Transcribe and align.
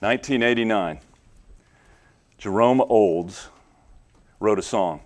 1989, 0.00 1.00
Jerome 2.36 2.82
Olds 2.82 3.48
wrote 4.40 4.58
a 4.58 4.62
song, 4.62 5.00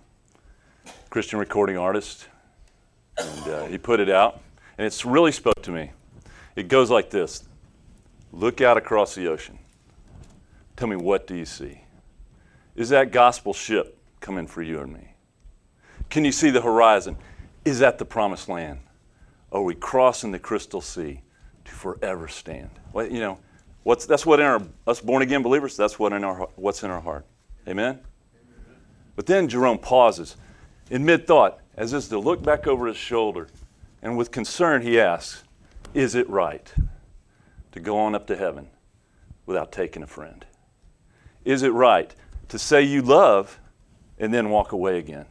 Christian 1.09 1.39
recording 1.39 1.77
artist, 1.77 2.27
and 3.17 3.47
uh, 3.47 3.65
he 3.67 3.77
put 3.77 4.01
it 4.01 4.09
out, 4.09 4.41
and 4.77 4.85
it's 4.85 5.05
really 5.05 5.31
spoke 5.31 5.61
to 5.61 5.71
me. 5.71 5.91
It 6.57 6.67
goes 6.67 6.89
like 6.89 7.09
this 7.09 7.45
Look 8.33 8.59
out 8.59 8.75
across 8.75 9.15
the 9.15 9.29
ocean. 9.29 9.59
Tell 10.75 10.89
me, 10.89 10.97
what 10.97 11.25
do 11.25 11.37
you 11.37 11.45
see? 11.45 11.85
Is 12.75 12.89
that 12.89 13.13
gospel 13.13 13.53
ship 13.53 13.97
coming 14.19 14.45
for 14.45 14.61
you 14.61 14.81
and 14.81 14.91
me? 14.91 15.13
Can 16.09 16.25
you 16.25 16.33
see 16.33 16.49
the 16.49 16.61
horizon? 16.61 17.15
Is 17.63 17.79
that 17.79 17.97
the 17.97 18.05
promised 18.05 18.49
land? 18.49 18.79
Are 19.53 19.61
we 19.61 19.73
crossing 19.73 20.31
the 20.31 20.39
crystal 20.39 20.81
sea 20.81 21.21
to 21.63 21.71
forever 21.71 22.27
stand? 22.27 22.71
Well, 22.91 23.07
you 23.07 23.21
know, 23.21 23.39
What's, 23.83 24.05
that's 24.05 24.25
what 24.25 24.39
in 24.39 24.45
our, 24.45 24.61
us 24.85 25.01
born 25.01 25.21
again 25.21 25.41
believers, 25.41 25.75
that's 25.75 25.97
what 25.97 26.13
in 26.13 26.23
our, 26.23 26.47
what's 26.55 26.83
in 26.83 26.91
our 26.91 27.01
heart. 27.01 27.25
Amen? 27.67 27.99
But 29.15 29.25
then 29.25 29.47
Jerome 29.47 29.79
pauses 29.79 30.37
in 30.89 31.05
mid 31.05 31.25
thought, 31.27 31.59
as 31.75 31.93
is 31.93 32.07
to 32.09 32.19
look 32.19 32.43
back 32.43 32.67
over 32.67 32.87
his 32.87 32.97
shoulder, 32.97 33.47
and 34.01 34.17
with 34.17 34.31
concern 34.31 34.81
he 34.81 34.99
asks, 34.99 35.43
Is 35.93 36.15
it 36.15 36.29
right 36.29 36.71
to 37.71 37.79
go 37.79 37.97
on 37.97 38.15
up 38.15 38.27
to 38.27 38.35
heaven 38.35 38.67
without 39.45 39.71
taking 39.71 40.03
a 40.03 40.07
friend? 40.07 40.45
Is 41.43 41.63
it 41.63 41.73
right 41.73 42.13
to 42.49 42.59
say 42.59 42.83
you 42.83 43.01
love 43.01 43.59
and 44.19 44.33
then 44.33 44.49
walk 44.49 44.71
away 44.71 44.99
again? 44.99 45.25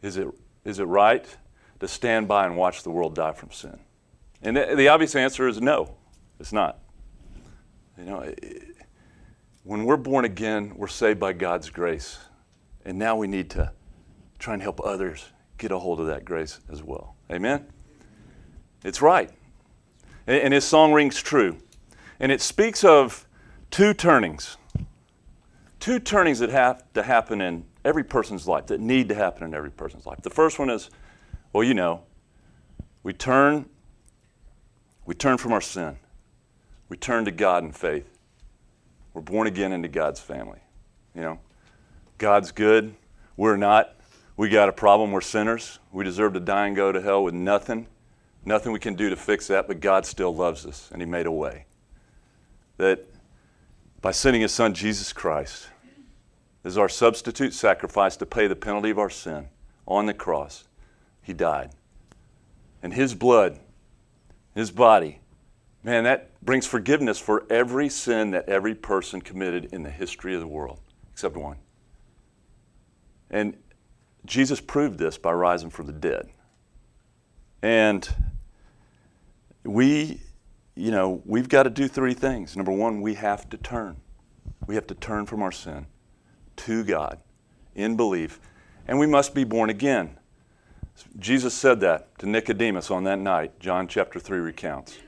Is 0.00 0.16
it, 0.16 0.28
is 0.64 0.78
it 0.78 0.84
right 0.84 1.26
to 1.80 1.88
stand 1.88 2.26
by 2.26 2.46
and 2.46 2.56
watch 2.56 2.82
the 2.82 2.90
world 2.90 3.14
die 3.14 3.32
from 3.32 3.50
sin? 3.50 3.78
And 4.42 4.56
the, 4.56 4.74
the 4.76 4.88
obvious 4.88 5.14
answer 5.14 5.46
is 5.46 5.60
no, 5.60 5.94
it's 6.40 6.52
not. 6.52 6.78
You 7.98 8.04
know, 8.04 8.34
when 9.64 9.84
we're 9.84 9.96
born 9.96 10.24
again, 10.24 10.72
we're 10.76 10.88
saved 10.88 11.20
by 11.20 11.32
God's 11.32 11.70
grace. 11.70 12.18
And 12.84 12.98
now 12.98 13.16
we 13.16 13.26
need 13.26 13.50
to 13.50 13.72
try 14.38 14.54
and 14.54 14.62
help 14.62 14.80
others 14.84 15.26
get 15.58 15.70
a 15.70 15.78
hold 15.78 16.00
of 16.00 16.06
that 16.06 16.24
grace 16.24 16.58
as 16.70 16.82
well. 16.82 17.14
Amen? 17.30 17.66
It's 18.84 19.00
right. 19.00 19.30
And 20.26 20.52
his 20.52 20.64
song 20.64 20.92
rings 20.92 21.20
true. 21.20 21.58
And 22.18 22.32
it 22.32 22.40
speaks 22.40 22.84
of 22.84 23.26
two 23.70 23.94
turnings. 23.94 24.56
Two 25.80 25.98
turnings 25.98 26.38
that 26.38 26.50
have 26.50 26.92
to 26.94 27.02
happen 27.02 27.40
in 27.40 27.64
every 27.84 28.04
person's 28.04 28.46
life, 28.46 28.66
that 28.66 28.80
need 28.80 29.08
to 29.08 29.14
happen 29.14 29.44
in 29.44 29.54
every 29.54 29.70
person's 29.70 30.06
life. 30.06 30.18
The 30.22 30.30
first 30.30 30.58
one 30.58 30.70
is, 30.70 30.90
well, 31.52 31.64
you 31.64 31.74
know, 31.74 32.02
we 33.02 33.12
turn, 33.12 33.68
we 35.06 35.14
turn 35.14 35.38
from 35.38 35.52
our 35.52 35.60
sin. 35.60 35.96
We 36.92 36.98
turn 36.98 37.24
to 37.24 37.30
God 37.30 37.64
in 37.64 37.72
faith. 37.72 38.18
We're 39.14 39.22
born 39.22 39.46
again 39.46 39.72
into 39.72 39.88
God's 39.88 40.20
family. 40.20 40.58
You 41.14 41.22
know, 41.22 41.38
God's 42.18 42.52
good. 42.52 42.94
We're 43.34 43.56
not. 43.56 43.96
We 44.36 44.50
got 44.50 44.68
a 44.68 44.72
problem. 44.72 45.10
We're 45.10 45.22
sinners. 45.22 45.78
We 45.90 46.04
deserve 46.04 46.34
to 46.34 46.40
die 46.40 46.66
and 46.66 46.76
go 46.76 46.92
to 46.92 47.00
hell 47.00 47.24
with 47.24 47.32
nothing. 47.32 47.86
Nothing 48.44 48.72
we 48.72 48.78
can 48.78 48.94
do 48.94 49.08
to 49.08 49.16
fix 49.16 49.46
that, 49.46 49.68
but 49.68 49.80
God 49.80 50.04
still 50.04 50.36
loves 50.36 50.66
us, 50.66 50.90
and 50.92 51.00
He 51.00 51.06
made 51.06 51.24
a 51.24 51.32
way. 51.32 51.64
That 52.76 53.06
by 54.02 54.10
sending 54.10 54.42
His 54.42 54.52
Son, 54.52 54.74
Jesus 54.74 55.14
Christ, 55.14 55.68
as 56.62 56.76
our 56.76 56.90
substitute 56.90 57.54
sacrifice 57.54 58.18
to 58.18 58.26
pay 58.26 58.48
the 58.48 58.54
penalty 58.54 58.90
of 58.90 58.98
our 58.98 59.08
sin 59.08 59.48
on 59.88 60.04
the 60.04 60.12
cross, 60.12 60.64
He 61.22 61.32
died. 61.32 61.70
And 62.82 62.92
His 62.92 63.14
blood, 63.14 63.60
His 64.54 64.70
body, 64.70 65.20
Man, 65.84 66.04
that 66.04 66.40
brings 66.42 66.66
forgiveness 66.66 67.18
for 67.18 67.44
every 67.50 67.88
sin 67.88 68.30
that 68.30 68.48
every 68.48 68.74
person 68.74 69.20
committed 69.20 69.70
in 69.72 69.82
the 69.82 69.90
history 69.90 70.34
of 70.34 70.40
the 70.40 70.46
world, 70.46 70.80
except 71.12 71.36
one. 71.36 71.56
And 73.30 73.56
Jesus 74.24 74.60
proved 74.60 74.98
this 74.98 75.18
by 75.18 75.32
rising 75.32 75.70
from 75.70 75.86
the 75.86 75.92
dead. 75.92 76.28
And 77.62 78.08
we, 79.64 80.20
you 80.76 80.90
know, 80.90 81.22
we've 81.24 81.48
got 81.48 81.64
to 81.64 81.70
do 81.70 81.88
three 81.88 82.14
things. 82.14 82.56
Number 82.56 82.72
one, 82.72 83.00
we 83.00 83.14
have 83.14 83.48
to 83.50 83.56
turn. 83.56 83.96
We 84.66 84.76
have 84.76 84.86
to 84.88 84.94
turn 84.94 85.26
from 85.26 85.42
our 85.42 85.52
sin 85.52 85.86
to 86.56 86.84
God 86.84 87.18
in 87.74 87.96
belief. 87.96 88.40
And 88.86 88.98
we 88.98 89.06
must 89.06 89.34
be 89.34 89.42
born 89.44 89.70
again. 89.70 90.18
Jesus 91.18 91.54
said 91.54 91.80
that 91.80 92.16
to 92.18 92.26
Nicodemus 92.26 92.90
on 92.90 93.04
that 93.04 93.18
night, 93.18 93.58
John 93.58 93.88
chapter 93.88 94.20
3 94.20 94.38
recounts. 94.38 94.98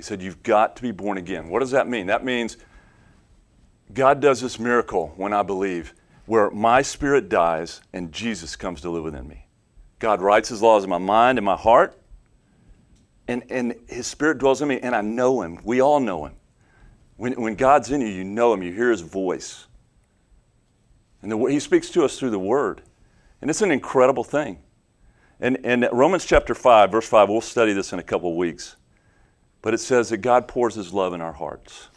He 0.00 0.04
said, 0.04 0.22
You've 0.22 0.42
got 0.42 0.76
to 0.76 0.82
be 0.82 0.92
born 0.92 1.18
again. 1.18 1.50
What 1.50 1.58
does 1.58 1.72
that 1.72 1.86
mean? 1.86 2.06
That 2.06 2.24
means 2.24 2.56
God 3.92 4.18
does 4.18 4.40
this 4.40 4.58
miracle 4.58 5.12
when 5.16 5.34
I 5.34 5.42
believe, 5.42 5.92
where 6.24 6.50
my 6.50 6.80
spirit 6.80 7.28
dies 7.28 7.82
and 7.92 8.10
Jesus 8.10 8.56
comes 8.56 8.80
to 8.80 8.88
live 8.88 9.04
within 9.04 9.28
me. 9.28 9.46
God 9.98 10.22
writes 10.22 10.48
his 10.48 10.62
laws 10.62 10.84
in 10.84 10.90
my 10.90 10.96
mind 10.96 11.36
and 11.36 11.44
my 11.44 11.54
heart, 11.54 12.00
and, 13.28 13.42
and 13.50 13.74
his 13.88 14.06
spirit 14.06 14.38
dwells 14.38 14.62
in 14.62 14.68
me, 14.68 14.80
and 14.80 14.94
I 14.94 15.02
know 15.02 15.42
him. 15.42 15.58
We 15.64 15.82
all 15.82 16.00
know 16.00 16.24
him. 16.24 16.36
When, 17.18 17.34
when 17.34 17.54
God's 17.54 17.90
in 17.90 18.00
you, 18.00 18.06
you 18.06 18.24
know 18.24 18.54
him, 18.54 18.62
you 18.62 18.72
hear 18.72 18.90
his 18.90 19.02
voice. 19.02 19.66
And 21.20 21.30
the, 21.30 21.36
he 21.44 21.60
speaks 21.60 21.90
to 21.90 22.06
us 22.06 22.18
through 22.18 22.30
the 22.30 22.38
word. 22.38 22.80
And 23.42 23.50
it's 23.50 23.60
an 23.60 23.70
incredible 23.70 24.24
thing. 24.24 24.60
And, 25.40 25.58
and 25.62 25.86
Romans 25.92 26.24
chapter 26.24 26.54
5, 26.54 26.90
verse 26.90 27.06
5, 27.06 27.28
we'll 27.28 27.42
study 27.42 27.74
this 27.74 27.92
in 27.92 27.98
a 27.98 28.02
couple 28.02 28.30
of 28.30 28.36
weeks. 28.36 28.76
But 29.62 29.74
it 29.74 29.78
says 29.78 30.08
that 30.08 30.18
God 30.18 30.48
pours 30.48 30.74
His 30.74 30.92
love 30.92 31.12
in 31.12 31.20
our 31.20 31.32
hearts. 31.32 31.88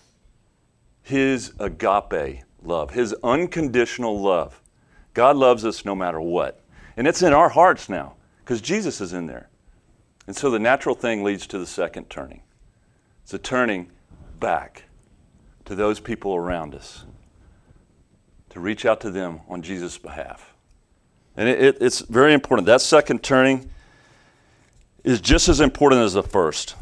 His 1.01 1.53
agape 1.59 2.43
love, 2.61 2.91
His 2.91 3.13
unconditional 3.23 4.19
love. 4.19 4.61
God 5.13 5.35
loves 5.35 5.65
us 5.65 5.85
no 5.85 5.95
matter 5.95 6.19
what. 6.19 6.61
And 6.97 7.07
it's 7.07 7.21
in 7.21 7.33
our 7.33 7.49
hearts 7.49 7.89
now 7.89 8.15
because 8.39 8.61
Jesus 8.61 9.01
is 9.01 9.13
in 9.13 9.27
there. 9.27 9.49
And 10.27 10.35
so 10.35 10.49
the 10.49 10.59
natural 10.59 10.95
thing 10.95 11.23
leads 11.23 11.45
to 11.47 11.59
the 11.59 11.65
second 11.65 12.09
turning. 12.09 12.41
It's 13.23 13.33
a 13.33 13.37
turning 13.37 13.91
back 14.39 14.83
to 15.65 15.75
those 15.75 15.99
people 15.99 16.35
around 16.35 16.75
us, 16.75 17.05
to 18.49 18.59
reach 18.59 18.85
out 18.85 18.99
to 19.01 19.11
them 19.11 19.41
on 19.47 19.61
Jesus' 19.61 19.97
behalf. 19.97 20.53
And 21.35 21.47
it, 21.49 21.61
it, 21.61 21.77
it's 21.81 22.01
very 22.01 22.33
important. 22.33 22.65
That 22.65 22.81
second 22.81 23.23
turning 23.23 23.69
is 25.03 25.19
just 25.21 25.49
as 25.49 25.59
important 25.59 26.01
as 26.01 26.13
the 26.13 26.23
first. 26.23 26.75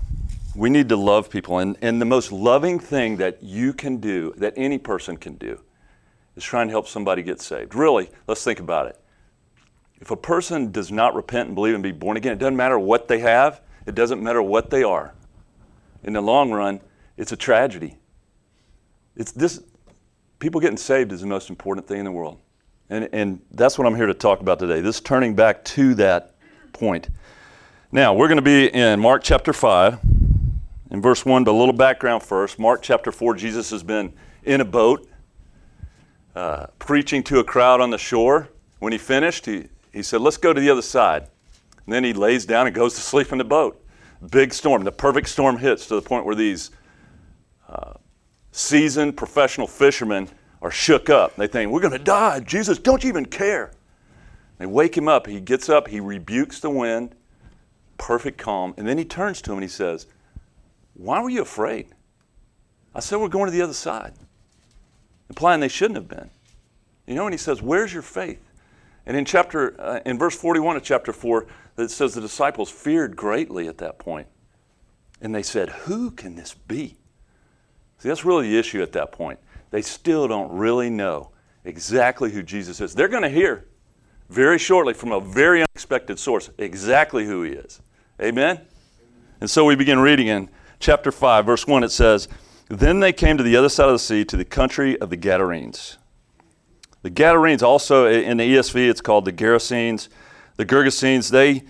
We 0.55 0.69
need 0.69 0.89
to 0.89 0.97
love 0.97 1.29
people. 1.29 1.59
And, 1.59 1.77
and 1.81 2.01
the 2.01 2.05
most 2.05 2.31
loving 2.31 2.79
thing 2.79 3.17
that 3.17 3.41
you 3.41 3.73
can 3.73 3.97
do, 3.97 4.33
that 4.37 4.53
any 4.57 4.77
person 4.77 5.17
can 5.17 5.35
do, 5.35 5.61
is 6.35 6.43
try 6.43 6.61
and 6.61 6.69
help 6.69 6.87
somebody 6.87 7.23
get 7.23 7.39
saved. 7.39 7.73
Really, 7.73 8.09
let's 8.27 8.43
think 8.43 8.59
about 8.59 8.87
it. 8.87 8.97
If 9.99 10.11
a 10.11 10.17
person 10.17 10.71
does 10.71 10.91
not 10.91 11.15
repent 11.15 11.47
and 11.47 11.55
believe 11.55 11.73
and 11.73 11.83
be 11.83 11.91
born 11.91 12.17
again, 12.17 12.33
it 12.33 12.39
doesn't 12.39 12.55
matter 12.55 12.79
what 12.79 13.07
they 13.07 13.19
have, 13.19 13.61
it 13.85 13.95
doesn't 13.95 14.21
matter 14.21 14.41
what 14.41 14.69
they 14.69 14.83
are. 14.83 15.13
In 16.03 16.13
the 16.13 16.21
long 16.21 16.51
run, 16.51 16.81
it's 17.17 17.31
a 17.31 17.37
tragedy. 17.37 17.97
It's 19.15 19.31
this 19.31 19.61
people 20.39 20.59
getting 20.59 20.77
saved 20.77 21.11
is 21.11 21.21
the 21.21 21.27
most 21.27 21.49
important 21.49 21.87
thing 21.87 21.99
in 21.99 22.05
the 22.05 22.11
world. 22.11 22.39
And, 22.89 23.07
and 23.13 23.41
that's 23.51 23.77
what 23.77 23.87
I'm 23.87 23.95
here 23.95 24.07
to 24.07 24.13
talk 24.13 24.41
about 24.41 24.59
today. 24.59 24.81
This 24.81 24.99
turning 24.99 25.35
back 25.35 25.63
to 25.65 25.93
that 25.95 26.35
point. 26.73 27.09
Now, 27.91 28.13
we're 28.13 28.27
going 28.27 28.37
to 28.37 28.41
be 28.41 28.67
in 28.67 28.99
Mark 28.99 29.21
chapter 29.23 29.53
5 29.53 29.99
in 30.91 31.01
verse 31.01 31.25
1, 31.25 31.45
but 31.45 31.51
a 31.51 31.57
little 31.57 31.73
background 31.73 32.21
first. 32.21 32.59
Mark 32.59 32.81
chapter 32.81 33.11
4, 33.11 33.33
Jesus 33.35 33.71
has 33.71 33.81
been 33.81 34.13
in 34.43 34.59
a 34.61 34.65
boat 34.65 35.07
uh, 36.35 36.67
preaching 36.79 37.23
to 37.23 37.39
a 37.39 37.43
crowd 37.43 37.81
on 37.81 37.89
the 37.89 37.97
shore. 37.97 38.49
When 38.79 38.91
he 38.91 38.97
finished, 38.97 39.45
he, 39.45 39.69
he 39.93 40.03
said, 40.03 40.21
Let's 40.21 40.37
go 40.37 40.53
to 40.53 40.59
the 40.59 40.69
other 40.69 40.81
side. 40.81 41.23
And 41.85 41.93
then 41.93 42.03
he 42.03 42.13
lays 42.13 42.45
down 42.45 42.67
and 42.67 42.75
goes 42.75 42.93
to 42.95 43.01
sleep 43.01 43.31
in 43.31 43.37
the 43.37 43.43
boat. 43.43 43.83
Big 44.29 44.53
storm, 44.53 44.83
the 44.83 44.91
perfect 44.91 45.29
storm 45.29 45.57
hits 45.57 45.87
to 45.87 45.95
the 45.95 46.01
point 46.01 46.25
where 46.25 46.35
these 46.35 46.71
uh, 47.67 47.93
seasoned 48.51 49.17
professional 49.17 49.67
fishermen 49.67 50.27
are 50.61 50.71
shook 50.71 51.09
up. 51.09 51.35
They 51.37 51.47
think, 51.47 51.71
We're 51.71 51.79
going 51.79 51.93
to 51.93 51.99
die. 51.99 52.41
Jesus, 52.41 52.77
don't 52.77 53.01
you 53.03 53.09
even 53.09 53.25
care? 53.25 53.71
They 54.57 54.65
wake 54.65 54.95
him 54.95 55.07
up. 55.07 55.25
He 55.25 55.39
gets 55.39 55.69
up, 55.69 55.87
he 55.87 55.99
rebukes 55.99 56.59
the 56.59 56.69
wind, 56.69 57.15
perfect 57.97 58.37
calm, 58.37 58.75
and 58.77 58.87
then 58.87 58.97
he 58.97 59.05
turns 59.05 59.41
to 59.43 59.51
him 59.51 59.57
and 59.57 59.63
he 59.63 59.69
says, 59.69 60.05
why 61.01 61.19
were 61.19 61.29
you 61.29 61.41
afraid? 61.41 61.87
I 62.93 62.99
said, 62.99 63.19
We're 63.19 63.27
going 63.27 63.47
to 63.47 63.51
the 63.51 63.63
other 63.63 63.73
side. 63.73 64.13
Implying 65.29 65.59
they 65.59 65.67
shouldn't 65.67 65.95
have 65.95 66.07
been. 66.07 66.29
You 67.07 67.15
know, 67.15 67.25
and 67.25 67.33
he 67.33 67.39
says, 67.39 67.61
Where's 67.61 67.91
your 67.91 68.03
faith? 68.03 68.51
And 69.07 69.17
in 69.17 69.25
chapter, 69.25 69.79
uh, 69.81 69.99
in 70.05 70.19
verse 70.19 70.35
41 70.35 70.77
of 70.77 70.83
chapter 70.83 71.11
4, 71.11 71.47
it 71.79 71.89
says 71.89 72.13
the 72.13 72.21
disciples 72.21 72.69
feared 72.69 73.15
greatly 73.15 73.67
at 73.67 73.79
that 73.79 73.97
point. 73.97 74.27
And 75.19 75.33
they 75.33 75.41
said, 75.41 75.69
Who 75.69 76.11
can 76.11 76.35
this 76.35 76.53
be? 76.53 76.97
See, 77.97 78.09
that's 78.09 78.23
really 78.23 78.49
the 78.49 78.59
issue 78.59 78.83
at 78.83 78.91
that 78.91 79.11
point. 79.11 79.39
They 79.71 79.81
still 79.81 80.27
don't 80.27 80.51
really 80.51 80.91
know 80.91 81.31
exactly 81.65 82.31
who 82.31 82.43
Jesus 82.43 82.79
is. 82.79 82.93
They're 82.93 83.07
going 83.07 83.23
to 83.23 83.29
hear 83.29 83.65
very 84.29 84.59
shortly 84.59 84.93
from 84.93 85.11
a 85.11 85.19
very 85.19 85.61
unexpected 85.61 86.19
source 86.19 86.51
exactly 86.59 87.25
who 87.25 87.41
he 87.41 87.53
is. 87.53 87.81
Amen? 88.21 88.61
And 89.39 89.49
so 89.49 89.65
we 89.65 89.75
begin 89.75 89.99
reading 89.99 90.27
in 90.27 90.49
chapter 90.81 91.11
5, 91.11 91.45
verse 91.45 91.65
1, 91.65 91.83
it 91.83 91.91
says, 91.91 92.27
Then 92.67 92.99
they 92.99 93.13
came 93.13 93.37
to 93.37 93.43
the 93.43 93.55
other 93.55 93.69
side 93.69 93.87
of 93.87 93.93
the 93.93 93.99
sea, 93.99 94.25
to 94.25 94.35
the 94.35 94.45
country 94.45 94.99
of 94.99 95.09
the 95.09 95.17
Gadarenes. 95.17 95.97
The 97.03 97.09
Gadarenes, 97.09 97.63
also 97.63 98.07
in 98.07 98.37
the 98.37 98.43
ESV, 98.43 98.89
it's 98.89 99.01
called 99.01 99.25
the 99.25 99.31
Gerasenes. 99.31 100.09
The 100.57 100.65
Gergesenes, 100.65 101.29
they 101.29 101.63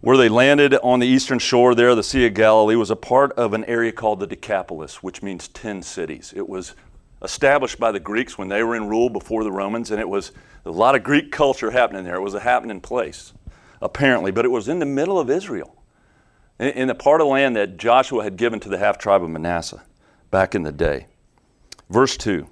where 0.00 0.16
they 0.16 0.28
landed 0.28 0.74
on 0.84 1.00
the 1.00 1.06
eastern 1.06 1.38
shore 1.38 1.74
there, 1.74 1.94
the 1.94 2.02
Sea 2.02 2.26
of 2.26 2.34
Galilee, 2.34 2.76
was 2.76 2.90
a 2.90 2.96
part 2.96 3.32
of 3.32 3.54
an 3.54 3.64
area 3.64 3.90
called 3.90 4.20
the 4.20 4.26
Decapolis, 4.26 5.02
which 5.02 5.22
means 5.22 5.48
10 5.48 5.82
cities. 5.82 6.32
It 6.36 6.48
was 6.48 6.74
established 7.22 7.80
by 7.80 7.90
the 7.92 7.98
Greeks 7.98 8.36
when 8.36 8.48
they 8.48 8.62
were 8.62 8.76
in 8.76 8.88
rule 8.88 9.08
before 9.08 9.42
the 9.42 9.50
Romans, 9.50 9.90
and 9.90 10.00
it 10.00 10.08
was 10.08 10.32
a 10.64 10.70
lot 10.70 10.94
of 10.94 11.02
Greek 11.02 11.32
culture 11.32 11.70
happening 11.70 12.04
there. 12.04 12.16
It 12.16 12.20
was 12.20 12.34
a 12.34 12.40
happening 12.40 12.80
place, 12.80 13.32
apparently, 13.80 14.30
but 14.30 14.44
it 14.44 14.50
was 14.50 14.68
in 14.68 14.78
the 14.78 14.86
middle 14.86 15.18
of 15.18 15.30
Israel, 15.30 15.74
in 16.58 16.88
the 16.88 16.94
part 16.94 17.20
of 17.20 17.26
the 17.26 17.32
land 17.32 17.56
that 17.56 17.76
Joshua 17.76 18.24
had 18.24 18.36
given 18.36 18.60
to 18.60 18.68
the 18.68 18.78
half 18.78 18.98
tribe 18.98 19.22
of 19.22 19.30
Manasseh 19.30 19.82
back 20.30 20.54
in 20.54 20.62
the 20.62 20.72
day. 20.72 21.06
Verse 21.90 22.16
2. 22.16 22.48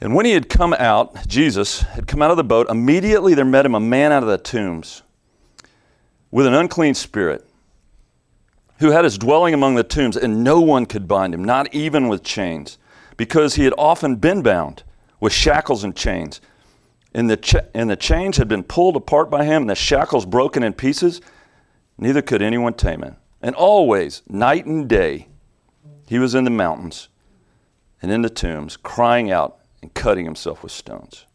And 0.00 0.14
when 0.14 0.24
he 0.24 0.32
had 0.32 0.48
come 0.48 0.72
out, 0.74 1.26
Jesus 1.28 1.80
had 1.82 2.06
come 2.06 2.22
out 2.22 2.30
of 2.30 2.36
the 2.36 2.44
boat, 2.44 2.68
immediately 2.70 3.34
there 3.34 3.44
met 3.44 3.66
him 3.66 3.74
a 3.74 3.80
man 3.80 4.12
out 4.12 4.22
of 4.22 4.28
the 4.28 4.38
tombs 4.38 5.02
with 6.30 6.46
an 6.46 6.54
unclean 6.54 6.94
spirit 6.94 7.46
who 8.78 8.90
had 8.90 9.04
his 9.04 9.18
dwelling 9.18 9.52
among 9.52 9.74
the 9.74 9.84
tombs, 9.84 10.16
and 10.16 10.42
no 10.42 10.60
one 10.60 10.86
could 10.86 11.06
bind 11.06 11.34
him, 11.34 11.44
not 11.44 11.72
even 11.74 12.08
with 12.08 12.22
chains, 12.22 12.78
because 13.18 13.56
he 13.56 13.64
had 13.64 13.74
often 13.76 14.16
been 14.16 14.42
bound 14.42 14.82
with 15.20 15.34
shackles 15.34 15.84
and 15.84 15.94
chains. 15.94 16.40
And 17.12 17.28
the, 17.28 17.68
and 17.74 17.90
the 17.90 17.96
chains 17.96 18.38
had 18.38 18.48
been 18.48 18.62
pulled 18.62 18.96
apart 18.96 19.28
by 19.30 19.44
him, 19.44 19.64
and 19.64 19.70
the 19.70 19.74
shackles 19.74 20.24
broken 20.24 20.62
in 20.62 20.72
pieces. 20.72 21.20
Neither 22.00 22.22
could 22.22 22.40
anyone 22.40 22.72
tame 22.72 23.02
him. 23.02 23.16
And 23.42 23.54
always, 23.54 24.22
night 24.26 24.64
and 24.64 24.88
day, 24.88 25.28
he 26.08 26.18
was 26.18 26.34
in 26.34 26.44
the 26.44 26.50
mountains 26.50 27.08
and 28.00 28.10
in 28.10 28.22
the 28.22 28.30
tombs, 28.30 28.78
crying 28.78 29.30
out 29.30 29.58
and 29.82 29.92
cutting 29.92 30.24
himself 30.24 30.62
with 30.62 30.72
stones. 30.72 31.26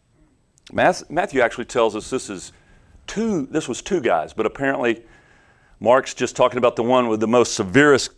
Matthew 0.73 1.41
actually 1.41 1.65
tells 1.65 1.95
us 1.95 2.09
this 2.09 2.31
is 2.31 2.51
two, 3.05 3.45
this 3.45 3.69
was 3.69 3.83
two 3.83 4.01
guys, 4.01 4.33
but 4.33 4.47
apparently 4.47 5.03
Mark's 5.79 6.15
just 6.15 6.35
talking 6.35 6.57
about 6.57 6.75
the 6.75 6.83
one 6.83 7.09
with 7.09 7.19
the 7.19 7.27
most 7.27 7.53
severest 7.53 8.11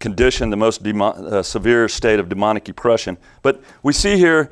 condition, 0.00 0.50
the 0.50 0.56
most 0.56 0.84
uh, 0.84 1.44
severe 1.44 1.88
state 1.88 2.18
of 2.18 2.28
demonic 2.28 2.68
oppression. 2.68 3.18
But 3.42 3.62
we 3.84 3.92
see 3.92 4.16
here 4.16 4.50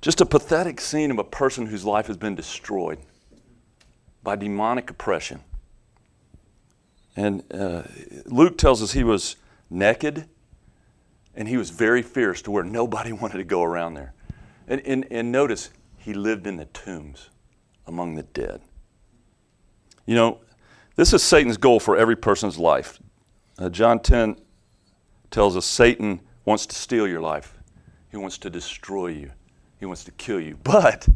just 0.00 0.22
a 0.22 0.26
pathetic 0.26 0.80
scene 0.80 1.10
of 1.10 1.18
a 1.18 1.24
person 1.24 1.66
whose 1.66 1.84
life 1.84 2.06
has 2.06 2.16
been 2.16 2.34
destroyed 2.34 2.98
by 4.22 4.36
demonic 4.36 4.88
oppression. 4.88 5.44
And 7.18 7.42
uh, 7.52 7.82
Luke 8.26 8.58
tells 8.58 8.80
us 8.80 8.92
he 8.92 9.02
was 9.02 9.34
naked 9.68 10.28
and 11.34 11.48
he 11.48 11.56
was 11.56 11.70
very 11.70 12.00
fierce 12.00 12.40
to 12.42 12.52
where 12.52 12.62
nobody 12.62 13.10
wanted 13.22 13.38
to 13.38 13.44
go 13.44 13.64
around 13.64 13.94
there. 13.94 14.14
And, 14.68 14.80
and, 14.82 15.04
and 15.10 15.32
notice, 15.32 15.70
he 15.96 16.14
lived 16.14 16.46
in 16.46 16.58
the 16.58 16.66
tombs 16.66 17.30
among 17.88 18.14
the 18.14 18.22
dead. 18.22 18.60
You 20.06 20.14
know, 20.14 20.38
this 20.94 21.12
is 21.12 21.24
Satan's 21.24 21.56
goal 21.56 21.80
for 21.80 21.96
every 21.96 22.14
person's 22.14 22.56
life. 22.56 23.00
Uh, 23.58 23.68
John 23.68 23.98
10 23.98 24.36
tells 25.32 25.56
us 25.56 25.66
Satan 25.66 26.20
wants 26.44 26.66
to 26.66 26.76
steal 26.76 27.08
your 27.08 27.20
life, 27.20 27.58
he 28.12 28.16
wants 28.16 28.38
to 28.38 28.48
destroy 28.48 29.08
you, 29.08 29.32
he 29.80 29.86
wants 29.86 30.04
to 30.04 30.12
kill 30.12 30.38
you. 30.38 30.56
But, 30.62 31.08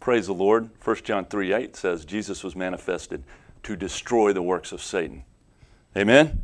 praise 0.00 0.26
the 0.26 0.34
Lord, 0.34 0.68
1 0.84 0.96
John 0.96 1.24
3 1.24 1.54
8 1.54 1.76
says 1.76 2.04
Jesus 2.04 2.44
was 2.44 2.54
manifested 2.54 3.24
to 3.62 3.74
destroy 3.74 4.34
the 4.34 4.42
works 4.42 4.70
of 4.70 4.82
Satan. 4.82 5.24
Amen? 5.96 6.42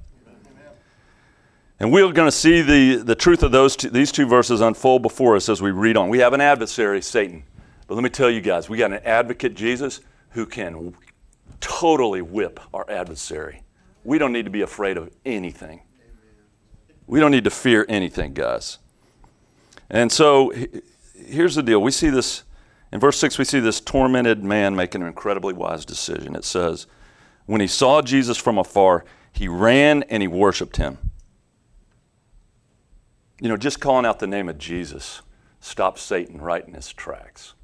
And 1.79 1.93
we're 1.93 2.11
going 2.13 2.29
to 2.29 2.37
see 2.37 2.63
the, 2.63 3.03
the 3.03 3.15
truth 3.15 3.43
of 3.43 3.51
those 3.51 3.77
two, 3.77 3.91
these 3.91 4.13
two 4.13 4.27
verses 4.27 4.61
unfold 4.61 5.03
before 5.03 5.37
us 5.37 5.49
as 5.49 5.61
we 5.61 5.73
read 5.73 5.97
on. 5.97 6.09
We 6.09 6.21
have 6.21 6.33
an 6.33 6.41
adversary, 6.41 7.03
Satan. 7.03 7.43
But 7.87 7.97
let 7.97 8.05
me 8.05 8.09
tell 8.09 8.31
you 8.31 8.41
guys, 8.41 8.71
we 8.71 8.79
got 8.79 8.93
an 8.93 9.01
advocate, 9.05 9.55
Jesus, 9.55 10.01
who 10.31 10.47
can 10.47 10.95
totally 11.61 12.23
whip 12.23 12.61
our 12.73 12.89
adversary. 12.89 13.63
We 14.05 14.19
don't 14.19 14.33
need 14.33 14.45
to 14.45 14.51
be 14.51 14.63
afraid 14.63 14.97
of 14.97 15.11
anything. 15.27 15.83
We 17.07 17.21
don't 17.21 17.33
need 17.33 17.45
to 17.45 17.51
fear 17.51 17.85
anything, 17.89 18.33
guys. 18.33 18.79
And 19.91 20.11
so 20.11 20.53
here's 21.15 21.57
the 21.57 21.63
deal. 21.63 21.83
We 21.83 21.91
see 21.91 22.09
this, 22.09 22.45
in 22.93 23.01
verse 23.01 23.19
6, 23.19 23.39
we 23.39 23.45
see 23.45 23.61
this 23.61 23.81
tormented 23.81 24.43
man 24.43 24.75
making 24.75 25.03
an 25.03 25.09
incredibly 25.09 25.53
wise 25.53 25.85
decision. 25.85 26.37
It 26.37 26.45
says, 26.45 26.87
When 27.47 27.61
he 27.61 27.67
saw 27.67 28.01
Jesus 28.03 28.39
from 28.39 28.57
afar, 28.57 29.05
he 29.33 29.49
ran 29.49 30.03
and 30.05 30.23
he 30.23 30.29
worshiped 30.29 30.77
him. 30.77 30.99
You 33.41 33.49
know, 33.49 33.57
just 33.57 33.81
calling 33.81 34.07
out 34.07 34.19
the 34.19 34.27
name 34.27 34.49
of 34.49 34.59
Jesus 34.59 35.23
stops 35.61 36.03
Satan 36.03 36.41
right 36.41 36.67
in 36.67 36.75
his 36.75 36.93
tracks. 36.93 37.55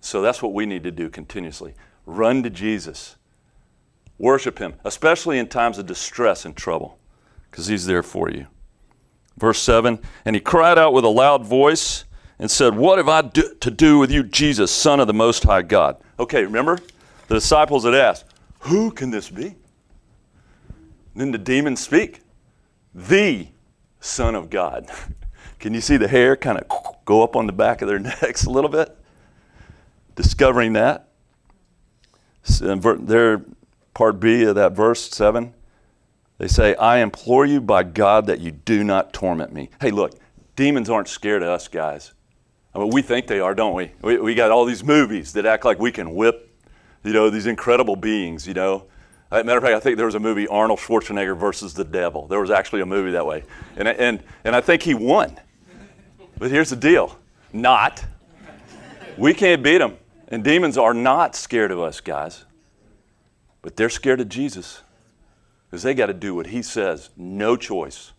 So 0.00 0.22
that's 0.22 0.42
what 0.42 0.52
we 0.52 0.66
need 0.66 0.84
to 0.84 0.90
do 0.90 1.08
continuously. 1.08 1.74
Run 2.04 2.42
to 2.42 2.50
Jesus. 2.50 3.16
Worship 4.18 4.58
Him, 4.58 4.74
especially 4.84 5.38
in 5.38 5.48
times 5.48 5.78
of 5.78 5.86
distress 5.86 6.44
and 6.44 6.56
trouble, 6.56 6.98
because 7.50 7.66
He's 7.66 7.86
there 7.86 8.02
for 8.02 8.30
you. 8.30 8.46
Verse 9.36 9.58
7 9.58 9.98
And 10.24 10.36
he 10.36 10.40
cried 10.40 10.78
out 10.78 10.92
with 10.92 11.04
a 11.04 11.08
loud 11.08 11.44
voice 11.44 12.04
and 12.38 12.50
said, 12.50 12.74
What 12.74 12.98
have 12.98 13.08
I 13.08 13.22
do- 13.22 13.54
to 13.60 13.70
do 13.70 13.98
with 13.98 14.10
you, 14.10 14.22
Jesus, 14.22 14.70
Son 14.70 15.00
of 15.00 15.06
the 15.06 15.14
Most 15.14 15.44
High 15.44 15.62
God? 15.62 15.96
Okay, 16.18 16.44
remember? 16.44 16.78
The 17.28 17.34
disciples 17.34 17.84
had 17.84 17.94
asked, 17.94 18.24
Who 18.60 18.90
can 18.90 19.10
this 19.10 19.28
be? 19.28 19.56
Then 21.20 21.32
the 21.32 21.38
demons 21.38 21.80
speak, 21.80 22.20
The 22.94 23.48
Son 24.00 24.34
of 24.34 24.50
God. 24.50 24.90
can 25.58 25.74
you 25.74 25.80
see 25.80 25.96
the 25.96 26.08
hair 26.08 26.36
kind 26.36 26.58
of 26.58 26.66
go 27.04 27.22
up 27.22 27.36
on 27.36 27.46
the 27.46 27.52
back 27.52 27.82
of 27.82 27.88
their 27.88 27.98
necks 28.22 28.44
a 28.44 28.50
little 28.50 28.70
bit? 28.70 28.96
discovering 30.16 30.72
that. 30.72 31.08
Uh, 32.60 32.96
there, 32.98 33.44
part 33.94 34.18
B 34.18 34.42
of 34.42 34.56
that 34.56 34.72
verse 34.72 35.08
7, 35.10 35.54
they 36.38 36.48
say, 36.48 36.74
I 36.74 36.98
implore 36.98 37.46
you 37.46 37.60
by 37.60 37.84
God 37.84 38.26
that 38.26 38.40
you 38.40 38.50
do 38.50 38.82
not 38.82 39.12
torment 39.12 39.52
me. 39.52 39.70
Hey, 39.80 39.90
look, 39.90 40.18
demons 40.56 40.90
aren't 40.90 41.08
scared 41.08 41.42
of 41.42 41.48
us, 41.48 41.68
guys. 41.68 42.12
I 42.74 42.78
mean, 42.78 42.90
we 42.90 43.02
think 43.02 43.26
they 43.26 43.40
are, 43.40 43.54
don't 43.54 43.74
we? 43.74 43.92
we? 44.02 44.18
We 44.18 44.34
got 44.34 44.50
all 44.50 44.64
these 44.64 44.84
movies 44.84 45.32
that 45.34 45.46
act 45.46 45.64
like 45.64 45.78
we 45.78 45.92
can 45.92 46.14
whip, 46.14 46.50
you 47.04 47.12
know, 47.12 47.30
these 47.30 47.46
incredible 47.46 47.96
beings, 47.96 48.46
you 48.46 48.54
know. 48.54 48.86
As 49.30 49.40
a 49.40 49.44
matter 49.44 49.58
of 49.58 49.64
fact, 49.64 49.74
I 49.74 49.80
think 49.80 49.96
there 49.96 50.06
was 50.06 50.14
a 50.14 50.20
movie, 50.20 50.46
Arnold 50.46 50.78
Schwarzenegger 50.78 51.36
versus 51.36 51.74
the 51.74 51.84
devil. 51.84 52.26
There 52.28 52.40
was 52.40 52.50
actually 52.50 52.80
a 52.80 52.86
movie 52.86 53.10
that 53.12 53.26
way. 53.26 53.42
And, 53.76 53.88
and, 53.88 54.22
and 54.44 54.54
I 54.54 54.60
think 54.60 54.82
he 54.82 54.94
won. 54.94 55.38
But 56.38 56.50
here's 56.50 56.70
the 56.70 56.76
deal 56.76 57.18
not. 57.52 58.04
We 59.16 59.34
can't 59.34 59.62
beat 59.62 59.80
him. 59.80 59.96
And 60.28 60.44
demons 60.44 60.76
are 60.76 60.92
not 60.92 61.34
scared 61.36 61.70
of 61.70 61.80
us, 61.80 62.00
guys, 62.00 62.44
but 63.62 63.76
they're 63.76 63.88
scared 63.88 64.20
of 64.20 64.28
Jesus 64.28 64.82
because 65.70 65.82
they 65.82 65.94
got 65.94 66.06
to 66.06 66.14
do 66.14 66.34
what 66.34 66.48
he 66.48 66.62
says. 66.62 67.10
No 67.16 67.56
choice. 67.56 68.12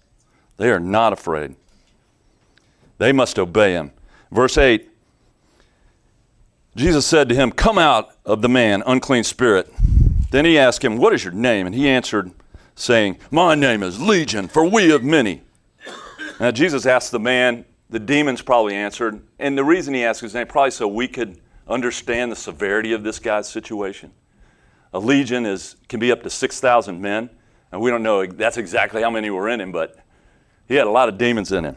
They 0.55 0.69
are 0.69 0.79
not 0.79 1.13
afraid. 1.13 1.55
They 2.97 3.11
must 3.11 3.37
obey 3.37 3.73
him. 3.73 3.91
Verse 4.31 4.57
8 4.57 4.89
Jesus 6.75 7.07
said 7.07 7.27
to 7.29 7.35
him, 7.35 7.51
Come 7.51 7.79
out 7.79 8.15
of 8.23 8.43
the 8.43 8.49
man, 8.49 8.83
unclean 8.85 9.23
spirit. 9.23 9.73
Then 10.29 10.45
he 10.45 10.57
asked 10.57 10.83
him, 10.83 10.97
What 10.97 11.13
is 11.13 11.23
your 11.23 11.33
name? 11.33 11.65
And 11.65 11.75
he 11.75 11.87
answered, 11.87 12.31
saying, 12.75 13.17
My 13.31 13.55
name 13.55 13.83
is 13.83 14.01
Legion, 14.01 14.47
for 14.47 14.63
we 14.63 14.89
have 14.89 15.03
many. 15.03 15.41
Now, 16.39 16.51
Jesus 16.51 16.85
asked 16.85 17.11
the 17.11 17.19
man, 17.19 17.65
the 17.89 17.99
demons 17.99 18.41
probably 18.41 18.75
answered. 18.75 19.21
And 19.39 19.57
the 19.57 19.63
reason 19.63 19.93
he 19.93 20.03
asked 20.03 20.21
his 20.21 20.33
name, 20.33 20.47
probably 20.47 20.71
so 20.71 20.87
we 20.87 21.07
could 21.07 21.39
understand 21.67 22.31
the 22.31 22.35
severity 22.35 22.93
of 22.93 23.03
this 23.03 23.19
guy's 23.19 23.49
situation. 23.49 24.11
A 24.93 24.99
legion 24.99 25.45
is, 25.45 25.75
can 25.89 25.99
be 25.99 26.11
up 26.11 26.23
to 26.23 26.29
6,000 26.29 27.01
men, 27.01 27.29
and 27.71 27.81
we 27.81 27.89
don't 27.89 28.03
know 28.03 28.25
that's 28.25 28.57
exactly 28.57 29.01
how 29.01 29.09
many 29.09 29.29
were 29.29 29.49
in 29.49 29.59
him, 29.59 29.71
but 29.71 29.97
he 30.67 30.75
had 30.75 30.87
a 30.87 30.91
lot 30.91 31.09
of 31.09 31.17
demons 31.17 31.51
in 31.51 31.65
him. 31.65 31.75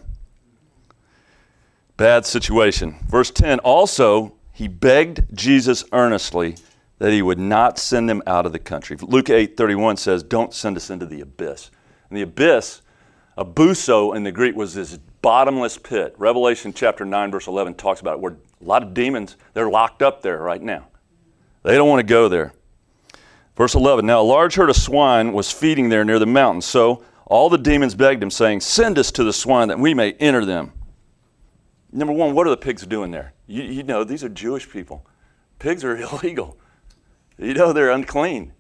Bad 1.97 2.25
situation. 2.26 2.97
Verse 3.09 3.30
10 3.30 3.59
also, 3.61 4.35
he 4.52 4.69
begged 4.69 5.25
Jesus 5.35 5.85
earnestly 5.92 6.57
that 7.00 7.12
he 7.12 7.23
would 7.23 7.38
not 7.38 7.78
send 7.78 8.09
them 8.09 8.23
out 8.26 8.45
of 8.47 8.52
the 8.52 8.59
country. 8.59 8.97
Luke 9.00 9.26
8:31 9.26 9.99
says, 9.99 10.23
Don't 10.23 10.54
send 10.54 10.76
us 10.76 10.90
into 10.90 11.07
the 11.07 11.23
abyss. 11.23 11.71
And 12.09 12.16
the 12.16 12.23
abyss, 12.23 12.83
abuso 13.38 14.14
in 14.14 14.23
the 14.23 14.30
Greek, 14.30 14.54
was 14.54 14.75
this 14.75 14.99
bottomless 15.23 15.78
pit. 15.78 16.14
Revelation 16.19 16.75
chapter 16.75 17.07
9, 17.07 17.30
verse 17.30 17.47
11 17.47 17.75
talks 17.75 18.00
about 18.00 18.14
it, 18.14 18.21
where 18.21 18.35
a 18.35 18.64
lot 18.64 18.83
of 18.83 18.92
demons, 18.92 19.37
they're 19.54 19.71
locked 19.71 20.02
up 20.02 20.21
there 20.21 20.38
right 20.38 20.61
now. 20.61 20.88
They 21.62 21.75
don't 21.75 21.88
want 21.88 22.00
to 22.00 22.07
go 22.07 22.28
there. 22.28 22.52
Verse 23.57 23.75
11 23.75 24.04
Now 24.04 24.21
a 24.21 24.23
large 24.23 24.54
herd 24.57 24.69
of 24.69 24.76
swine 24.76 25.33
was 25.33 25.50
feeding 25.50 25.88
there 25.88 26.04
near 26.04 26.19
the 26.19 26.26
mountain. 26.26 26.61
So 26.61 27.02
all 27.25 27.49
the 27.49 27.59
demons 27.59 27.95
begged 27.95 28.23
him, 28.23 28.30
saying, 28.30 28.61
Send 28.61 28.99
us 28.99 29.11
to 29.12 29.25
the 29.25 29.33
swine 29.33 29.69
that 29.69 29.78
we 29.78 29.95
may 29.95 30.12
enter 30.12 30.45
them. 30.45 30.73
Number 31.92 32.12
one, 32.12 32.35
what 32.35 32.47
are 32.47 32.50
the 32.50 32.59
pigs 32.59 32.85
doing 32.85 33.11
there? 33.11 33.33
You, 33.47 33.62
you 33.62 33.83
know, 33.85 34.04
these 34.04 34.23
are 34.23 34.28
Jewish 34.28 34.69
people. 34.69 35.07
Pigs 35.59 35.83
are 35.83 35.97
illegal. 35.97 36.59
You 37.41 37.55
know, 37.55 37.73
they're 37.73 37.91
unclean. 37.91 38.53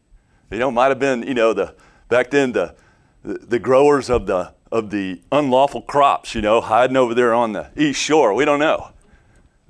You 0.50 0.58
know, 0.58 0.70
might 0.70 0.88
have 0.88 0.98
been, 0.98 1.22
you 1.22 1.34
know, 1.34 1.52
the 1.52 1.74
back 2.08 2.30
then 2.30 2.52
the, 2.52 2.74
the, 3.22 3.58
growers 3.58 4.08
of 4.08 4.26
the 4.26 4.54
of 4.72 4.90
the 4.90 5.20
unlawful 5.30 5.82
crops, 5.82 6.34
you 6.34 6.40
know, 6.40 6.60
hiding 6.60 6.96
over 6.96 7.14
there 7.14 7.34
on 7.34 7.52
the 7.52 7.70
east 7.76 8.00
shore. 8.00 8.32
We 8.32 8.44
don't 8.44 8.58
know. 8.58 8.90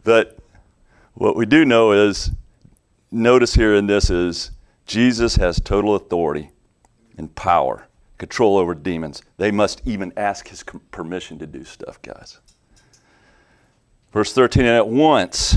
But 0.04 0.38
what 1.14 1.36
we 1.36 1.44
do 1.44 1.64
know 1.64 1.92
is, 1.92 2.30
notice 3.10 3.54
here 3.54 3.74
in 3.74 3.86
this 3.86 4.10
is 4.10 4.52
Jesus 4.86 5.36
has 5.36 5.60
total 5.60 5.96
authority 5.96 6.50
and 7.18 7.34
power, 7.34 7.88
control 8.16 8.56
over 8.58 8.74
demons. 8.74 9.22
They 9.38 9.50
must 9.50 9.82
even 9.84 10.12
ask 10.16 10.48
his 10.48 10.62
permission 10.90 11.38
to 11.40 11.46
do 11.46 11.64
stuff, 11.64 12.00
guys. 12.00 12.38
Verse 14.12 14.32
13, 14.32 14.64
and 14.64 14.76
at 14.76 14.88
once 14.88 15.56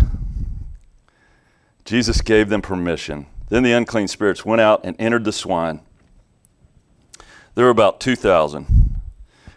Jesus 1.86 2.22
gave 2.22 2.50
them 2.50 2.62
permission. 2.62 3.28
Then 3.50 3.64
the 3.64 3.74
unclean 3.74 4.08
spirits 4.08 4.46
went 4.46 4.62
out 4.62 4.82
and 4.84 4.96
entered 5.00 5.26
the 5.26 5.32
swine. 5.32 5.82
There 7.56 7.66
were 7.66 7.72
about 7.72 8.00
2,000. 8.00 9.02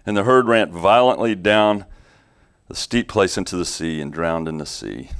And 0.04 0.16
the 0.16 0.24
herd 0.24 0.46
ran 0.46 0.70
violently 0.70 1.34
down 1.34 1.84
the 2.68 2.76
steep 2.76 3.08
place 3.08 3.38
into 3.38 3.56
the 3.56 3.64
sea 3.64 4.00
and 4.00 4.12
drowned 4.12 4.48
in 4.48 4.58
the 4.58 4.66
sea. 4.66 5.10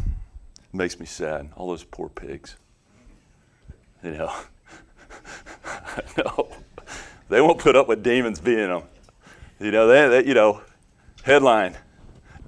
It 0.58 0.75
makes 0.75 1.00
me 1.00 1.06
sad. 1.06 1.50
All 1.56 1.68
those 1.68 1.85
poor 1.85 2.08
pigs. 2.08 2.56
You 4.02 4.12
know, 4.12 4.32
I 5.64 6.02
know. 6.18 6.49
They 7.28 7.40
won't 7.40 7.58
put 7.58 7.75
up 7.75 7.88
with 7.88 8.02
demons 8.02 8.40
being 8.40 8.68
them. 8.68 8.82
You 9.58 9.70
know, 9.70 9.87
they, 9.88 10.08
they, 10.08 10.28
you 10.28 10.35
know, 10.35 10.61
headline, 11.25 11.76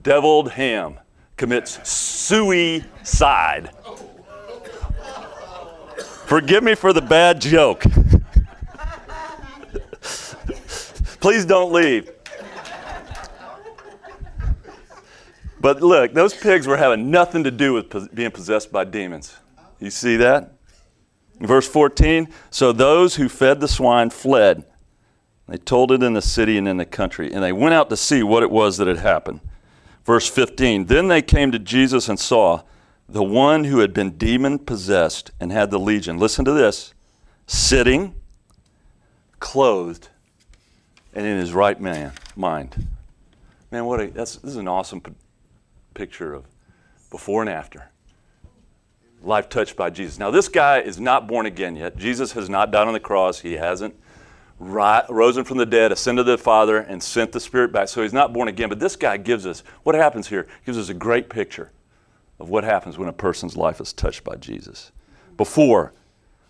deviled 0.02 0.52
ham 0.52 1.00
commits 1.36 1.88
suicide. 1.88 3.70
Forgive 6.28 6.62
me 6.62 6.74
for 6.74 6.92
the 6.92 7.00
bad 7.00 7.40
joke. 7.40 7.84
Please 11.20 11.46
don't 11.46 11.72
leave. 11.72 12.10
But 15.58 15.80
look, 15.80 16.12
those 16.12 16.34
pigs 16.34 16.66
were 16.66 16.76
having 16.76 17.10
nothing 17.10 17.44
to 17.44 17.50
do 17.50 17.72
with 17.72 18.14
being 18.14 18.30
possessed 18.30 18.70
by 18.70 18.84
demons. 18.84 19.38
You 19.80 19.88
see 19.88 20.16
that? 20.16 20.52
Verse 21.40 21.66
14 21.66 22.28
So 22.50 22.72
those 22.72 23.14
who 23.16 23.30
fed 23.30 23.60
the 23.60 23.68
swine 23.68 24.10
fled. 24.10 24.64
They 25.48 25.56
told 25.56 25.92
it 25.92 26.02
in 26.02 26.12
the 26.12 26.20
city 26.20 26.58
and 26.58 26.68
in 26.68 26.76
the 26.76 26.84
country, 26.84 27.32
and 27.32 27.42
they 27.42 27.52
went 27.52 27.72
out 27.72 27.88
to 27.88 27.96
see 27.96 28.22
what 28.22 28.42
it 28.42 28.50
was 28.50 28.76
that 28.76 28.86
had 28.86 28.98
happened. 28.98 29.40
Verse 30.04 30.28
15 30.28 30.84
Then 30.84 31.08
they 31.08 31.22
came 31.22 31.52
to 31.52 31.58
Jesus 31.58 32.06
and 32.06 32.20
saw 32.20 32.64
the 33.08 33.22
one 33.22 33.64
who 33.64 33.78
had 33.78 33.94
been 33.94 34.10
demon 34.18 34.58
possessed 34.58 35.30
and 35.40 35.50
had 35.50 35.70
the 35.70 35.78
legion. 35.78 36.18
Listen 36.18 36.44
to 36.44 36.52
this 36.52 36.92
sitting, 37.46 38.14
clothed, 39.40 40.08
and 41.14 41.24
in 41.24 41.38
his 41.38 41.52
right 41.52 41.80
man, 41.80 42.12
mind. 42.36 42.86
Man, 43.70 43.86
what 43.86 44.00
a, 44.00 44.08
that's, 44.08 44.36
this 44.36 44.50
is 44.50 44.56
an 44.56 44.68
awesome 44.68 45.00
p- 45.00 45.12
picture 45.94 46.34
of 46.34 46.44
before 47.10 47.40
and 47.40 47.48
after. 47.48 47.90
Life 49.22 49.48
touched 49.48 49.74
by 49.74 49.90
Jesus. 49.90 50.18
Now, 50.18 50.30
this 50.30 50.48
guy 50.48 50.80
is 50.80 51.00
not 51.00 51.26
born 51.26 51.46
again 51.46 51.76
yet. 51.76 51.96
Jesus 51.96 52.32
has 52.32 52.48
not 52.48 52.70
died 52.70 52.86
on 52.86 52.92
the 52.92 53.00
cross. 53.00 53.40
He 53.40 53.54
hasn't 53.54 53.98
ri- 54.60 55.02
risen 55.08 55.44
from 55.44 55.56
the 55.56 55.66
dead, 55.66 55.90
ascended 55.90 56.24
to 56.26 56.32
the 56.32 56.38
Father, 56.38 56.78
and 56.78 57.02
sent 57.02 57.32
the 57.32 57.40
Spirit 57.40 57.72
back. 57.72 57.88
So 57.88 58.02
he's 58.02 58.12
not 58.12 58.32
born 58.32 58.48
again. 58.48 58.68
But 58.68 58.78
this 58.78 58.96
guy 58.96 59.16
gives 59.16 59.44
us 59.44 59.64
what 59.82 59.94
happens 59.94 60.28
here. 60.28 60.46
Gives 60.66 60.78
us 60.78 60.88
a 60.88 60.94
great 60.94 61.30
picture 61.30 61.72
of 62.38 62.50
what 62.50 62.64
happens 62.64 62.98
when 62.98 63.08
a 63.08 63.12
person's 63.12 63.56
life 63.56 63.80
is 63.80 63.92
touched 63.92 64.24
by 64.24 64.36
Jesus. 64.36 64.92
Before, 65.36 65.92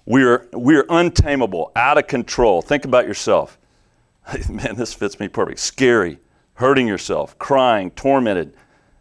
we're, 0.04 0.48
we're 0.52 0.86
untamable, 0.88 1.72
out 1.76 1.98
of 1.98 2.06
control. 2.06 2.62
Think 2.62 2.84
about 2.84 3.06
yourself. 3.06 3.58
Man, 4.48 4.76
this 4.76 4.94
fits 4.94 5.20
me 5.20 5.28
perfect. 5.28 5.60
Scary, 5.60 6.18
hurting 6.54 6.86
yourself, 6.86 7.38
crying, 7.38 7.90
tormented, 7.90 8.54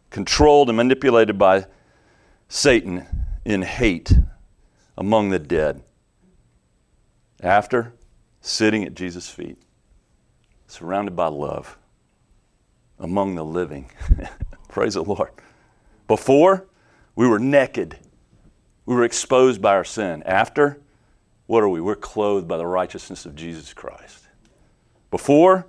controlled 0.10 0.70
and 0.70 0.78
manipulated 0.78 1.38
by 1.38 1.66
Satan 2.50 3.06
in 3.46 3.62
hate 3.62 4.14
among 4.98 5.30
the 5.30 5.40
dead. 5.40 5.82
After, 7.42 7.94
sitting 8.42 8.84
at 8.84 8.96
Jesus' 8.96 9.30
feet, 9.30 9.58
surrounded 10.68 11.16
by 11.16 11.28
love 11.28 11.78
among 13.00 13.36
the 13.36 13.46
living. 13.46 13.92
Praise 14.68 14.96
the 14.96 15.04
Lord. 15.04 15.30
Before, 16.08 16.66
we 17.18 17.28
were 17.28 17.40
naked. 17.40 17.98
We 18.86 18.96
were 18.96 19.04
exposed 19.04 19.60
by 19.60 19.74
our 19.74 19.84
sin. 19.84 20.22
After, 20.24 20.80
what 21.48 21.64
are 21.64 21.68
we? 21.68 21.82
We're 21.82 21.96
clothed 21.96 22.48
by 22.48 22.58
the 22.58 22.66
righteousness 22.68 23.26
of 23.26 23.36
Jesus 23.36 23.74
Christ. 23.74 24.28
Before, 25.10 25.66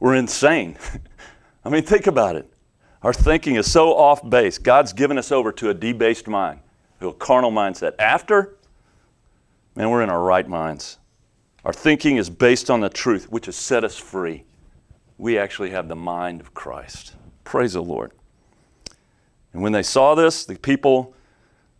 we're 0.00 0.14
insane. 0.14 0.76
I 1.64 1.70
mean, 1.70 1.82
think 1.82 2.06
about 2.06 2.36
it. 2.36 2.52
Our 3.02 3.14
thinking 3.14 3.56
is 3.56 3.72
so 3.72 3.96
off 3.96 4.28
base. 4.28 4.58
God's 4.58 4.92
given 4.92 5.16
us 5.16 5.32
over 5.32 5.50
to 5.52 5.70
a 5.70 5.74
debased 5.74 6.28
mind, 6.28 6.60
to 7.00 7.08
a 7.08 7.14
carnal 7.14 7.50
mindset. 7.50 7.94
After, 7.98 8.56
man, 9.74 9.88
we're 9.88 10.02
in 10.02 10.10
our 10.10 10.22
right 10.22 10.46
minds. 10.46 10.98
Our 11.64 11.72
thinking 11.72 12.18
is 12.18 12.28
based 12.28 12.68
on 12.68 12.80
the 12.80 12.90
truth, 12.90 13.32
which 13.32 13.46
has 13.46 13.56
set 13.56 13.82
us 13.82 13.96
free. 13.96 14.44
We 15.16 15.38
actually 15.38 15.70
have 15.70 15.88
the 15.88 15.96
mind 15.96 16.42
of 16.42 16.52
Christ. 16.52 17.14
Praise 17.44 17.72
the 17.72 17.82
Lord. 17.82 18.12
And 19.56 19.62
when 19.62 19.72
they 19.72 19.82
saw 19.82 20.14
this, 20.14 20.44
the 20.44 20.54
people, 20.58 21.14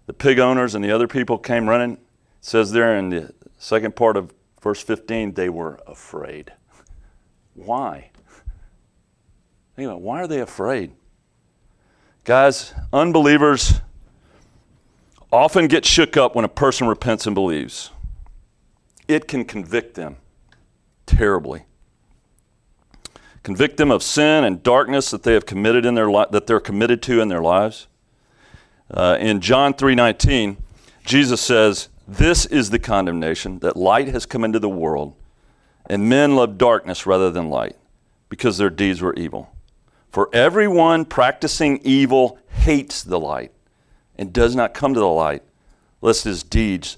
the 0.07 0.15
pig 0.15 0.39
owners, 0.39 0.75
and 0.75 0.83
the 0.83 0.91
other 0.91 1.07
people 1.07 1.37
came 1.37 1.69
running. 1.69 1.93
It 1.93 2.01
says 2.41 2.73
there 2.73 2.97
in 2.97 3.11
the 3.11 3.35
second 3.59 3.95
part 3.95 4.17
of 4.17 4.33
verse 4.63 4.83
15, 4.83 5.35
they 5.35 5.51
were 5.51 5.79
afraid. 5.87 6.55
Why? 7.53 8.13
Think 9.75 9.91
about 9.91 10.01
why 10.01 10.23
are 10.23 10.27
they 10.27 10.41
afraid? 10.41 10.93
Guys, 12.25 12.73
unbelievers 12.95 13.83
often 15.31 15.69
get 15.69 15.85
shook 15.85 16.17
up 16.17 16.35
when 16.35 16.47
a 16.47 16.49
person 16.49 16.89
repents 16.89 17.27
and 17.27 17.35
believes. 17.35 17.91
It 19.07 19.29
can 19.29 19.45
convict 19.45 19.97
them 19.97 20.17
terribly. 21.05 21.67
Convict 23.47 23.77
them 23.77 23.93
of 23.93 24.03
sin 24.03 24.43
and 24.43 24.61
darkness 24.61 25.13
that 25.13 25.23
they 25.23 25.33
have 25.35 25.47
committed 25.47 25.87
in 25.87 25.95
their 25.95 26.11
li- 26.11 26.27
that 26.33 26.49
they're 26.49 26.59
committed 26.59 27.01
to 27.03 27.21
in 27.21 27.29
their 27.29 27.41
lives. 27.41 27.87
Uh, 28.91 29.17
in 29.21 29.41
John 29.41 29.73
3:19, 29.73 30.57
Jesus 31.05 31.41
says, 31.43 31.89
"This 32.09 32.45
is 32.47 32.71
the 32.71 32.81
condemnation 32.81 33.61
that 33.61 33.77
light 33.77 34.09
has 34.09 34.27
come 34.27 34.43
into 34.43 34.59
the 34.59 34.69
world, 34.69 35.15
and 35.89 36.09
men 36.09 36.35
love 36.35 36.59
darkness 36.59 37.07
rather 37.07 37.31
than 37.31 37.49
light, 37.49 37.77
because 38.29 38.59
their 38.59 38.69
deeds 38.69 39.01
were 39.01 39.15
evil." 39.15 39.55
For 40.11 40.29
everyone 40.33 41.05
practicing 41.05 41.79
evil 41.85 42.41
hates 42.49 43.01
the 43.01 43.21
light 43.21 43.53
and 44.19 44.33
does 44.33 44.57
not 44.57 44.75
come 44.75 44.93
to 44.93 44.99
the 44.99 45.07
light, 45.07 45.45
lest 46.01 46.25
his 46.25 46.43
deeds 46.43 46.97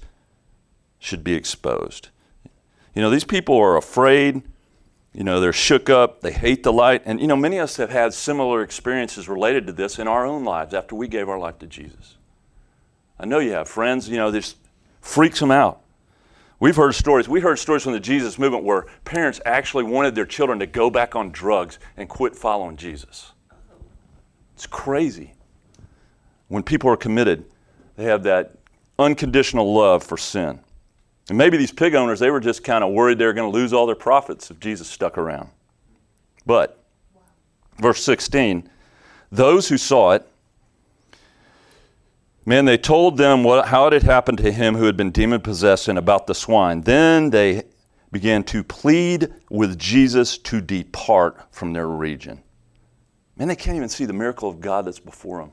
should 0.97 1.23
be 1.23 1.35
exposed. 1.35 2.09
You 2.95 3.03
know, 3.03 3.11
these 3.11 3.23
people 3.23 3.55
are 3.55 3.77
afraid. 3.77 4.41
You 5.13 5.23
know, 5.23 5.39
they're 5.39 5.53
shook 5.53 5.89
up. 5.89 6.21
They 6.21 6.31
hate 6.31 6.63
the 6.63 6.73
light. 6.73 7.01
And, 7.05 7.19
you 7.19 7.27
know, 7.27 7.35
many 7.35 7.57
of 7.57 7.63
us 7.63 7.77
have 7.77 7.89
had 7.89 8.13
similar 8.13 8.61
experiences 8.61 9.27
related 9.27 9.65
to 9.67 9.73
this 9.73 9.99
in 9.99 10.07
our 10.07 10.25
own 10.25 10.43
lives 10.43 10.73
after 10.73 10.95
we 10.95 11.07
gave 11.07 11.27
our 11.27 11.39
life 11.39 11.59
to 11.59 11.67
Jesus. 11.67 12.15
I 13.19 13.25
know 13.25 13.39
you 13.39 13.51
have 13.51 13.67
friends, 13.67 14.07
you 14.07 14.17
know, 14.17 14.31
this 14.31 14.55
freaks 15.01 15.39
them 15.39 15.51
out. 15.51 15.81
We've 16.59 16.75
heard 16.75 16.93
stories. 16.93 17.27
We 17.27 17.39
heard 17.39 17.57
stories 17.57 17.83
from 17.83 17.93
the 17.93 17.99
Jesus 17.99 18.37
movement 18.37 18.65
where 18.65 18.85
parents 19.05 19.39
actually 19.45 19.85
wanted 19.85 20.13
their 20.13 20.25
children 20.25 20.59
to 20.59 20.65
go 20.65 20.89
back 20.89 21.15
on 21.15 21.31
drugs 21.31 21.79
and 21.95 22.07
quit 22.09 22.35
following 22.35 22.75
Jesus. 22.75 23.31
It's 24.55 24.67
crazy. 24.67 25.33
When 26.49 26.63
people 26.63 26.89
are 26.89 26.97
committed, 26.97 27.45
they 27.95 28.03
have 28.05 28.23
that 28.23 28.57
unconditional 28.97 29.73
love 29.73 30.03
for 30.03 30.17
sin. 30.17 30.59
And 31.29 31.37
maybe 31.37 31.57
these 31.57 31.71
pig 31.71 31.95
owners, 31.95 32.19
they 32.19 32.31
were 32.31 32.39
just 32.39 32.63
kind 32.63 32.83
of 32.83 32.91
worried 32.91 33.17
they 33.17 33.25
were 33.25 33.33
going 33.33 33.51
to 33.51 33.57
lose 33.57 33.73
all 33.73 33.85
their 33.85 33.95
profits 33.95 34.49
if 34.49 34.59
Jesus 34.59 34.87
stuck 34.87 35.17
around. 35.17 35.49
But, 36.45 36.83
verse 37.77 38.03
16, 38.03 38.69
those 39.31 39.69
who 39.69 39.77
saw 39.77 40.11
it 40.11 40.27
Man, 42.49 42.65
they 42.65 42.79
told 42.79 43.17
them 43.17 43.43
what, 43.43 43.67
how 43.67 43.85
it 43.85 43.93
had 43.93 44.01
happened 44.01 44.39
to 44.39 44.51
him 44.51 44.75
who 44.75 44.85
had 44.85 44.97
been 44.97 45.11
demon 45.11 45.39
possessed 45.39 45.87
and 45.87 45.99
about 45.99 46.25
the 46.25 46.33
swine. 46.33 46.81
Then 46.81 47.29
they 47.29 47.61
began 48.11 48.43
to 48.45 48.63
plead 48.63 49.31
with 49.51 49.77
Jesus 49.77 50.35
to 50.39 50.59
depart 50.59 51.37
from 51.51 51.73
their 51.73 51.87
region. 51.87 52.41
Man, 53.37 53.49
they 53.49 53.55
can't 53.55 53.77
even 53.77 53.87
see 53.87 54.05
the 54.05 54.13
miracle 54.13 54.49
of 54.49 54.59
God 54.61 54.85
that's 54.85 54.97
before 54.97 55.41
them. 55.41 55.51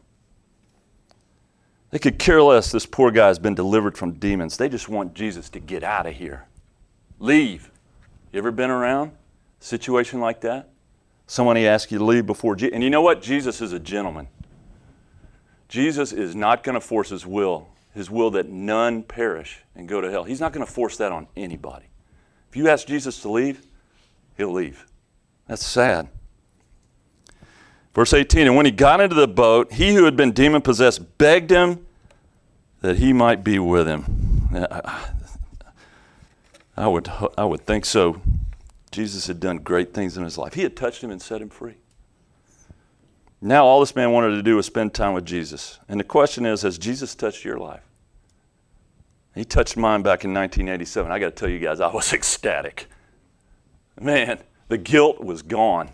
They 1.91 1.99
could 1.99 2.19
care 2.19 2.43
less 2.43 2.73
this 2.73 2.87
poor 2.87 3.11
guy 3.11 3.29
has 3.29 3.39
been 3.39 3.55
delivered 3.55 3.97
from 3.97 4.13
demons. 4.13 4.57
They 4.57 4.69
just 4.69 4.89
want 4.89 5.15
Jesus 5.15 5.49
to 5.51 5.61
get 5.61 5.83
out 5.83 6.07
of 6.07 6.15
here. 6.15 6.47
Leave. 7.19 7.71
You 8.33 8.39
ever 8.39 8.51
been 8.51 8.71
around 8.71 9.13
a 9.61 9.65
situation 9.65 10.21
like 10.21 10.41
that? 10.43 10.69
Somebody 11.27 11.67
asks 11.67 11.91
you 11.91 11.99
to 11.99 12.05
leave 12.05 12.27
before 12.27 12.57
Jesus. 12.57 12.75
And 12.75 12.83
you 12.83 12.91
know 12.91 13.03
what? 13.03 13.23
Jesus 13.23 13.61
is 13.61 13.73
a 13.73 13.79
gentleman. 13.79 14.29
Jesus 15.69 16.13
is 16.13 16.37
not 16.37 16.63
going 16.63 16.75
to 16.75 16.81
force 16.81 17.11
his 17.11 17.27
will, 17.27 17.69
his 17.95 18.11
will 18.11 18.31
that 18.33 18.49
none 18.49 19.03
perish 19.03 19.61
and 19.75 19.89
go 19.89 20.01
to 20.01 20.11
hell. 20.11 20.25
He's 20.25 20.41
not 20.41 20.53
going 20.53 20.65
to 20.65 20.73
force 20.73 20.97
that 20.99 21.13
on 21.13 21.27
anybody. 21.37 21.87
If 22.49 22.57
you 22.57 22.69
ask 22.69 22.87
Jesus 22.87 23.21
to 23.23 23.31
leave, 23.31 23.67
he'll 24.37 24.53
leave. 24.53 24.87
That's 25.49 25.65
sad. 25.65 26.09
Verse 27.97 28.13
18 28.13 28.47
And 28.47 28.55
when 28.55 28.67
he 28.67 28.73
got 28.73 29.01
into 29.01 29.15
the 29.15 29.27
boat, 29.27 29.73
he 29.73 29.95
who 29.95 30.05
had 30.05 30.17
been 30.17 30.33
demon 30.33 30.61
possessed 30.61 31.17
begged 31.17 31.51
him 31.51 31.87
that 32.83 32.99
he 32.99 33.15
might 33.15 33.43
be 33.43 33.59
with 33.59 33.89
him. 33.89 34.05
I 36.77 36.87
would, 36.87 37.09
I 37.39 37.47
would 37.47 37.63
think 37.63 37.87
so. 37.87 38.21
Jesus 38.91 39.29
had 39.29 39.41
done 39.41 39.57
great 39.57 39.95
things 39.95 40.19
in 40.19 40.25
his 40.25 40.37
life. 40.37 40.53
He 40.53 40.63
had 40.63 40.77
touched 40.77 41.03
him 41.03 41.11
and 41.11 41.23
set 41.23 41.41
him 41.41 41.49
free. 41.49 41.77
Now, 43.41 43.65
all 43.65 43.81
this 43.81 43.97
man 43.97 44.13
wanted 44.13 44.33
to 44.33 44.43
do 44.43 44.57
was 44.57 44.67
spend 44.67 44.93
time 44.93 45.15
with 45.15 45.25
Jesus. 45.25 45.79
And 45.89 45.99
the 45.99 46.05
question 46.05 46.45
is 46.45 46.61
Has 46.63 46.77
Jesus 46.77 47.15
touched 47.15 47.47
your 47.47 47.59
life? 47.59 47.83
He 49.35 49.47
touched 49.47 49.79
mine 49.79 50.03
back 50.03 50.23
in 50.23 50.35
1987. 50.35 51.11
I 51.11 51.19
got 51.19 51.27
to 51.27 51.31
tell 51.31 51.49
you 51.49 51.61
guys, 51.61 51.81
I 51.81 51.91
was 51.91 52.13
ecstatic. 52.13 52.89
Man, 53.99 54.41
the 54.69 54.77
guilt 54.77 55.25
was 55.25 55.41
gone, 55.41 55.93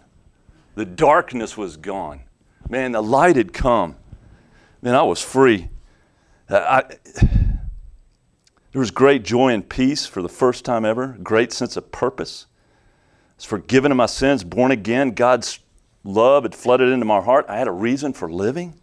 the 0.75 0.85
darkness 0.85 1.57
was 1.57 1.77
gone. 1.77 2.21
Man, 2.69 2.93
the 2.93 3.03
light 3.03 3.37
had 3.37 3.53
come. 3.53 3.97
Man, 4.81 4.95
I 4.95 5.03
was 5.03 5.21
free. 5.21 5.69
Uh, 6.49 6.83
I, 6.83 6.97
there 8.73 8.81
was 8.81 8.91
great 8.91 9.23
joy 9.23 9.53
and 9.53 9.69
peace 9.69 10.07
for 10.07 10.23
the 10.23 10.29
first 10.29 10.65
time 10.65 10.85
ever, 10.85 11.19
great 11.23 11.53
sense 11.53 11.77
of 11.77 11.93
purpose. 11.93 12.47
I 12.51 13.35
was 13.37 13.45
forgiven 13.45 13.93
of 13.93 13.97
my 13.97 14.07
sins, 14.07 14.45
born 14.45 14.71
again. 14.71 15.11
God's 15.11 15.61
love 16.05 16.45
had 16.45 16.55
flooded 16.55 16.89
into 16.89 17.05
my 17.05 17.21
heart. 17.21 17.47
I 17.49 17.59
had 17.59 17.69
a 17.69 17.73
reason 17.73 18.13
for 18.13 18.33
living. 18.33 18.81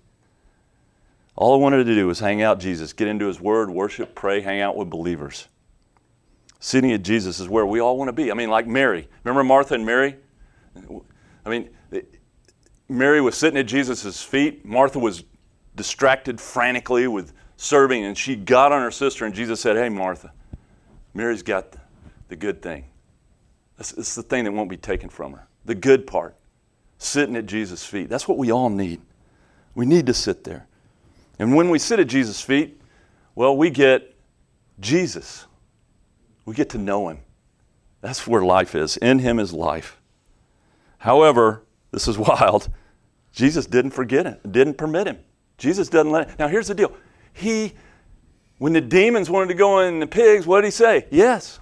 All 1.36 1.56
I 1.56 1.58
wanted 1.58 1.86
to 1.86 1.96
do 1.96 2.06
was 2.06 2.20
hang 2.20 2.42
out 2.42 2.60
Jesus, 2.60 2.94
get 2.94 3.08
into 3.08 3.26
His 3.26 3.40
Word, 3.40 3.70
worship, 3.70 4.14
pray, 4.14 4.42
hang 4.42 4.62
out 4.62 4.76
with 4.76 4.90
believers. 4.90 5.48
Sitting 6.60 6.92
at 6.92 7.02
Jesus 7.02 7.40
is 7.40 7.48
where 7.48 7.66
we 7.66 7.80
all 7.80 7.98
want 7.98 8.10
to 8.10 8.14
be. 8.14 8.30
I 8.30 8.34
mean, 8.34 8.50
like 8.50 8.68
Mary. 8.68 9.08
Remember 9.24 9.44
Martha 9.44 9.74
and 9.74 9.86
Mary? 9.86 10.18
I 11.46 11.50
mean, 11.50 11.70
Mary 12.90 13.22
was 13.22 13.38
sitting 13.38 13.60
at 13.60 13.68
Jesus' 13.68 14.22
feet. 14.24 14.66
Martha 14.66 15.00
was 15.00 15.24
distracted 15.76 16.42
frantically 16.42 17.08
with 17.08 17.34
serving, 17.56 18.04
and 18.04 18.18
she 18.18 18.36
got 18.36 18.72
on 18.72 18.82
her 18.82 18.92
sister, 18.92 19.26
and 19.26 19.36
Jesus 19.36 19.62
said, 19.62 19.76
Hey, 19.76 19.90
Martha, 19.90 20.34
Mary's 21.14 21.44
got 21.44 21.76
the 22.30 22.36
good 22.36 22.62
thing. 22.62 22.86
It's, 23.78 23.94
it's 23.94 24.16
the 24.16 24.24
thing 24.24 24.44
that 24.46 24.52
won't 24.52 24.70
be 24.70 24.78
taken 24.78 25.10
from 25.10 25.34
her. 25.34 25.48
The 25.66 25.76
good 25.76 26.08
part, 26.08 26.36
sitting 26.98 27.36
at 27.36 27.46
Jesus' 27.46 27.86
feet. 27.86 28.10
That's 28.10 28.28
what 28.28 28.38
we 28.38 28.52
all 28.52 28.70
need. 28.70 29.02
We 29.76 29.86
need 29.86 30.08
to 30.08 30.14
sit 30.14 30.44
there. 30.44 30.68
And 31.38 31.56
when 31.56 31.70
we 31.70 31.80
sit 31.80 32.00
at 32.00 32.08
Jesus' 32.08 32.42
feet, 32.42 32.82
well, 33.36 33.56
we 33.56 33.70
get 33.70 34.16
Jesus. 34.80 35.46
We 36.46 36.56
get 36.56 36.70
to 36.70 36.78
know 36.78 37.10
him. 37.10 37.20
That's 38.02 38.28
where 38.28 38.42
life 38.42 38.76
is. 38.76 38.98
In 38.98 39.20
him 39.20 39.40
is 39.40 39.54
life. 39.54 40.00
However, 41.00 41.64
this 41.92 42.08
is 42.08 42.18
wild. 42.18 42.70
Jesus 43.32 43.66
didn't 43.66 43.92
forget 43.92 44.26
it, 44.26 44.52
didn't 44.52 44.78
permit 44.78 45.08
him. 45.08 45.20
Jesus 45.58 45.90
doesn't 45.90 46.12
let 46.12 46.30
it. 46.30 46.40
Now, 46.40 46.48
here's 46.48 46.68
the 46.68 46.76
deal. 46.76 46.94
He, 47.34 47.74
when 48.58 48.74
the 48.74 48.82
demons 48.82 49.30
wanted 49.30 49.50
to 49.50 49.54
go 49.54 49.80
in 49.80 50.00
the 50.00 50.08
pigs, 50.08 50.48
what 50.48 50.62
did 50.62 50.68
he 50.68 50.72
say? 50.72 51.06
Yes. 51.12 51.60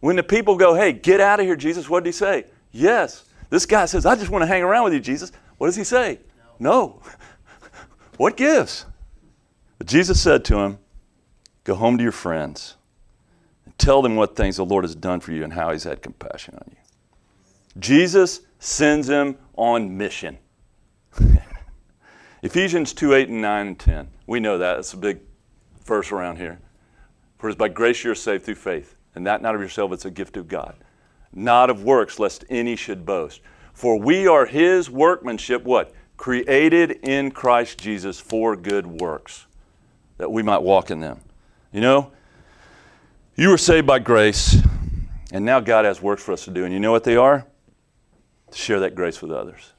When 0.00 0.16
the 0.16 0.22
people 0.22 0.56
go, 0.56 0.74
hey, 0.74 0.92
get 0.92 1.20
out 1.20 1.40
of 1.40 1.46
here, 1.46 1.56
Jesus, 1.56 1.88
what 1.88 2.04
did 2.04 2.08
he 2.08 2.12
say? 2.12 2.44
Yes. 2.72 3.24
This 3.50 3.66
guy 3.66 3.86
says, 3.86 4.06
I 4.06 4.16
just 4.16 4.30
want 4.30 4.42
to 4.42 4.46
hang 4.46 4.62
around 4.62 4.84
with 4.84 4.92
you, 4.94 5.00
Jesus. 5.00 5.32
What 5.58 5.68
does 5.68 5.76
he 5.76 5.84
say? 5.84 6.20
No. 6.58 6.70
no. 6.70 7.02
what 8.16 8.36
gives? 8.36 8.84
But 9.78 9.86
Jesus 9.86 10.20
said 10.20 10.44
to 10.46 10.58
him, 10.58 10.78
Go 11.64 11.74
home 11.74 11.98
to 11.98 12.02
your 12.02 12.12
friends 12.12 12.76
and 13.66 13.76
tell 13.78 14.00
them 14.00 14.16
what 14.16 14.34
things 14.34 14.56
the 14.56 14.64
Lord 14.64 14.84
has 14.84 14.94
done 14.94 15.20
for 15.20 15.32
you 15.32 15.44
and 15.44 15.52
how 15.52 15.70
he's 15.70 15.84
had 15.84 16.00
compassion 16.00 16.54
on 16.54 16.64
you. 16.70 16.76
Jesus 17.78 18.40
sends 18.58 19.08
him 19.08 19.36
on 19.58 19.98
mission. 19.98 20.38
Ephesians 22.42 22.94
2 22.94 23.12
8 23.12 23.28
and 23.28 23.42
9 23.42 23.66
and 23.66 23.78
10. 23.78 24.08
We 24.26 24.40
know 24.40 24.56
that. 24.56 24.78
It's 24.78 24.94
a 24.94 24.96
big 24.96 25.20
verse 25.84 26.12
around 26.12 26.36
here. 26.36 26.60
For 27.36 27.48
it 27.48 27.52
is 27.52 27.56
by 27.56 27.68
grace 27.68 28.02
you're 28.02 28.14
saved 28.14 28.44
through 28.44 28.54
faith, 28.54 28.96
and 29.14 29.26
that 29.26 29.42
not 29.42 29.54
of 29.54 29.60
yourself, 29.60 29.92
it's 29.92 30.04
a 30.04 30.10
gift 30.10 30.36
of 30.36 30.48
God. 30.48 30.76
Not 31.32 31.70
of 31.70 31.84
works, 31.84 32.18
lest 32.18 32.44
any 32.48 32.76
should 32.76 33.04
boast. 33.04 33.40
For 33.74 33.98
we 33.98 34.26
are 34.26 34.46
his 34.46 34.90
workmanship, 34.90 35.64
what? 35.64 35.92
Created 36.16 36.92
in 37.02 37.30
Christ 37.30 37.78
Jesus 37.78 38.18
for 38.18 38.56
good 38.56 38.86
works, 38.86 39.46
that 40.16 40.30
we 40.30 40.42
might 40.42 40.62
walk 40.62 40.90
in 40.90 41.00
them. 41.00 41.20
You 41.72 41.80
know, 41.80 42.12
you 43.36 43.50
were 43.50 43.58
saved 43.58 43.86
by 43.86 43.98
grace, 43.98 44.56
and 45.32 45.44
now 45.44 45.60
God 45.60 45.84
has 45.84 46.00
works 46.00 46.22
for 46.22 46.32
us 46.32 46.44
to 46.44 46.50
do. 46.50 46.64
And 46.64 46.72
you 46.72 46.80
know 46.80 46.92
what 46.92 47.04
they 47.04 47.16
are? 47.16 47.46
To 48.50 48.58
share 48.58 48.80
that 48.80 48.94
grace 48.94 49.20
with 49.20 49.30
others, 49.30 49.72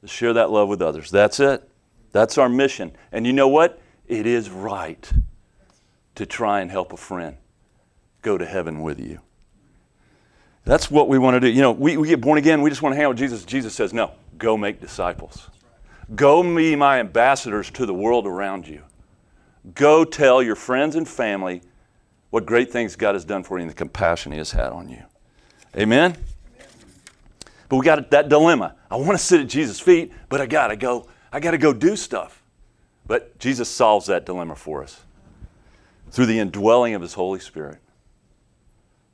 to 0.00 0.08
share 0.08 0.32
that 0.32 0.50
love 0.50 0.68
with 0.68 0.82
others. 0.82 1.10
That's 1.10 1.40
it. 1.40 1.68
That's 2.12 2.38
our 2.38 2.48
mission. 2.48 2.92
And 3.12 3.26
you 3.26 3.32
know 3.32 3.48
what? 3.48 3.80
It 4.06 4.26
is 4.26 4.50
right 4.50 5.10
to 6.14 6.26
try 6.26 6.60
and 6.60 6.70
help 6.70 6.92
a 6.92 6.96
friend 6.96 7.36
go 8.22 8.38
to 8.38 8.46
heaven 8.46 8.82
with 8.82 8.98
you. 8.98 9.20
That's 10.64 10.90
what 10.90 11.08
we 11.08 11.18
want 11.18 11.34
to 11.34 11.40
do. 11.40 11.48
You 11.48 11.62
know, 11.62 11.72
we, 11.72 11.96
we 11.96 12.08
get 12.08 12.20
born 12.20 12.38
again, 12.38 12.60
we 12.60 12.70
just 12.70 12.82
want 12.82 12.92
to 12.92 12.96
hang 12.96 13.04
out 13.04 13.10
with 13.10 13.18
Jesus. 13.18 13.44
Jesus 13.44 13.74
says, 13.74 13.92
no, 13.92 14.12
go 14.36 14.56
make 14.56 14.80
disciples. 14.80 15.48
Go 16.14 16.42
be 16.42 16.74
my 16.74 16.98
ambassadors 17.00 17.70
to 17.72 17.86
the 17.86 17.94
world 17.94 18.26
around 18.26 18.66
you. 18.66 18.82
Go 19.74 20.04
tell 20.04 20.42
your 20.42 20.56
friends 20.56 20.96
and 20.96 21.08
family 21.08 21.62
what 22.30 22.46
great 22.46 22.72
things 22.72 22.96
God 22.96 23.14
has 23.14 23.24
done 23.24 23.42
for 23.42 23.58
you 23.58 23.62
and 23.62 23.70
the 23.70 23.74
compassion 23.74 24.32
He 24.32 24.38
has 24.38 24.52
had 24.52 24.72
on 24.72 24.88
you. 24.88 25.02
Amen? 25.76 26.16
But 27.68 27.76
we 27.76 27.84
got 27.84 28.10
that 28.10 28.28
dilemma. 28.28 28.76
I 28.90 28.96
want 28.96 29.12
to 29.12 29.18
sit 29.18 29.40
at 29.40 29.48
Jesus' 29.48 29.80
feet, 29.80 30.12
but 30.28 30.40
I 30.40 30.46
got 30.46 30.68
to 30.68 30.76
go. 30.76 31.08
I 31.32 31.40
got 31.40 31.50
to 31.52 31.58
go 31.58 31.72
do 31.72 31.96
stuff. 31.96 32.42
But 33.06 33.38
Jesus 33.38 33.68
solves 33.68 34.06
that 34.06 34.26
dilemma 34.26 34.56
for 34.56 34.82
us 34.82 35.02
through 36.10 36.26
the 36.26 36.38
indwelling 36.38 36.94
of 36.94 37.02
His 37.02 37.14
Holy 37.14 37.40
Spirit. 37.40 37.78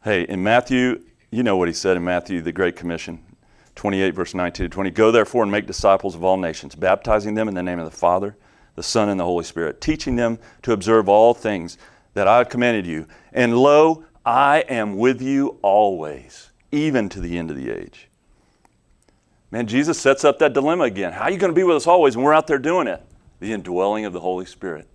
Hey, 0.05 0.23
in 0.23 0.43
Matthew, 0.43 1.03
you 1.31 1.43
know 1.43 1.57
what 1.57 1.69
He 1.69 1.75
said 1.75 1.97
in 1.97 2.05
Matthew, 2.05 2.43
the 2.43 2.53
Great 2.53 2.77
Commission, 2.77 3.23
28, 3.75 4.15
verse 4.15 4.35
19 4.35 4.65
to 4.65 4.69
20. 4.69 4.91
Go 4.91 5.11
therefore 5.11 5.43
and 5.43 5.53
make 5.53 5.67
disciples 5.67 6.15
of 6.15 6.25
all 6.25 6.37
nations, 6.37 6.75
baptizing 6.75 7.35
them 7.35 7.49
in 7.49 7.55
the 7.55 7.63
name 7.63 7.79
of 7.79 7.91
the 7.91 7.97
Father, 7.97 8.37
the 8.75 8.83
Son, 8.83 9.09
and 9.09 9.19
the 9.19 9.25
Holy 9.25 9.45
Spirit, 9.45 9.81
teaching 9.81 10.17
them 10.17 10.39
to 10.63 10.73
observe 10.73 11.09
all 11.09 11.35
things 11.35 11.79
that 12.15 12.29
I 12.29 12.39
have 12.39 12.49
commanded 12.49 12.87
you. 12.87 13.07
And 13.33 13.57
lo, 13.57 14.05
I 14.25 14.61
am 14.69 14.97
with 14.97 15.21
you 15.21 15.59
always, 15.63 16.51
even 16.71 17.09
to 17.11 17.21
the 17.21 17.39
end 17.39 17.51
of 17.51 17.57
the 17.57 17.71
age. 17.71 18.09
Man, 19.53 19.67
Jesus 19.67 20.01
sets 20.01 20.25
up 20.25 20.39
that 20.39 20.55
dilemma 20.55 20.85
again. 20.85 21.13
How 21.13 21.25
are 21.25 21.31
you 21.31 21.37
going 21.37 21.53
to 21.53 21.55
be 21.55 21.63
with 21.63 21.77
us 21.77 21.87
always 21.87 22.17
when 22.17 22.25
we're 22.25 22.33
out 22.33 22.47
there 22.47 22.59
doing 22.59 22.87
it? 22.89 23.05
The 23.39 23.53
indwelling 23.53 24.07
of 24.07 24.15
the 24.15 24.21
Holy 24.21 24.47
Spirit. 24.47 24.89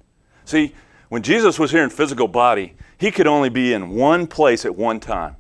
See, 0.46 0.74
when 1.10 1.22
Jesus 1.22 1.60
was 1.60 1.70
here 1.70 1.84
in 1.84 1.92
physical 1.92 2.28
body, 2.28 2.76
he 2.98 3.12
could 3.12 3.28
only 3.28 3.50
be 3.50 3.72
in 3.72 3.90
one 3.90 4.26
place 4.26 4.66
at 4.66 4.76
one 4.76 5.00
time. 5.00 5.36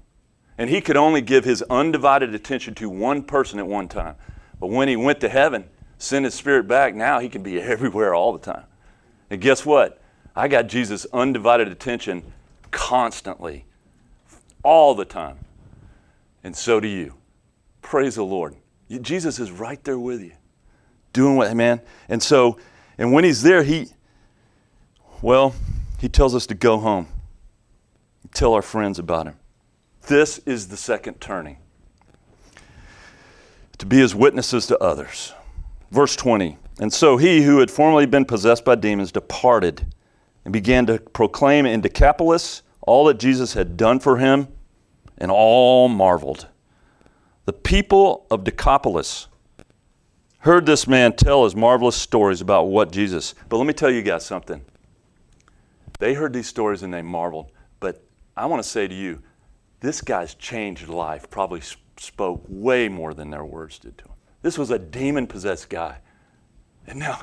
And 0.59 0.69
he 0.69 0.81
could 0.81 0.97
only 0.97 1.21
give 1.21 1.45
his 1.45 1.63
undivided 1.63 2.35
attention 2.35 2.75
to 2.75 2.89
one 2.89 3.23
person 3.23 3.57
at 3.57 3.65
one 3.65 3.87
time. 3.87 4.15
But 4.59 4.67
when 4.67 4.87
he 4.87 4.95
went 4.95 5.19
to 5.21 5.29
heaven, 5.29 5.65
sent 5.97 6.25
his 6.25 6.35
spirit 6.35 6.67
back, 6.67 6.93
now 6.93 7.17
he 7.17 7.27
can 7.27 7.41
be 7.41 7.59
everywhere 7.61 8.13
all 8.13 8.33
the 8.33 8.39
time. 8.39 8.65
And 9.31 9.41
guess 9.41 9.65
what? 9.65 9.99
I 10.35 10.47
got 10.47 10.67
Jesus' 10.67 11.07
undivided 11.11 11.69
attention 11.69 12.21
constantly, 12.69 13.65
all 14.61 14.93
the 14.93 15.05
time. 15.05 15.39
And 16.43 16.55
so 16.55 16.79
do 16.79 16.87
you. 16.87 17.15
Praise 17.81 18.13
the 18.15 18.23
Lord. 18.23 18.55
Jesus 18.89 19.39
is 19.39 19.51
right 19.51 19.83
there 19.83 19.99
with 19.99 20.21
you, 20.21 20.31
doing 21.13 21.35
what, 21.35 21.55
man. 21.55 21.81
And 22.07 22.21
so, 22.21 22.57
and 22.97 23.11
when 23.11 23.23
he's 23.23 23.41
there, 23.41 23.63
he, 23.63 23.87
well, 25.21 25.53
he 25.99 26.07
tells 26.07 26.33
us 26.33 26.45
to 26.47 26.55
go 26.55 26.77
home, 26.77 27.07
tell 28.33 28.53
our 28.53 28.61
friends 28.61 28.99
about 28.99 29.27
him. 29.27 29.35
This 30.07 30.39
is 30.39 30.69
the 30.69 30.77
second 30.77 31.19
turning 31.19 31.57
to 33.77 33.85
be 33.85 33.97
his 33.97 34.15
witnesses 34.15 34.67
to 34.67 34.77
others. 34.79 35.33
Verse 35.91 36.15
20 36.15 36.57
And 36.79 36.91
so 36.91 37.17
he 37.17 37.43
who 37.43 37.59
had 37.59 37.69
formerly 37.69 38.05
been 38.05 38.25
possessed 38.25 38.63
by 38.63 38.75
demons 38.75 39.11
departed 39.11 39.85
and 40.45 40.53
began 40.53 40.85
to 40.85 40.97
proclaim 40.97 41.65
in 41.65 41.81
Decapolis 41.81 42.63
all 42.87 43.03
that 43.05 43.19
Jesus 43.19 43.53
had 43.53 43.75
done 43.75 43.99
for 43.99 44.17
him, 44.17 44.47
and 45.17 45.29
all 45.29 45.89
marveled. 45.89 46.47
The 47.47 47.53
people 47.53 48.27
of 48.29 48.43
Decapolis 48.43 49.29
heard 50.39 50.65
this 50.65 50.85
man 50.85 51.15
tell 51.15 51.45
his 51.45 51.55
marvelous 51.55 51.95
stories 51.95 52.41
about 52.41 52.63
what 52.63 52.91
Jesus. 52.91 53.35
But 53.47 53.55
let 53.55 53.65
me 53.65 53.71
tell 53.71 53.89
you 53.89 54.01
guys 54.01 54.25
something. 54.25 54.65
They 55.99 56.13
heard 56.13 56.33
these 56.33 56.47
stories 56.47 56.83
and 56.83 56.93
they 56.93 57.01
marveled. 57.01 57.53
But 57.79 58.03
I 58.35 58.47
want 58.47 58.61
to 58.61 58.67
say 58.67 58.85
to 58.89 58.93
you, 58.93 59.23
this 59.79 60.01
guy's 60.01 60.35
changed 60.35 60.89
life 60.89 61.29
probably 61.29 61.61
spoke 61.95 62.43
way 62.49 62.89
more 62.89 63.13
than 63.13 63.29
their 63.29 63.45
words 63.45 63.79
did 63.79 63.97
to 63.99 64.03
him. 64.03 64.13
This 64.41 64.57
was 64.57 64.69
a 64.69 64.77
demon 64.77 65.25
possessed 65.25 65.69
guy. 65.69 65.99
And 66.85 66.99
now, 66.99 67.21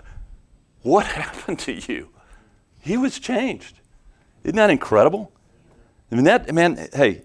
what 0.80 1.04
happened 1.20 1.58
to 1.60 1.72
you? 1.74 2.08
He 2.80 2.96
was 2.96 3.18
changed. 3.18 3.80
Isn't 4.42 4.56
that 4.56 4.70
incredible? 4.70 5.32
I 6.10 6.14
mean, 6.14 6.24
that, 6.24 6.50
man, 6.54 6.88
hey, 6.94 7.24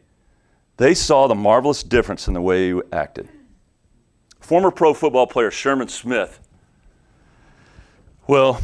they 0.80 0.94
saw 0.94 1.28
the 1.28 1.36
marvelous 1.36 1.84
difference 1.84 2.30
in 2.30 2.34
the 2.34 2.42
way 2.42 2.72
he 2.72 2.82
acted. 2.94 3.28
Former 4.40 4.72
pro 4.72 4.94
football 4.94 5.28
player 5.28 5.52
Sherman 5.52 5.90
Smith. 5.90 6.40
Well, 8.28 8.62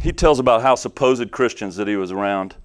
he 0.00 0.10
tells 0.10 0.38
about 0.38 0.62
how 0.62 0.74
supposed 0.74 1.30
Christians 1.30 1.76
that 1.76 1.86
he 1.86 1.96
was 1.96 2.10
around 2.10 2.56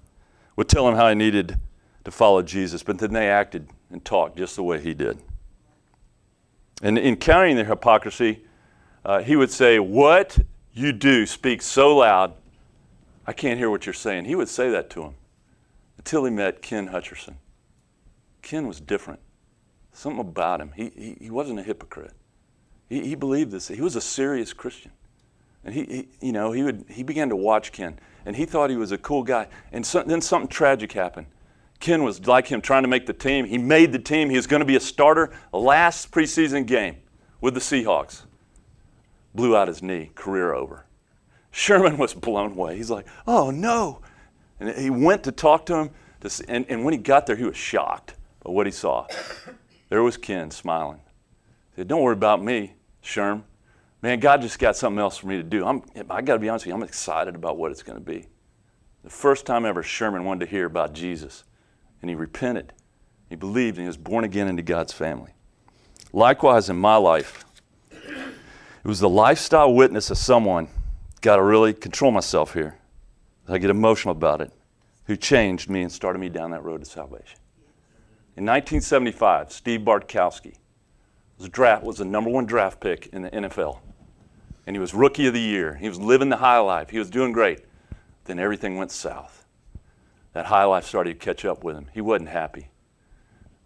would 0.56 0.70
tell 0.70 0.88
him 0.88 0.96
how 0.96 1.10
he 1.10 1.14
needed 1.14 1.60
to 2.04 2.10
follow 2.10 2.40
Jesus, 2.40 2.82
but 2.82 2.98
then 2.98 3.12
they 3.12 3.28
acted 3.28 3.68
and 3.90 4.02
talked 4.02 4.38
just 4.38 4.56
the 4.56 4.62
way 4.62 4.80
he 4.80 4.94
did. 4.94 5.18
And 6.82 6.96
in 6.96 7.16
countering 7.16 7.56
their 7.56 7.66
hypocrisy, 7.66 8.44
uh, 9.04 9.20
he 9.20 9.36
would 9.36 9.50
say, 9.50 9.78
What 9.78 10.38
you 10.72 10.92
do 10.92 11.26
speaks 11.26 11.66
so 11.66 11.96
loud, 11.96 12.32
I 13.26 13.34
can't 13.34 13.58
hear 13.58 13.68
what 13.68 13.84
you're 13.84 13.92
saying. 13.92 14.24
He 14.24 14.34
would 14.34 14.48
say 14.48 14.70
that 14.70 14.88
to 14.90 15.02
him 15.02 15.14
until 15.98 16.24
he 16.24 16.30
met 16.30 16.62
Ken 16.62 16.88
Hutcherson. 16.88 17.34
Ken 18.46 18.68
was 18.68 18.80
different. 18.80 19.18
Something 19.92 20.20
about 20.20 20.60
him. 20.60 20.70
He, 20.76 20.92
he, 20.94 21.16
he 21.22 21.30
wasn't 21.30 21.58
a 21.58 21.64
hypocrite. 21.64 22.12
He, 22.88 23.00
he 23.00 23.14
believed 23.16 23.50
this. 23.50 23.66
He 23.66 23.80
was 23.80 23.96
a 23.96 24.00
serious 24.00 24.52
Christian. 24.52 24.92
And 25.64 25.74
he, 25.74 25.84
he, 25.84 26.28
you 26.28 26.32
know, 26.32 26.52
he, 26.52 26.62
would, 26.62 26.84
he 26.88 27.02
began 27.02 27.28
to 27.30 27.34
watch 27.34 27.72
Ken, 27.72 27.98
and 28.24 28.36
he 28.36 28.44
thought 28.44 28.70
he 28.70 28.76
was 28.76 28.92
a 28.92 28.98
cool 28.98 29.24
guy. 29.24 29.48
And 29.72 29.84
so, 29.84 30.04
then 30.04 30.20
something 30.20 30.46
tragic 30.46 30.92
happened. 30.92 31.26
Ken 31.80 32.04
was 32.04 32.24
like 32.28 32.46
him 32.46 32.60
trying 32.60 32.84
to 32.84 32.88
make 32.88 33.06
the 33.06 33.12
team. 33.12 33.46
He 33.46 33.58
made 33.58 33.90
the 33.90 33.98
team. 33.98 34.30
He 34.30 34.36
was 34.36 34.46
going 34.46 34.60
to 34.60 34.66
be 34.66 34.76
a 34.76 34.80
starter 34.80 35.32
last 35.52 36.12
preseason 36.12 36.66
game 36.66 36.98
with 37.40 37.54
the 37.54 37.60
Seahawks. 37.60 38.26
Blew 39.34 39.56
out 39.56 39.66
his 39.66 39.82
knee, 39.82 40.12
career 40.14 40.54
over. 40.54 40.86
Sherman 41.50 41.98
was 41.98 42.14
blown 42.14 42.52
away. 42.52 42.76
He's 42.76 42.90
like, 42.90 43.08
oh 43.26 43.50
no. 43.50 44.02
And 44.60 44.70
he 44.78 44.88
went 44.88 45.24
to 45.24 45.32
talk 45.32 45.66
to 45.66 45.74
him, 45.74 45.90
to 46.20 46.30
see, 46.30 46.44
and, 46.46 46.64
and 46.68 46.84
when 46.84 46.94
he 46.94 46.98
got 46.98 47.26
there, 47.26 47.34
he 47.34 47.42
was 47.42 47.56
shocked 47.56 48.15
by 48.46 48.52
what 48.52 48.66
he 48.66 48.72
saw. 48.72 49.06
There 49.88 50.02
was 50.02 50.16
Ken 50.16 50.50
smiling. 50.50 51.00
He 51.74 51.80
said, 51.80 51.88
Don't 51.88 52.02
worry 52.02 52.12
about 52.12 52.42
me, 52.42 52.74
Sherm. 53.02 53.42
Man, 54.02 54.20
God 54.20 54.40
just 54.40 54.58
got 54.58 54.76
something 54.76 55.00
else 55.00 55.18
for 55.18 55.26
me 55.26 55.36
to 55.36 55.42
do. 55.42 55.66
I'm, 55.66 55.82
I 56.08 56.22
got 56.22 56.34
to 56.34 56.38
be 56.38 56.48
honest 56.48 56.64
with 56.64 56.70
you, 56.70 56.74
I'm 56.74 56.82
excited 56.82 57.34
about 57.34 57.56
what 57.56 57.72
it's 57.72 57.82
going 57.82 57.98
to 57.98 58.04
be. 58.04 58.26
The 59.02 59.10
first 59.10 59.46
time 59.46 59.64
ever 59.64 59.82
Sherman 59.82 60.24
wanted 60.24 60.44
to 60.44 60.50
hear 60.50 60.66
about 60.66 60.92
Jesus 60.92 61.44
and 62.00 62.10
he 62.10 62.14
repented. 62.14 62.72
He 63.28 63.34
believed 63.34 63.78
and 63.78 63.84
he 63.84 63.88
was 63.88 63.96
born 63.96 64.24
again 64.24 64.46
into 64.46 64.62
God's 64.62 64.92
family. 64.92 65.32
Likewise, 66.12 66.70
in 66.70 66.76
my 66.76 66.96
life, 66.96 67.44
it 67.90 68.88
was 68.88 69.00
the 69.00 69.08
lifestyle 69.08 69.74
witness 69.74 70.10
of 70.10 70.18
someone, 70.18 70.68
got 71.20 71.36
to 71.36 71.42
really 71.42 71.74
control 71.74 72.12
myself 72.12 72.54
here. 72.54 72.78
I 73.48 73.58
get 73.58 73.70
emotional 73.70 74.12
about 74.12 74.40
it, 74.40 74.52
who 75.06 75.16
changed 75.16 75.68
me 75.68 75.82
and 75.82 75.90
started 75.90 76.18
me 76.20 76.28
down 76.28 76.52
that 76.52 76.62
road 76.62 76.84
to 76.84 76.86
salvation. 76.86 77.38
In 78.36 78.44
1975, 78.44 79.52
Steve 79.52 79.80
Bartkowski 79.80 80.56
was, 81.38 81.48
draft, 81.48 81.84
was 81.84 81.98
the 81.98 82.04
number 82.04 82.30
one 82.30 82.46
draft 82.46 82.80
pick 82.80 83.06
in 83.08 83.22
the 83.22 83.30
NFL. 83.30 83.78
And 84.66 84.76
he 84.76 84.80
was 84.80 84.94
rookie 84.94 85.26
of 85.26 85.34
the 85.34 85.40
year. 85.40 85.74
He 85.74 85.88
was 85.88 85.98
living 85.98 86.28
the 86.28 86.36
high 86.36 86.58
life. 86.58 86.90
He 86.90 86.98
was 86.98 87.08
doing 87.08 87.32
great. 87.32 87.60
Then 88.24 88.38
everything 88.38 88.76
went 88.76 88.90
south 88.90 89.46
that 90.36 90.44
high 90.44 90.64
life 90.64 90.84
started 90.84 91.18
to 91.18 91.24
catch 91.24 91.46
up 91.46 91.64
with 91.64 91.74
him. 91.74 91.86
He 91.94 92.02
wasn't 92.02 92.28
happy. 92.28 92.68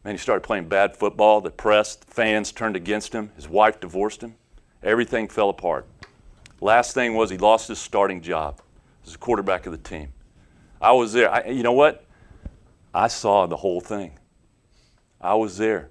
Man, 0.05 0.15
he 0.15 0.19
started 0.19 0.43
playing 0.43 0.69
bad 0.69 0.97
football. 0.97 1.41
The 1.41 1.51
press, 1.51 1.97
the 1.97 2.07
fans 2.07 2.53
turned 2.53 2.77
against 2.77 3.13
him. 3.13 3.33
His 3.35 3.49
wife 3.49 3.81
divorced 3.81 4.23
him. 4.23 4.37
Everything 4.81 5.27
fell 5.27 5.49
apart. 5.49 5.85
Last 6.61 6.95
thing 6.95 7.15
was 7.15 7.29
he 7.29 7.39
lost 7.39 7.67
his 7.67 7.81
starting 7.81 8.21
job 8.21 8.61
as 9.05 9.17
a 9.17 9.19
quarterback 9.19 9.67
of 9.67 9.73
the 9.73 9.79
team. 9.79 10.13
I 10.81 10.93
was 10.93 11.13
there. 11.13 11.29
I, 11.29 11.47
you 11.47 11.65
know 11.65 11.73
what? 11.73 12.05
I 12.95 13.09
saw 13.09 13.47
the 13.47 13.57
whole 13.57 13.81
thing. 13.81 14.17
I 15.21 15.35
was 15.35 15.59
there. 15.59 15.91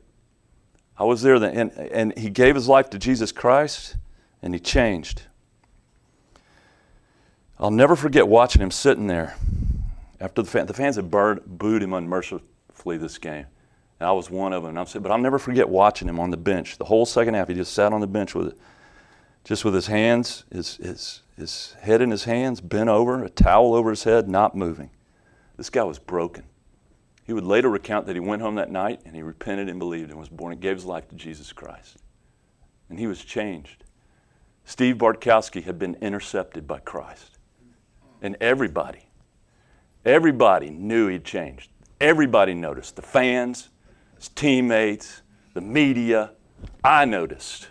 I 0.97 1.03
was 1.03 1.21
there, 1.21 1.39
then, 1.39 1.57
and, 1.57 1.71
and 1.71 2.17
he 2.17 2.29
gave 2.29 2.55
his 2.55 2.67
life 2.67 2.89
to 2.89 2.99
Jesus 2.99 3.31
Christ, 3.31 3.95
and 4.41 4.53
he 4.53 4.59
changed. 4.59 5.23
I'll 7.57 7.71
never 7.71 7.95
forget 7.95 8.27
watching 8.27 8.61
him 8.61 8.71
sitting 8.71 9.07
there 9.07 9.35
after 10.19 10.41
the, 10.41 10.49
fan, 10.49 10.65
the 10.65 10.73
fans 10.73 10.95
had 10.95 11.09
burned, 11.09 11.41
booed 11.45 11.81
him 11.81 11.93
unmercifully 11.93 12.97
this 12.97 13.17
game. 13.17 13.45
And 13.99 14.07
I 14.07 14.11
was 14.11 14.29
one 14.29 14.53
of 14.53 14.63
them. 14.63 14.77
I'm 14.77 14.85
but 15.01 15.11
I'll 15.11 15.17
never 15.17 15.39
forget 15.39 15.67
watching 15.67 16.07
him 16.07 16.19
on 16.19 16.29
the 16.29 16.37
bench. 16.37 16.77
The 16.77 16.85
whole 16.85 17.05
second 17.05 17.33
half, 17.33 17.47
he 17.47 17.53
just 17.53 17.73
sat 17.73 17.93
on 17.93 18.01
the 18.01 18.07
bench 18.07 18.35
with 18.35 18.57
just 19.45 19.63
with 19.65 19.73
his 19.73 19.87
hands, 19.87 20.43
his, 20.51 20.75
his, 20.77 21.21
his 21.37 21.75
head 21.79 22.01
in 22.01 22.11
his 22.11 22.25
hands, 22.25 22.61
bent 22.61 22.89
over, 22.89 23.23
a 23.23 23.29
towel 23.29 23.73
over 23.73 23.89
his 23.89 24.03
head, 24.03 24.27
not 24.27 24.55
moving. 24.55 24.89
This 25.57 25.69
guy 25.69 25.83
was 25.83 25.97
broken. 25.97 26.43
He 27.29 27.33
would 27.33 27.43
later 27.43 27.69
recount 27.69 28.07
that 28.07 28.15
he 28.15 28.19
went 28.19 28.41
home 28.41 28.55
that 28.55 28.71
night 28.71 29.01
and 29.05 29.15
he 29.15 29.21
repented 29.21 29.69
and 29.69 29.77
believed 29.77 30.09
and 30.09 30.17
was 30.17 30.29
born 30.29 30.51
and 30.51 30.59
gave 30.59 30.77
his 30.77 30.85
life 30.85 31.07
to 31.09 31.15
Jesus 31.15 31.53
Christ. 31.53 31.97
And 32.89 32.97
he 32.97 33.05
was 33.05 33.23
changed. 33.23 33.83
Steve 34.65 34.95
Bartkowski 34.95 35.63
had 35.63 35.77
been 35.77 35.95
intercepted 36.01 36.67
by 36.67 36.79
Christ. 36.79 37.37
And 38.19 38.35
everybody, 38.41 39.09
Everybody 40.03 40.71
knew 40.71 41.07
he'd 41.07 41.23
changed. 41.23 41.69
Everybody 42.01 42.55
noticed. 42.55 42.95
The 42.95 43.03
fans, 43.03 43.69
his 44.15 44.29
teammates, 44.29 45.21
the 45.53 45.61
media. 45.61 46.31
I 46.83 47.05
noticed. 47.05 47.67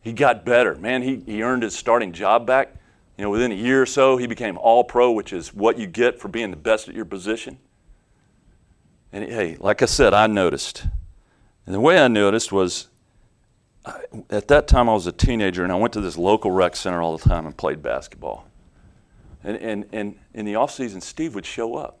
He 0.00 0.14
got 0.14 0.46
better. 0.46 0.74
Man, 0.76 1.02
he, 1.02 1.16
he 1.26 1.42
earned 1.42 1.64
his 1.64 1.76
starting 1.76 2.12
job 2.12 2.46
back. 2.46 2.74
You 3.18 3.24
know, 3.24 3.30
within 3.30 3.52
a 3.52 3.56
year 3.56 3.82
or 3.82 3.86
so, 3.86 4.16
he 4.16 4.26
became 4.26 4.56
all 4.56 4.84
pro, 4.84 5.12
which 5.12 5.34
is 5.34 5.52
what 5.52 5.78
you 5.78 5.86
get 5.86 6.18
for 6.18 6.28
being 6.28 6.50
the 6.50 6.56
best 6.56 6.88
at 6.88 6.94
your 6.94 7.04
position. 7.04 7.58
And 9.16 9.32
hey, 9.32 9.56
like 9.60 9.80
I 9.80 9.86
said, 9.86 10.12
I 10.12 10.26
noticed. 10.26 10.84
And 11.64 11.74
the 11.74 11.80
way 11.80 11.98
I 11.98 12.06
noticed 12.06 12.52
was 12.52 12.88
at 14.28 14.48
that 14.48 14.68
time 14.68 14.90
I 14.90 14.92
was 14.92 15.06
a 15.06 15.12
teenager 15.12 15.64
and 15.64 15.72
I 15.72 15.76
went 15.76 15.94
to 15.94 16.02
this 16.02 16.18
local 16.18 16.50
rec 16.50 16.76
center 16.76 17.00
all 17.00 17.16
the 17.16 17.26
time 17.26 17.46
and 17.46 17.56
played 17.56 17.80
basketball. 17.80 18.46
And, 19.42 19.56
and, 19.56 19.86
and 19.90 20.18
in 20.34 20.44
the 20.44 20.56
off 20.56 20.70
season, 20.70 21.00
Steve 21.00 21.34
would 21.34 21.46
show 21.46 21.76
up. 21.76 21.98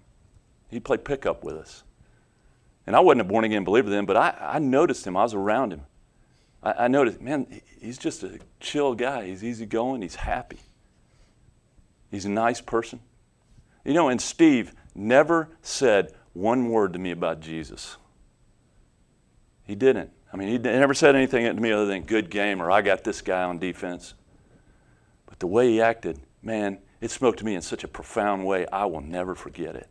He'd 0.68 0.84
play 0.84 0.98
pickup 0.98 1.42
with 1.42 1.56
us. 1.56 1.84
And 2.86 2.94
I 2.94 3.00
wasn't 3.00 3.22
a 3.22 3.24
born 3.24 3.44
again 3.44 3.64
believer 3.64 3.88
then, 3.88 4.04
but 4.04 4.18
I, 4.18 4.36
I 4.38 4.58
noticed 4.58 5.06
him. 5.06 5.16
I 5.16 5.22
was 5.22 5.32
around 5.32 5.72
him. 5.72 5.86
I, 6.62 6.84
I 6.84 6.88
noticed, 6.88 7.22
man, 7.22 7.62
he's 7.80 7.96
just 7.96 8.24
a 8.24 8.40
chill 8.60 8.94
guy. 8.94 9.24
He's 9.24 9.42
easygoing. 9.42 10.02
He's 10.02 10.16
happy. 10.16 10.58
He's 12.10 12.26
a 12.26 12.30
nice 12.30 12.60
person. 12.60 13.00
You 13.86 13.94
know, 13.94 14.10
and 14.10 14.20
Steve 14.20 14.74
never 14.94 15.48
said 15.62 16.12
one 16.36 16.68
word 16.68 16.92
to 16.92 16.98
me 16.98 17.10
about 17.10 17.40
Jesus. 17.40 17.96
He 19.64 19.74
didn't. 19.74 20.10
I 20.32 20.36
mean, 20.36 20.48
he 20.48 20.58
never 20.58 20.92
said 20.92 21.16
anything 21.16 21.44
to 21.44 21.60
me 21.60 21.72
other 21.72 21.86
than 21.86 22.02
good 22.02 22.30
game 22.30 22.60
or 22.60 22.70
I 22.70 22.82
got 22.82 23.04
this 23.04 23.22
guy 23.22 23.42
on 23.42 23.58
defense. 23.58 24.14
But 25.24 25.40
the 25.40 25.46
way 25.46 25.70
he 25.70 25.80
acted, 25.80 26.20
man, 26.42 26.78
it 27.00 27.10
spoke 27.10 27.38
to 27.38 27.44
me 27.44 27.54
in 27.54 27.62
such 27.62 27.84
a 27.84 27.88
profound 27.88 28.44
way, 28.44 28.66
I 28.66 28.84
will 28.84 29.00
never 29.00 29.34
forget 29.34 29.74
it. 29.76 29.88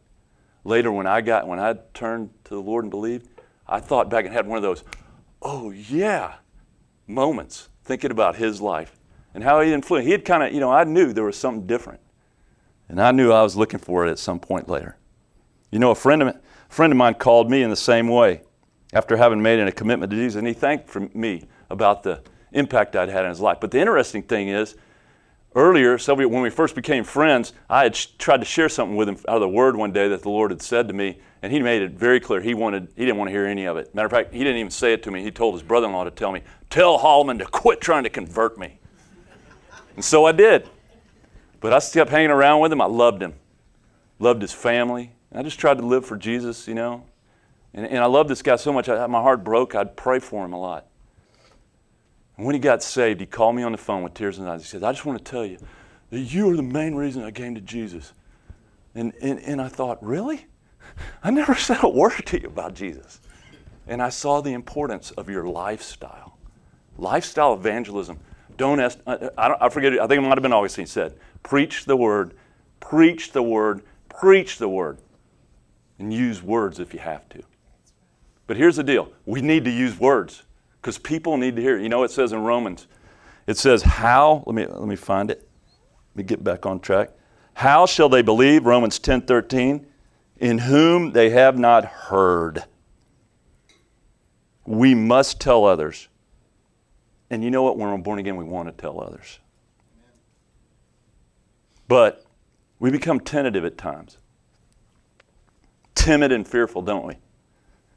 Later, 0.64 0.92
when 0.92 1.08
I 1.08 1.22
got 1.22 1.48
when 1.48 1.60
I 1.60 1.76
turned 1.94 2.30
to 2.46 2.54
the 2.56 2.62
Lord 2.62 2.86
and 2.86 2.92
believed, 2.92 3.28
I 3.68 3.80
thought 3.80 4.10
back 4.10 4.26
and 4.26 4.34
had 4.34 4.48
one 4.48 4.58
of 4.58 4.64
those, 4.64 4.84
oh 5.42 5.72
yeah, 5.72 6.36
moments 7.08 7.70
thinking 7.84 8.12
about 8.12 8.36
his 8.36 8.62
life 8.62 8.98
and 9.34 9.44
how 9.44 9.62
he 9.62 9.74
influenced. 9.74 10.06
He 10.06 10.12
had 10.12 10.26
kind 10.26 10.44
of, 10.44 10.54
you 10.54 10.60
know, 10.60 10.72
I 10.72 10.84
knew 10.84 11.12
there 11.12 11.24
was 11.24 11.38
something 11.38 11.68
different, 11.68 12.02
and 12.88 13.02
I 13.02 13.12
knew 13.12 13.32
I 13.32 13.44
was 13.44 13.56
looking 13.56 13.80
for 13.80 14.06
it 14.06 14.12
at 14.12 14.20
some 14.20 14.40
point 14.40 14.70
later. 14.70 14.98
You 15.76 15.80
know, 15.80 15.92
a 15.92 15.96
friend 15.96 16.24
of 16.24 16.38
friend 16.70 16.94
of 16.94 16.96
mine 16.96 17.16
called 17.16 17.52
me 17.52 17.62
in 17.62 17.70
the 17.70 17.76
same 17.76 18.08
way 18.08 18.44
after 18.94 19.18
having 19.18 19.42
made 19.42 19.60
a 19.60 19.74
commitment 19.74 20.10
to 20.10 20.16
Jesus, 20.16 20.38
and 20.38 20.48
he 20.48 20.54
thanked 20.54 20.96
me 21.14 21.44
about 21.70 22.02
the 22.02 22.22
impact 22.54 22.96
I'd 22.96 23.10
had 23.10 23.26
in 23.26 23.30
his 23.30 23.42
life. 23.42 23.58
But 23.60 23.72
the 23.72 23.80
interesting 23.80 24.24
thing 24.24 24.48
is, 24.48 24.76
earlier, 25.54 25.98
Sylvia, 25.98 26.30
when 26.30 26.42
we 26.42 26.50
first 26.50 26.76
became 26.76 27.04
friends, 27.04 27.52
I 27.70 27.84
had 27.84 27.94
sh- 27.94 28.06
tried 28.18 28.38
to 28.38 28.46
share 28.46 28.70
something 28.70 28.96
with 28.96 29.10
him 29.10 29.18
out 29.28 29.36
of 29.36 29.42
the 29.42 29.50
Word 29.50 29.76
one 29.76 29.92
day 29.92 30.08
that 30.08 30.22
the 30.22 30.30
Lord 30.30 30.52
had 30.52 30.62
said 30.62 30.88
to 30.88 30.94
me, 30.94 31.20
and 31.42 31.52
he 31.52 31.60
made 31.60 31.82
it 31.82 31.92
very 31.92 32.22
clear 32.22 32.40
he 32.40 32.54
wanted 32.54 32.88
he 32.96 33.04
didn't 33.04 33.18
want 33.18 33.28
to 33.28 33.34
hear 33.34 33.46
any 33.46 33.66
of 33.66 33.76
it. 33.76 33.94
Matter 33.94 34.06
of 34.06 34.12
fact, 34.14 34.34
he 34.34 34.46
didn't 34.46 34.60
even 34.60 34.72
say 34.72 34.94
it 34.94 35.04
to 35.04 35.12
me. 35.12 35.24
He 35.24 35.32
told 35.32 35.56
his 35.56 35.64
brother-in-law 35.64 36.06
to 36.06 36.12
tell 36.12 36.32
me, 36.32 36.42
"Tell 36.70 37.00
Holloman 37.00 37.38
to 37.40 37.46
quit 37.46 37.82
trying 37.82 38.04
to 38.04 38.10
convert 38.10 38.58
me." 38.58 38.80
And 39.96 40.06
so 40.06 40.24
I 40.24 40.32
did. 40.32 40.70
But 41.60 41.74
I 41.74 41.82
kept 41.82 42.12
hanging 42.12 42.32
around 42.32 42.62
with 42.62 42.72
him. 42.72 42.80
I 42.80 42.86
loved 42.86 43.22
him, 43.22 43.34
loved 44.20 44.42
his 44.42 44.54
family. 44.54 45.12
I 45.36 45.44
just 45.44 45.60
tried 45.60 45.78
to 45.80 45.86
live 45.86 46.06
for 46.06 46.18
Jesus, 46.18 46.68
you 46.68 46.76
know. 46.76 47.04
And, 47.74 47.86
and 47.86 48.00
I 48.00 48.06
loved 48.06 48.30
this 48.30 48.42
guy 48.42 48.56
so 48.56 48.72
much. 48.72 48.88
I, 48.88 49.06
my 49.08 49.22
heart 49.22 49.44
broke. 49.44 49.76
I'd 49.76 49.98
pray 49.98 50.20
for 50.20 50.46
him 50.46 50.54
a 50.54 50.60
lot. 50.60 50.88
And 52.38 52.46
when 52.46 52.56
he 52.56 52.60
got 52.60 52.82
saved, 52.82 53.20
he 53.20 53.26
called 53.26 53.56
me 53.56 53.64
on 53.64 53.72
the 53.72 53.78
phone 53.78 54.04
with 54.04 54.14
tears 54.14 54.38
in 54.38 54.46
his 54.46 54.50
eyes. 54.50 54.62
He 54.62 54.68
said, 54.68 54.84
I 54.84 54.92
just 54.92 55.06
want 55.06 55.24
to 55.24 55.30
tell 55.30 55.46
you 55.46 55.58
that 56.10 56.20
you 56.20 56.50
are 56.50 56.56
the 56.56 56.64
main 56.64 56.96
reason 56.96 57.24
I 57.24 57.32
came 57.32 57.56
to 57.56 57.62
Jesus. 57.62 58.14
And, 58.94 59.14
and, 59.22 59.40
and 59.40 59.62
I 59.62 59.68
thought, 59.68 60.04
really? 60.04 60.48
I 61.24 61.32
never 61.32 61.56
said 61.56 61.84
a 61.84 61.90
word 61.90 62.26
to 62.26 62.42
you 62.42 62.48
about 62.48 62.74
Jesus. 62.74 63.20
And 63.88 64.02
I 64.02 64.10
saw 64.10 64.42
the 64.42 64.54
importance 64.54 65.12
of 65.12 65.30
your 65.30 65.48
lifestyle. 65.48 66.38
Lifestyle 66.98 67.54
evangelism. 67.54 68.20
Don't, 68.58 68.80
ask, 68.80 68.98
I, 69.06 69.30
I, 69.38 69.66
I 69.66 69.70
forget, 69.70 69.94
I 69.94 70.08
think 70.08 70.20
it 70.20 70.22
might 70.22 70.38
have 70.38 70.42
been 70.42 70.54
Augustine 70.54 70.86
said, 70.86 71.18
preach 71.44 71.86
the 71.86 71.98
word, 71.98 72.36
preach 72.80 73.34
the 73.34 73.44
word, 73.44 73.82
preach 74.08 74.58
the 74.58 74.70
word. 74.70 74.98
And 75.98 76.14
use 76.14 76.44
words 76.44 76.80
if 76.80 76.94
you 76.94 77.00
have 77.00 77.28
to. 77.30 77.42
But 78.48 78.58
here's 78.58 78.76
the 78.76 78.84
deal 78.84 79.12
we 79.26 79.42
need 79.42 79.66
to 79.66 79.72
use 79.72 80.00
words 80.00 80.44
because 80.82 80.98
people 80.98 81.38
need 81.38 81.56
to 81.56 81.62
hear. 81.62 81.78
You 81.78 81.90
know, 81.90 82.00
what 82.00 82.12
it 82.12 82.14
says 82.14 82.32
in 82.32 82.40
Romans, 82.40 82.88
it 83.48 83.58
says, 83.58 83.82
How, 83.82 84.44
let 84.46 84.56
me, 84.56 84.66
let 84.66 84.88
me 84.88 84.96
find 84.96 85.32
it. 85.32 85.48
Let 86.14 86.18
me 86.18 86.24
get 86.24 86.44
back 86.44 86.66
on 86.66 86.80
track. 86.80 87.10
How 87.56 87.86
shall 87.86 88.10
they 88.10 88.22
believe, 88.22 88.66
Romans 88.66 89.00
10 89.00 89.22
13, 89.22 89.86
in 90.38 90.58
whom 90.60 91.14
they 91.14 91.30
have 91.30 91.58
not 91.58 91.86
heard? 91.86 92.64
We 94.66 94.94
must 94.94 95.40
tell 95.40 95.66
others. 95.66 96.08
And 97.30 97.44
you 97.44 97.52
know 97.52 97.64
what? 97.64 97.78
When 97.78 97.90
we're 97.90 97.98
born 97.98 98.20
again, 98.20 98.36
we 98.36 98.44
want 98.44 98.68
to 98.68 98.74
tell 98.74 99.02
others. 99.02 99.40
But 101.88 102.26
we 102.80 102.92
become 102.92 103.20
tentative 103.20 103.66
at 103.66 103.78
times, 103.78 104.18
timid 105.96 106.32
and 106.32 106.48
fearful, 106.48 106.82
don't 106.82 107.06
we? 107.06 107.16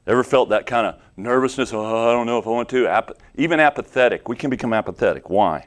Ever 0.07 0.25
felt 0.25 0.49
that 0.49 0.65
kind 0.65 0.87
of 0.87 1.01
nervousness? 1.17 1.73
Oh, 1.75 2.09
I 2.09 2.13
don't 2.13 2.27
know 2.27 2.39
if 2.39 2.47
I 2.47 2.51
want 2.51 2.71
to. 2.71 2.87
Ap- 2.87 3.19
even 3.35 3.61
apathetic. 3.61 4.29
We 4.29 4.37
can 4.37 4.49
become 4.49 4.73
apathetic. 4.73 5.29
Why? 5.29 5.67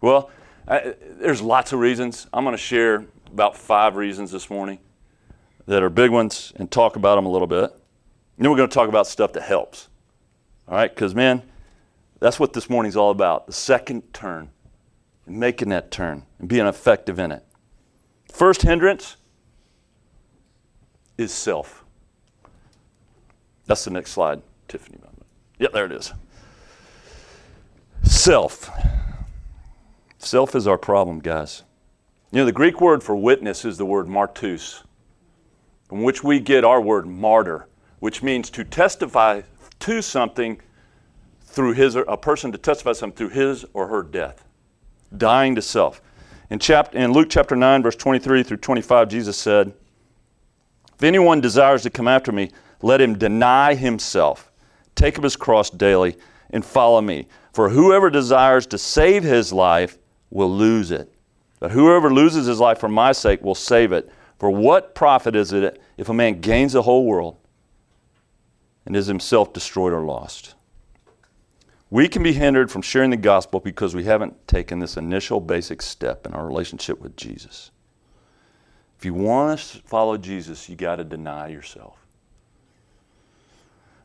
Well, 0.00 0.30
I, 0.66 0.94
there's 1.18 1.42
lots 1.42 1.72
of 1.72 1.80
reasons. 1.80 2.26
I'm 2.32 2.44
going 2.44 2.56
to 2.56 2.62
share 2.62 3.04
about 3.30 3.56
five 3.56 3.96
reasons 3.96 4.30
this 4.30 4.48
morning 4.48 4.78
that 5.66 5.82
are 5.82 5.90
big 5.90 6.10
ones 6.10 6.52
and 6.56 6.70
talk 6.70 6.96
about 6.96 7.16
them 7.16 7.26
a 7.26 7.30
little 7.30 7.46
bit. 7.46 7.64
And 7.64 8.44
then 8.44 8.50
we're 8.50 8.56
going 8.56 8.68
to 8.70 8.74
talk 8.74 8.88
about 8.88 9.06
stuff 9.06 9.34
that 9.34 9.42
helps. 9.42 9.88
All 10.66 10.76
right? 10.76 10.94
Because, 10.94 11.14
man, 11.14 11.42
that's 12.20 12.40
what 12.40 12.54
this 12.54 12.70
morning's 12.70 12.96
all 12.96 13.10
about 13.10 13.46
the 13.46 13.52
second 13.52 14.14
turn, 14.14 14.50
making 15.26 15.68
that 15.68 15.90
turn 15.90 16.24
and 16.38 16.48
being 16.48 16.66
effective 16.66 17.18
in 17.18 17.32
it. 17.32 17.44
First 18.32 18.62
hindrance 18.62 19.16
is 21.16 21.32
self. 21.32 21.84
That's 23.66 23.84
the 23.84 23.90
next 23.90 24.12
slide, 24.12 24.42
Tiffany. 24.68 24.98
Yeah, 25.58 25.68
there 25.72 25.86
it 25.86 25.92
is. 25.92 26.12
Self. 28.02 28.70
Self 30.18 30.54
is 30.54 30.66
our 30.66 30.78
problem, 30.78 31.20
guys. 31.20 31.62
You 32.32 32.40
know, 32.40 32.44
the 32.46 32.52
Greek 32.52 32.80
word 32.80 33.02
for 33.02 33.14
witness 33.14 33.64
is 33.64 33.78
the 33.78 33.86
word 33.86 34.06
martus, 34.06 34.82
from 35.88 36.02
which 36.02 36.24
we 36.24 36.40
get 36.40 36.64
our 36.64 36.80
word 36.80 37.06
martyr, 37.06 37.68
which 38.00 38.22
means 38.22 38.50
to 38.50 38.64
testify 38.64 39.42
to 39.80 40.02
something 40.02 40.60
through 41.42 41.74
his, 41.74 41.94
or 41.94 42.02
a 42.02 42.16
person 42.16 42.50
to 42.52 42.58
testify 42.58 42.92
something 42.92 43.16
through 43.16 43.28
his 43.28 43.64
or 43.72 43.86
her 43.86 44.02
death, 44.02 44.44
dying 45.16 45.54
to 45.54 45.62
self. 45.62 46.02
In, 46.50 46.58
chapter, 46.58 46.98
in 46.98 47.12
Luke 47.12 47.28
chapter 47.30 47.54
9, 47.54 47.82
verse 47.82 47.96
23 47.96 48.42
through 48.42 48.56
25, 48.56 49.08
Jesus 49.08 49.36
said, 49.36 49.72
If 51.04 51.08
anyone 51.08 51.42
desires 51.42 51.82
to 51.82 51.90
come 51.90 52.08
after 52.08 52.32
me, 52.32 52.48
let 52.80 52.98
him 52.98 53.18
deny 53.18 53.74
himself, 53.74 54.50
take 54.94 55.18
up 55.18 55.24
his 55.24 55.36
cross 55.36 55.68
daily, 55.68 56.16
and 56.48 56.64
follow 56.64 57.02
me. 57.02 57.26
For 57.52 57.68
whoever 57.68 58.08
desires 58.08 58.66
to 58.68 58.78
save 58.78 59.22
his 59.22 59.52
life 59.52 59.98
will 60.30 60.50
lose 60.50 60.90
it. 60.90 61.12
But 61.60 61.72
whoever 61.72 62.10
loses 62.10 62.46
his 62.46 62.58
life 62.58 62.78
for 62.78 62.88
my 62.88 63.12
sake 63.12 63.42
will 63.42 63.54
save 63.54 63.92
it. 63.92 64.10
For 64.38 64.48
what 64.48 64.94
profit 64.94 65.36
is 65.36 65.52
it 65.52 65.78
if 65.98 66.08
a 66.08 66.14
man 66.14 66.40
gains 66.40 66.72
the 66.72 66.80
whole 66.80 67.04
world 67.04 67.36
and 68.86 68.96
is 68.96 69.06
himself 69.06 69.52
destroyed 69.52 69.92
or 69.92 70.00
lost? 70.00 70.54
We 71.90 72.08
can 72.08 72.22
be 72.22 72.32
hindered 72.32 72.70
from 72.70 72.80
sharing 72.80 73.10
the 73.10 73.18
gospel 73.18 73.60
because 73.60 73.94
we 73.94 74.04
haven't 74.04 74.48
taken 74.48 74.78
this 74.78 74.96
initial 74.96 75.38
basic 75.38 75.82
step 75.82 76.26
in 76.26 76.32
our 76.32 76.46
relationship 76.46 76.98
with 77.02 77.14
Jesus. 77.14 77.72
If 79.04 79.08
you 79.08 79.12
want 79.12 79.60
to 79.60 79.82
follow 79.82 80.16
Jesus, 80.16 80.66
you 80.66 80.76
got 80.76 80.96
to 80.96 81.04
deny 81.04 81.48
yourself. 81.48 81.98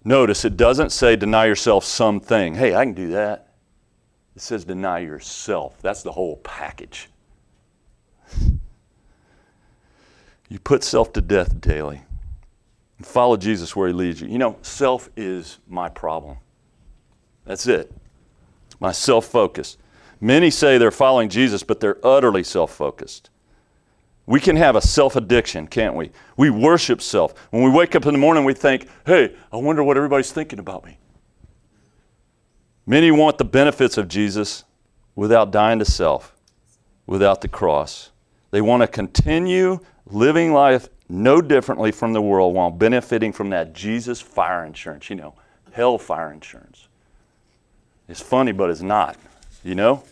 Notice 0.03 0.43
it 0.43 0.57
doesn't 0.57 0.89
say 0.89 1.15
deny 1.15 1.45
yourself 1.45 1.85
something. 1.85 2.53
Hey, 2.53 2.75
I 2.75 2.83
can 2.83 2.95
do 2.95 3.11
that. 3.11 3.47
It 4.35 4.41
says 4.41 4.65
deny 4.65 4.99
yourself. 4.99 5.81
That's 5.81 6.03
the 6.03 6.11
whole 6.11 6.35
package. 6.43 7.07
You 10.49 10.59
put 10.59 10.83
self 10.83 11.13
to 11.13 11.21
death 11.21 11.61
daily. 11.61 12.01
And 12.97 13.07
follow 13.07 13.37
Jesus 13.37 13.77
where 13.77 13.87
he 13.87 13.93
leads 13.93 14.19
you. 14.19 14.27
You 14.27 14.37
know, 14.37 14.57
self 14.63 15.09
is 15.15 15.59
my 15.69 15.87
problem. 15.87 16.39
That's 17.45 17.67
it. 17.67 17.89
My 18.81 18.91
self 18.91 19.27
focus. 19.27 19.77
Many 20.19 20.49
say 20.49 20.77
they're 20.77 20.91
following 20.91 21.29
Jesus, 21.29 21.63
but 21.63 21.79
they're 21.79 22.05
utterly 22.05 22.43
self 22.43 22.73
focused. 22.73 23.29
We 24.29 24.39
can 24.39 24.57
have 24.57 24.75
a 24.75 24.81
self 24.81 25.15
addiction, 25.15 25.65
can't 25.65 25.95
we? 25.95 26.11
We 26.37 26.51
worship 26.51 27.01
self. 27.01 27.33
When 27.49 27.63
we 27.63 27.71
wake 27.71 27.95
up 27.95 28.05
in 28.05 28.13
the 28.13 28.19
morning, 28.19 28.43
we 28.43 28.53
think, 28.53 28.87
hey, 29.03 29.35
I 29.51 29.57
wonder 29.57 29.83
what 29.83 29.97
everybody's 29.97 30.31
thinking 30.31 30.59
about 30.59 30.85
me. 30.85 30.99
Many 32.85 33.09
want 33.09 33.39
the 33.39 33.43
benefits 33.43 33.97
of 33.97 34.07
Jesus 34.07 34.65
without 35.15 35.49
dying 35.49 35.79
to 35.79 35.85
self, 35.85 36.35
without 37.07 37.41
the 37.41 37.47
cross. 37.47 38.11
They 38.51 38.61
want 38.61 38.83
to 38.83 38.87
continue 38.87 39.79
living 40.05 40.53
life 40.53 40.89
no 41.09 41.41
differently 41.41 41.91
from 41.91 42.13
the 42.13 42.21
world 42.21 42.53
while 42.53 42.69
benefiting 42.69 43.33
from 43.33 43.49
that 43.49 43.73
Jesus 43.73 44.21
fire 44.21 44.63
insurance, 44.63 45.09
you 45.09 45.15
know, 45.15 45.33
hell 45.71 45.97
fire 45.97 46.31
insurance. 46.31 46.87
It's 48.07 48.21
funny, 48.21 48.51
but 48.51 48.69
it's 48.69 48.83
not, 48.83 49.17
you 49.63 49.73
know? 49.73 50.03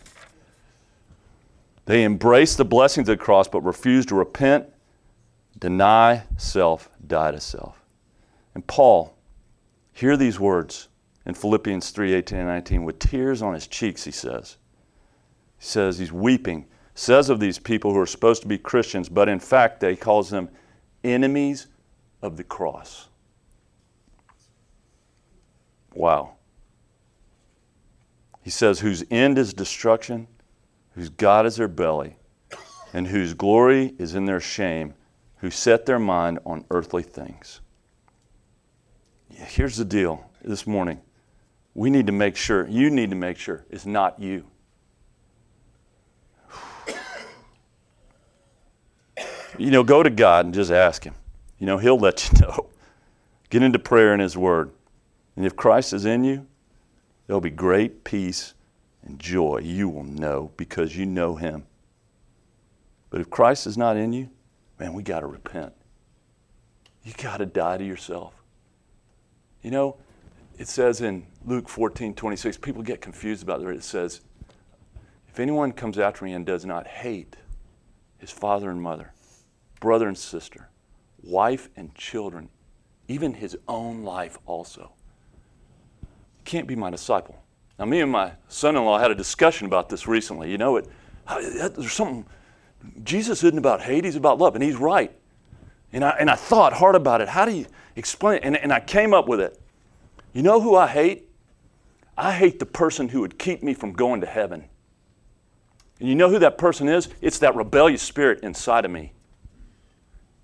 They 1.88 2.04
embrace 2.04 2.54
the 2.54 2.66
blessings 2.66 3.08
of 3.08 3.16
the 3.16 3.24
cross 3.24 3.48
but 3.48 3.62
refuse 3.62 4.04
to 4.06 4.14
repent, 4.14 4.66
deny 5.58 6.24
self, 6.36 6.90
die 7.06 7.30
to 7.30 7.40
self. 7.40 7.82
And 8.54 8.66
Paul, 8.66 9.16
hear 9.90 10.14
these 10.14 10.38
words 10.38 10.88
in 11.24 11.32
Philippians 11.32 11.88
3 11.88 12.12
18 12.12 12.40
and 12.40 12.48
19 12.48 12.84
with 12.84 12.98
tears 12.98 13.40
on 13.40 13.54
his 13.54 13.66
cheeks, 13.66 14.04
he 14.04 14.10
says. 14.10 14.58
He 15.56 15.64
says 15.64 15.98
he's 15.98 16.12
weeping, 16.12 16.66
says 16.94 17.30
of 17.30 17.40
these 17.40 17.58
people 17.58 17.94
who 17.94 18.00
are 18.00 18.06
supposed 18.06 18.42
to 18.42 18.48
be 18.48 18.58
Christians, 18.58 19.08
but 19.08 19.30
in 19.30 19.40
fact, 19.40 19.80
they 19.80 19.96
calls 19.96 20.28
them 20.28 20.50
enemies 21.02 21.68
of 22.20 22.36
the 22.36 22.44
cross. 22.44 23.08
Wow. 25.94 26.34
He 28.42 28.50
says, 28.50 28.80
whose 28.80 29.04
end 29.10 29.38
is 29.38 29.54
destruction, 29.54 30.26
whose 30.98 31.10
God 31.10 31.46
is 31.46 31.54
their 31.54 31.68
belly, 31.68 32.16
and 32.92 33.06
whose 33.06 33.32
glory 33.32 33.94
is 33.98 34.16
in 34.16 34.24
their 34.24 34.40
shame, 34.40 34.94
who 35.36 35.48
set 35.48 35.86
their 35.86 36.00
mind 36.00 36.40
on 36.44 36.64
earthly 36.72 37.04
things. 37.04 37.60
Here's 39.30 39.76
the 39.76 39.84
deal 39.84 40.28
this 40.42 40.66
morning. 40.66 41.00
We 41.74 41.88
need 41.88 42.06
to 42.06 42.12
make 42.12 42.34
sure, 42.34 42.66
you 42.66 42.90
need 42.90 43.10
to 43.10 43.16
make 43.16 43.38
sure, 43.38 43.64
it's 43.70 43.86
not 43.86 44.18
you. 44.18 44.44
You 49.56 49.70
know, 49.72 49.82
go 49.82 50.02
to 50.02 50.10
God 50.10 50.44
and 50.44 50.54
just 50.54 50.70
ask 50.70 51.04
Him. 51.04 51.14
You 51.58 51.66
know, 51.66 51.78
He'll 51.78 51.98
let 51.98 52.28
you 52.30 52.38
know. 52.40 52.70
Get 53.50 53.62
into 53.62 53.78
prayer 53.78 54.14
in 54.14 54.20
His 54.20 54.36
Word. 54.36 54.72
And 55.36 55.46
if 55.46 55.54
Christ 55.54 55.92
is 55.92 56.04
in 56.04 56.24
you, 56.24 56.46
There'll 57.28 57.42
be 57.42 57.50
great 57.50 58.04
peace 58.04 58.54
and 59.08 59.18
joy 59.18 59.60
you 59.64 59.88
will 59.88 60.04
know 60.04 60.52
because 60.56 60.96
you 60.96 61.06
know 61.06 61.34
Him. 61.34 61.64
But 63.10 63.20
if 63.20 63.30
Christ 63.30 63.66
is 63.66 63.76
not 63.76 63.96
in 63.96 64.12
you, 64.12 64.30
man, 64.78 64.92
we 64.92 65.02
got 65.02 65.20
to 65.20 65.26
repent. 65.26 65.72
You 67.02 67.14
got 67.14 67.38
to 67.38 67.46
die 67.46 67.78
to 67.78 67.84
yourself. 67.84 68.34
You 69.62 69.70
know, 69.70 69.96
it 70.58 70.68
says 70.68 71.00
in 71.00 71.26
Luke 71.44 71.68
14 71.68 72.14
26, 72.14 72.58
people 72.58 72.82
get 72.82 73.00
confused 73.00 73.42
about 73.42 73.62
it. 73.62 73.68
It 73.68 73.82
says, 73.82 74.20
If 75.28 75.40
anyone 75.40 75.72
comes 75.72 75.98
after 75.98 76.24
me 76.24 76.34
and 76.34 76.44
does 76.44 76.64
not 76.64 76.86
hate 76.86 77.36
his 78.18 78.30
father 78.30 78.70
and 78.70 78.82
mother, 78.82 79.14
brother 79.80 80.06
and 80.06 80.18
sister, 80.18 80.68
wife 81.22 81.70
and 81.76 81.94
children, 81.94 82.50
even 83.08 83.34
his 83.34 83.56
own 83.66 84.02
life 84.02 84.38
also, 84.44 84.92
can't 86.44 86.66
be 86.66 86.76
my 86.76 86.90
disciple. 86.90 87.42
Now, 87.78 87.84
me 87.84 88.00
and 88.00 88.10
my 88.10 88.32
son 88.48 88.76
in 88.76 88.84
law 88.84 88.98
had 88.98 89.10
a 89.10 89.14
discussion 89.14 89.66
about 89.66 89.88
this 89.88 90.08
recently. 90.08 90.50
You 90.50 90.58
know, 90.58 90.76
it, 90.76 90.88
there's 91.28 91.92
something, 91.92 92.26
Jesus 93.04 93.44
isn't 93.44 93.58
about 93.58 93.82
hate, 93.82 94.04
he's 94.04 94.16
about 94.16 94.38
love, 94.38 94.54
and 94.54 94.64
he's 94.64 94.76
right. 94.76 95.12
And 95.92 96.04
I, 96.04 96.10
and 96.18 96.28
I 96.28 96.34
thought 96.34 96.72
hard 96.72 96.96
about 96.96 97.20
it. 97.20 97.28
How 97.28 97.44
do 97.44 97.52
you 97.52 97.66
explain 97.96 98.38
it? 98.38 98.44
And, 98.44 98.56
and 98.56 98.72
I 98.72 98.80
came 98.80 99.14
up 99.14 99.28
with 99.28 99.40
it. 99.40 99.60
You 100.32 100.42
know 100.42 100.60
who 100.60 100.76
I 100.76 100.86
hate? 100.86 101.28
I 102.16 102.32
hate 102.32 102.58
the 102.58 102.66
person 102.66 103.08
who 103.08 103.20
would 103.20 103.38
keep 103.38 103.62
me 103.62 103.74
from 103.74 103.92
going 103.92 104.20
to 104.22 104.26
heaven. 104.26 104.64
And 106.00 106.08
you 106.08 106.14
know 106.14 106.28
who 106.28 106.38
that 106.40 106.58
person 106.58 106.88
is? 106.88 107.08
It's 107.20 107.38
that 107.38 107.54
rebellious 107.54 108.02
spirit 108.02 108.40
inside 108.42 108.84
of 108.84 108.90
me. 108.90 109.12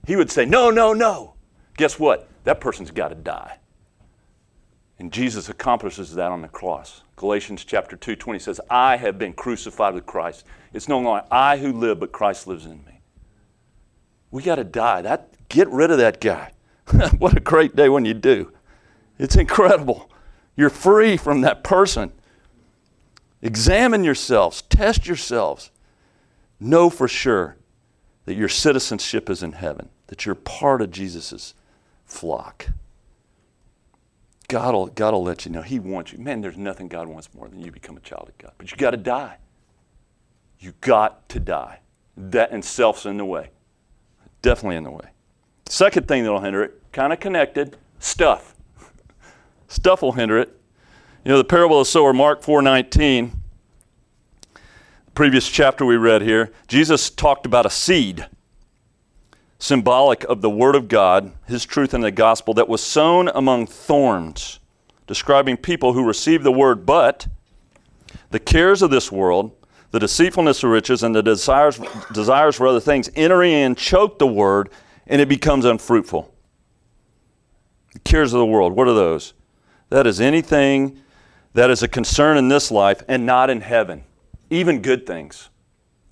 He 0.07 0.17
would 0.17 0.31
say, 0.31 0.45
No, 0.45 0.71
no, 0.71 0.93
no. 0.93 1.35
Guess 1.77 1.99
what? 1.99 2.29
That 2.45 2.61
person's 2.61 2.91
got 2.91 3.09
to 3.09 3.15
die. 3.15 3.59
And 4.99 5.13
Jesus 5.13 5.49
accomplishes 5.49 6.15
that 6.15 6.31
on 6.31 6.43
the 6.43 6.49
cross. 6.49 7.03
Galatians 7.17 7.65
chapter 7.65 7.97
2 7.97 8.17
20 8.17 8.39
says, 8.39 8.61
I 8.71 8.97
have 8.97 9.19
been 9.19 9.33
crucified 9.33 9.95
with 9.95 10.07
Christ. 10.07 10.45
It's 10.73 10.89
no 10.89 10.99
longer 10.99 11.25
I 11.31 11.59
who 11.59 11.73
live, 11.73 12.01
but 12.01 12.13
Christ 12.13 12.47
lives 12.47 12.65
in 12.65 12.85
me. 12.85 13.01
We 14.31 14.43
got 14.43 14.57
to 14.57 14.65
die. 14.65 15.03
That, 15.03 15.31
get 15.49 15.69
rid 15.69 15.91
of 15.91 15.99
that 15.99 16.21
guy. 16.21 16.53
what 17.19 17.37
a 17.37 17.41
great 17.41 17.77
day 17.77 17.89
when 17.89 18.05
you 18.05 18.15
do. 18.15 18.53
It's 19.19 19.37
incredible. 19.37 20.11
You're 20.57 20.71
free 20.71 21.17
from 21.17 21.41
that 21.43 21.65
person. 21.65 22.13
Examine 23.43 24.05
yourselves, 24.05 24.63
test 24.63 25.07
yourselves. 25.07 25.71
Know 26.59 26.89
for 26.89 27.09
sure 27.09 27.57
that 28.25 28.35
your 28.35 28.49
citizenship 28.49 29.29
is 29.29 29.43
in 29.43 29.53
heaven, 29.53 29.91
that 30.07 30.25
you're 30.25 30.35
part 30.35 30.81
of 30.81 30.91
Jesus' 30.91 31.55
flock. 32.05 32.69
God 34.55 34.73
will, 34.73 34.87
God 34.87 35.15
will 35.15 35.25
let 35.25 35.45
you 35.45 35.51
know. 35.51 35.63
He 35.63 35.81
wants 35.81 36.13
you. 36.13 36.19
Man, 36.21 36.41
there's 36.41 36.57
nothing 36.57 36.87
God 36.87 37.09
wants 37.09 37.29
more 37.35 37.49
than 37.49 37.61
you 37.61 37.73
become 37.73 37.97
a 37.97 38.01
child 38.01 38.29
of 38.29 38.39
God. 38.39 38.53
But 38.57 38.71
you 38.71 38.77
got 38.77 38.93
to 38.93 38.97
die. 38.97 39.39
You 40.61 40.75
got 40.81 41.29
to 41.31 41.41
die. 41.41 41.81
That 42.17 42.53
and 42.53 42.65
self's 42.65 43.05
in 43.05 43.17
the 43.17 43.25
way. 43.25 43.51
Definitely 44.43 44.77
in 44.77 44.85
the 44.85 44.93
way. 44.93 45.09
Second 45.67 46.07
thing 46.07 46.23
that'll 46.23 46.39
hinder 46.39 46.63
it, 46.63 46.81
kind 46.93 47.13
of 47.13 47.19
connected, 47.19 47.77
stuff. 47.99 48.55
stuff 49.67 50.03
will 50.03 50.13
hinder 50.13 50.39
it. 50.39 50.57
You 51.25 51.33
know, 51.33 51.39
the 51.39 51.43
parable 51.43 51.81
of 51.81 51.87
the 51.89 51.91
sower, 51.91 52.13
Mark 52.13 52.41
4:19, 52.41 53.33
previous 55.17 55.49
chapter 55.49 55.85
we 55.85 55.97
read 55.97 56.23
here, 56.23 56.53
Jesus 56.69 57.11
talked 57.11 57.45
about 57.45 57.67
a 57.67 57.71
seed, 57.71 58.29
symbolic 59.65 60.25
of 60.25 60.43
the 60.43 60.51
Word 60.51 60.77
of 60.77 60.89
God, 60.89 61.33
His 61.47 61.65
truth 61.65 61.95
in 61.95 62.01
the 62.01 62.11
gospel, 62.11 62.53
that 62.55 62.69
was 62.69 62.83
sown 62.83 63.29
among 63.29 63.67
thorns, 63.67 64.61
describing 65.07 65.57
people 65.57 65.93
who 65.93 66.07
receive 66.07 66.43
the 66.43 66.53
Word, 66.53 66.85
but 66.85 67.27
the 68.31 68.39
cares 68.39 68.83
of 68.83 68.91
this 68.91 69.11
world, 69.11 69.53
the 69.91 69.99
deceitfulness 69.99 70.63
of 70.63 70.71
riches, 70.71 71.03
and 71.03 71.15
the 71.15 71.23
desires, 71.23 71.81
desires 72.13 72.57
for 72.57 72.67
other 72.67 72.81
things 72.81 73.09
enter 73.15 73.43
in, 73.43 73.75
choke 73.75 74.19
the 74.19 74.27
Word, 74.27 74.71
and 75.07 75.21
it 75.21 75.29
becomes 75.29 75.65
unfruitful. 75.65 76.33
The 77.93 78.01
cares 78.01 78.33
of 78.33 78.39
the 78.39 78.47
world, 78.47 78.75
what 78.75 78.89
are 78.89 78.95
those? 78.95 79.35
That 79.89 80.07
is 80.07 80.21
anything 80.21 81.01
that 81.55 81.71
is 81.71 81.83
a 81.83 81.89
concern 81.89 82.37
in 82.37 82.49
this 82.49 82.71
life 82.71 83.03
and 83.07 83.25
not 83.25 83.49
in 83.49 83.61
heaven 83.61 84.05
even 84.51 84.83
good 84.83 85.07
things. 85.07 85.49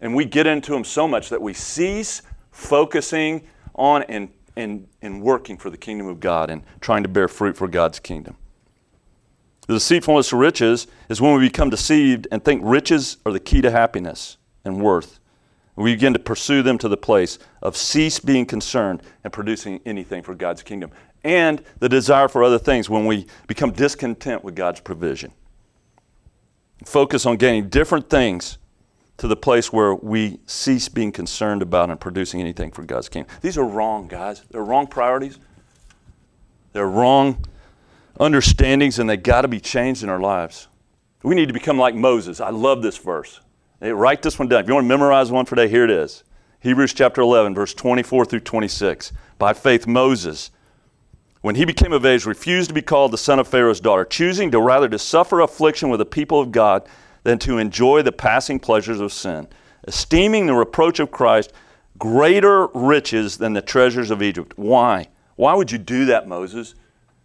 And 0.01 0.15
we 0.15 0.25
get 0.25 0.47
into 0.47 0.73
them 0.73 0.85
so 0.85 1.07
much 1.07 1.29
that 1.29 1.41
we 1.41 1.55
cease 1.55 2.23
focusing 2.53 3.43
on 3.75 4.05
and, 4.05 4.29
and, 4.55 4.87
and 5.01 5.23
working 5.23 5.57
for 5.57 5.71
the 5.71 5.77
kingdom 5.77 6.07
of 6.07 6.21
God 6.21 6.51
and 6.51 6.63
trying 6.81 7.03
to 7.03 7.09
bear 7.09 7.27
fruit 7.27 7.57
for 7.57 7.67
God's 7.67 7.99
kingdom. 7.99 8.37
The 9.67 9.75
deceitfulness 9.75 10.33
of 10.33 10.39
riches 10.39 10.87
is 11.09 11.21
when 11.21 11.35
we 11.35 11.47
become 11.49 11.71
deceived 11.71 12.29
and 12.31 12.45
think 12.45 12.61
riches 12.65 13.17
are 13.25 13.33
the 13.33 13.41
key 13.41 13.61
to 13.63 13.71
happiness 13.71 14.37
and 14.65 14.81
worth. 14.81 15.19
We 15.75 15.95
begin 15.95 16.13
to 16.13 16.19
pursue 16.19 16.63
them 16.63 16.79
to 16.79 16.89
the 16.89 16.97
place 16.97 17.39
of 17.63 17.77
cease 17.77 18.21
being 18.21 18.45
concerned 18.45 19.03
and 19.25 19.33
producing 19.33 19.81
anything 19.87 20.23
for 20.23 20.35
God's 20.35 20.63
kingdom. 20.63 20.91
And 21.25 21.63
the 21.79 21.89
desire 21.89 22.29
for 22.29 22.45
other 22.45 22.59
things 22.59 22.91
when 22.91 23.07
we 23.07 23.27
become 23.47 23.73
discontent 23.73 24.45
with 24.45 24.55
God's 24.55 24.81
provision 24.81 25.33
focus 26.85 27.27
on 27.27 27.37
gaining 27.37 27.69
different 27.69 28.11
things 28.11 28.59
to 29.23 29.29
the 29.29 29.37
place 29.37 29.73
where 29.73 29.95
we 29.95 30.41
cease 30.47 30.89
being 30.89 31.13
concerned 31.13 31.63
about 31.63 31.91
and 31.91 32.01
producing 32.01 32.41
anything 32.41 32.73
for 32.73 32.83
God's 32.83 33.09
kingdom. 33.09 33.33
These 33.41 33.57
are 33.57 33.65
wrong, 33.65 34.09
guys. 34.09 34.43
They're 34.51 34.65
wrong 34.65 34.89
priorities. 34.89 35.39
They're 36.73 36.89
wrong 36.89 37.45
understandings, 38.19 38.99
and 38.99 39.09
they 39.09 39.17
got 39.17 39.43
to 39.43 39.49
be 39.49 39.61
changed 39.61 40.03
in 40.03 40.09
our 40.09 40.19
lives. 40.19 40.67
We 41.23 41.37
need 41.37 41.47
to 41.47 41.53
become 41.53 41.79
like 41.79 41.95
Moses. 41.95 42.41
I 42.41 42.51
love 42.51 42.83
this 42.83 42.99
verse. 42.99 43.39
Hey, 43.79 43.93
write 43.93 44.23
this 44.23 44.41
one 44.41 44.49
down. 44.49 44.63
If 44.63 44.67
you 44.67 44.75
want 44.75 44.87
to 44.87 44.89
memorize 44.89 45.31
one 45.31 45.45
for 45.45 45.55
today, 45.55 45.69
here 45.69 45.85
it 45.85 45.91
is. 45.93 46.25
Hebrews 46.59 46.93
chapter 46.93 47.21
11, 47.21 47.55
verse 47.55 47.75
24 47.75 48.25
through 48.25 48.41
26. 48.41 49.13
By 49.39 49.53
faith, 49.53 49.87
Moses 49.87 50.51
when 51.43 51.57
he 51.57 51.65
became 51.65 51.93
of 51.93 52.07
age, 52.07 52.25
refused 52.25 52.69
to 52.69 52.75
be 52.75 52.83
called 52.83 53.13
the 53.13 53.19
son 53.19 53.41
of 53.41 53.49
Pharaoh's 53.49 53.81
daughter, 53.81 54.05
choosing 54.05 54.53
to 54.53 54.61
rather 54.61 54.89
to 54.89 54.99
suffer 54.99 55.41
affliction 55.41 55.89
with 55.89 55.99
the 55.99 56.07
people 56.07 56.41
of 56.41 56.53
God 56.53 56.89
than 57.25 57.39
to 57.41 57.59
enjoy 57.59 58.03
the 58.03 58.13
passing 58.13 58.59
pleasures 58.59 59.01
of 59.01 59.13
sin, 59.13 59.49
esteeming 59.85 60.47
the 60.47 60.55
reproach 60.55 61.01
of 61.01 61.11
Christ 61.11 61.53
greater 61.99 62.67
riches 62.69 63.39
than 63.39 63.53
the 63.53 63.63
treasures 63.63 64.11
of 64.11 64.23
Egypt. 64.23 64.55
Why? 64.57 65.09
Why 65.37 65.55
would 65.55 65.71
you 65.71 65.79
do 65.79 66.07
that, 66.07 66.27
Moses? 66.27 66.75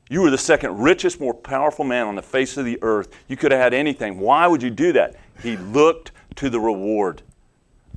You 0.10 0.22
were 0.22 0.30
the 0.30 0.38
second 0.38 0.78
richest, 0.80 1.20
more 1.20 1.34
powerful 1.34 1.84
man 1.84 2.08
on 2.08 2.16
the 2.16 2.22
face 2.22 2.58
of 2.58 2.66
the 2.66 2.80
earth. 2.82 3.10
You 3.28 3.36
could 3.36 3.52
have 3.52 3.60
had 3.60 3.74
anything. 3.74 4.20
Why 4.20 4.48
would 4.48 4.64
you 4.64 4.70
do 4.70 4.94
that? 4.94 5.16
He 5.42 5.58
looked 5.58 6.12
to 6.36 6.50
the 6.50 6.60
reward, 6.60 7.24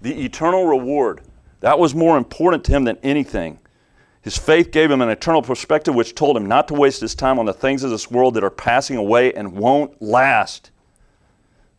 the 0.00 0.24
eternal 0.24 0.66
reward. 0.66 1.20
That 1.60 1.78
was 1.78 1.94
more 1.94 2.16
important 2.16 2.64
to 2.64 2.72
him 2.72 2.84
than 2.84 2.98
anything. 3.02 3.58
His 4.22 4.36
faith 4.36 4.70
gave 4.70 4.90
him 4.90 5.00
an 5.00 5.08
eternal 5.08 5.42
perspective, 5.42 5.94
which 5.94 6.14
told 6.14 6.36
him 6.36 6.46
not 6.46 6.68
to 6.68 6.74
waste 6.74 7.00
his 7.00 7.14
time 7.14 7.38
on 7.38 7.46
the 7.46 7.54
things 7.54 7.84
of 7.84 7.90
this 7.90 8.10
world 8.10 8.34
that 8.34 8.44
are 8.44 8.50
passing 8.50 8.96
away 8.96 9.32
and 9.32 9.52
won't 9.52 10.00
last, 10.02 10.70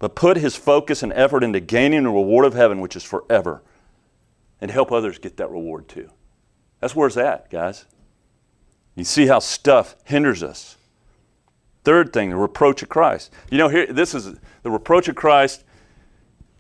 but 0.02 0.16
put 0.16 0.36
his 0.36 0.56
focus 0.56 1.04
and 1.04 1.14
effort 1.14 1.44
into 1.44 1.60
gaining 1.60 2.06
the 2.06 2.10
reward 2.10 2.44
of 2.44 2.56
heaven, 2.56 2.82
which 2.82 2.96
is 2.96 3.04
forever, 3.04 3.62
and 4.60 4.72
help 4.72 4.92
others 4.92 5.20
get 5.20 5.38
that 5.38 5.52
reward 5.52 5.88
too. 5.88 6.10
That's 6.80 6.96
where 6.96 7.06
it's 7.06 7.18
at, 7.18 7.52
guys. 7.52 7.86
You 8.96 9.04
see 9.04 9.28
how 9.28 9.38
stuff 9.38 9.96
hinders 10.04 10.42
us. 10.42 10.76
Third 11.84 12.12
thing, 12.12 12.32
the 12.32 12.36
reproach 12.36 12.82
of 12.82 12.90
Christ. 12.90 13.32
You 13.52 13.60
know, 13.60 13.70
here 13.70 13.86
this 13.86 14.16
is 14.16 14.40
the 14.64 14.72
reproach 14.72 15.08
of 15.08 15.14
Christ 15.14 15.64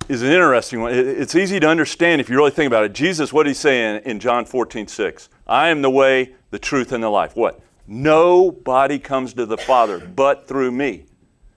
is 0.08 0.22
an 0.22 0.30
interesting 0.30 0.82
one. 0.82 0.94
It's 0.94 1.34
easy 1.34 1.60
to 1.62 1.68
understand 1.68 2.22
if 2.22 2.30
you 2.30 2.38
really 2.38 2.52
think 2.52 2.68
about 2.68 2.84
it. 2.84 2.94
Jesus, 2.94 3.34
what 3.34 3.46
did 3.46 3.50
he 3.50 3.56
say 3.56 3.96
in, 3.96 4.04
in 4.04 4.20
John 4.20 4.46
14, 4.46 4.86
6? 4.86 5.30
I 5.48 5.70
am 5.70 5.82
the 5.82 5.90
way, 5.90 6.36
the 6.52 6.60
truth, 6.60 6.92
and 6.92 7.04
the 7.04 7.10
life. 7.10 7.36
What? 7.36 7.60
Nobody 7.88 9.00
comes 9.00 9.34
to 9.34 9.48
the 9.48 9.58
Father 9.58 9.98
but 9.98 10.48
through 10.48 10.72
me. 10.72 11.06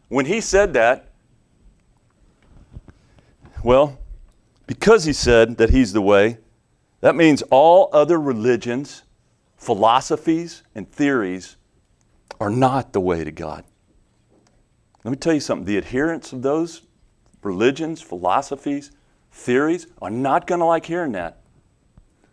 When 0.09 0.25
he 0.25 0.41
said 0.41 0.73
that, 0.73 1.11
well, 3.65 3.99
because 4.67 5.05
he 5.05 5.13
said 5.13 5.57
that 5.57 5.71
he's 5.71 5.93
the 5.93 6.01
way, 6.01 6.39
that 7.01 7.17
means 7.17 7.43
all 7.51 7.89
other 7.93 8.21
religions, 8.21 9.03
philosophies, 9.57 10.63
and 10.75 10.91
theories 10.91 11.57
are 12.39 12.51
not 12.51 12.93
the 12.93 13.01
way 13.01 13.25
to 13.25 13.33
God. 13.33 13.65
Let 15.03 15.11
me 15.11 15.17
tell 15.17 15.35
you 15.35 15.41
something 15.41 15.65
the 15.67 15.79
adherents 15.79 16.33
of 16.33 16.43
those 16.43 16.83
religions, 17.43 18.01
philosophies, 18.01 18.91
theories 19.33 19.87
are 20.01 20.11
not 20.11 20.47
going 20.47 20.61
to 20.61 20.65
like 20.65 20.87
hearing 20.87 21.13
that. 21.13 21.41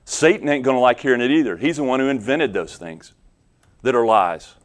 Satan 0.06 0.48
ain't 0.50 0.64
going 0.64 0.76
to 0.76 0.82
like 0.82 1.00
hearing 1.00 1.22
it 1.22 1.32
either. 1.32 1.58
He's 1.58 1.78
the 1.78 1.84
one 1.84 2.00
who 2.00 2.08
invented 2.08 2.54
those 2.54 2.78
things 2.78 3.14
that 3.82 3.96
are 3.96 4.06
lies. 4.06 4.56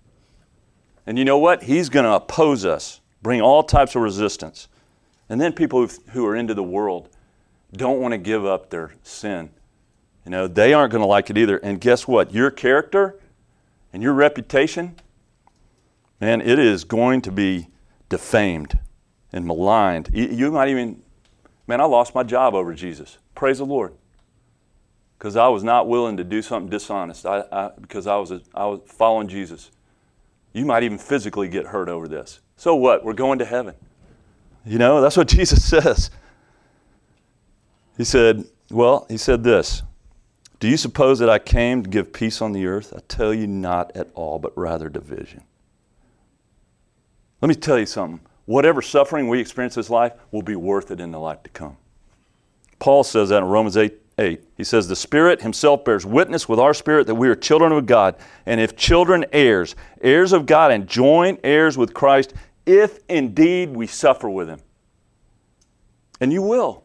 And 1.06 1.18
you 1.18 1.24
know 1.24 1.38
what? 1.38 1.64
He's 1.64 1.88
going 1.88 2.04
to 2.04 2.12
oppose 2.12 2.64
us, 2.64 3.00
bring 3.22 3.40
all 3.40 3.62
types 3.62 3.94
of 3.94 4.02
resistance. 4.02 4.68
And 5.28 5.40
then 5.40 5.52
people 5.52 5.88
who 6.10 6.24
are 6.26 6.36
into 6.36 6.54
the 6.54 6.62
world 6.62 7.08
don't 7.72 8.00
want 8.00 8.12
to 8.12 8.18
give 8.18 8.44
up 8.44 8.70
their 8.70 8.92
sin. 9.02 9.50
You 10.24 10.30
know, 10.30 10.46
they 10.46 10.72
aren't 10.72 10.92
going 10.92 11.02
to 11.02 11.06
like 11.06 11.30
it 11.30 11.38
either. 11.38 11.58
And 11.58 11.80
guess 11.80 12.06
what? 12.08 12.32
Your 12.32 12.50
character 12.50 13.18
and 13.92 14.02
your 14.02 14.12
reputation, 14.12 14.96
man, 16.20 16.40
it 16.40 16.58
is 16.58 16.84
going 16.84 17.22
to 17.22 17.32
be 17.32 17.68
defamed 18.08 18.78
and 19.32 19.46
maligned. 19.46 20.10
You 20.12 20.50
might 20.50 20.68
even, 20.68 21.02
man, 21.66 21.80
I 21.80 21.84
lost 21.84 22.14
my 22.14 22.22
job 22.22 22.54
over 22.54 22.74
Jesus. 22.74 23.18
Praise 23.34 23.58
the 23.58 23.66
Lord 23.66 23.94
because 25.18 25.36
I 25.36 25.48
was 25.48 25.64
not 25.64 25.88
willing 25.88 26.16
to 26.18 26.24
do 26.24 26.42
something 26.42 26.68
dishonest 26.68 27.24
I, 27.24 27.44
I, 27.50 27.70
because 27.80 28.06
I 28.06 28.16
was, 28.16 28.30
a, 28.30 28.42
I 28.54 28.66
was 28.66 28.80
following 28.86 29.28
Jesus. 29.28 29.70
You 30.52 30.64
might 30.64 30.82
even 30.82 30.98
physically 30.98 31.48
get 31.48 31.66
hurt 31.66 31.88
over 31.88 32.08
this. 32.08 32.40
So 32.56 32.74
what? 32.74 33.04
We're 33.04 33.12
going 33.12 33.38
to 33.38 33.44
heaven. 33.44 33.74
You 34.66 34.78
know, 34.78 35.00
that's 35.00 35.16
what 35.16 35.28
Jesus 35.38 35.64
says. 35.64 36.10
He 37.96 38.04
said, 38.04 38.44
Well, 38.70 39.06
he 39.08 39.16
said 39.16 39.44
this 39.44 39.82
Do 40.58 40.68
you 40.68 40.76
suppose 40.76 41.18
that 41.20 41.30
I 41.30 41.38
came 41.38 41.82
to 41.82 41.88
give 41.88 42.12
peace 42.12 42.42
on 42.42 42.52
the 42.52 42.66
earth? 42.66 42.92
I 42.94 43.00
tell 43.08 43.32
you, 43.32 43.46
not 43.46 43.96
at 43.96 44.08
all, 44.14 44.38
but 44.38 44.56
rather 44.58 44.88
division. 44.88 45.44
Let 47.40 47.48
me 47.48 47.54
tell 47.54 47.78
you 47.78 47.86
something. 47.86 48.20
Whatever 48.46 48.80
suffering 48.80 49.28
we 49.28 49.40
experience 49.40 49.74
this 49.74 49.90
life 49.90 50.12
will 50.30 50.42
be 50.42 50.56
worth 50.56 50.90
it 50.90 51.00
in 51.00 51.10
the 51.10 51.18
life 51.18 51.42
to 51.42 51.50
come. 51.50 51.76
Paul 52.78 53.04
says 53.04 53.30
that 53.30 53.38
in 53.38 53.44
Romans 53.44 53.76
8 53.76 53.94
8. 54.18 54.42
He 54.56 54.64
says, 54.64 54.88
The 54.88 54.96
Spirit 54.96 55.42
Himself 55.42 55.84
bears 55.84 56.06
witness 56.06 56.48
with 56.48 56.58
our 56.58 56.72
spirit 56.72 57.06
that 57.06 57.14
we 57.14 57.28
are 57.28 57.34
children 57.34 57.72
of 57.72 57.86
God, 57.86 58.16
and 58.46 58.60
if 58.60 58.76
children, 58.76 59.26
heirs, 59.32 59.74
heirs 60.00 60.32
of 60.32 60.46
God, 60.46 60.70
and 60.70 60.86
joint 60.86 61.40
heirs 61.44 61.76
with 61.76 61.92
Christ, 61.92 62.32
if 62.66 62.98
indeed 63.08 63.70
we 63.70 63.86
suffer 63.86 64.28
with 64.28 64.48
Him. 64.48 64.60
And 66.20 66.32
you 66.32 66.42
will. 66.42 66.84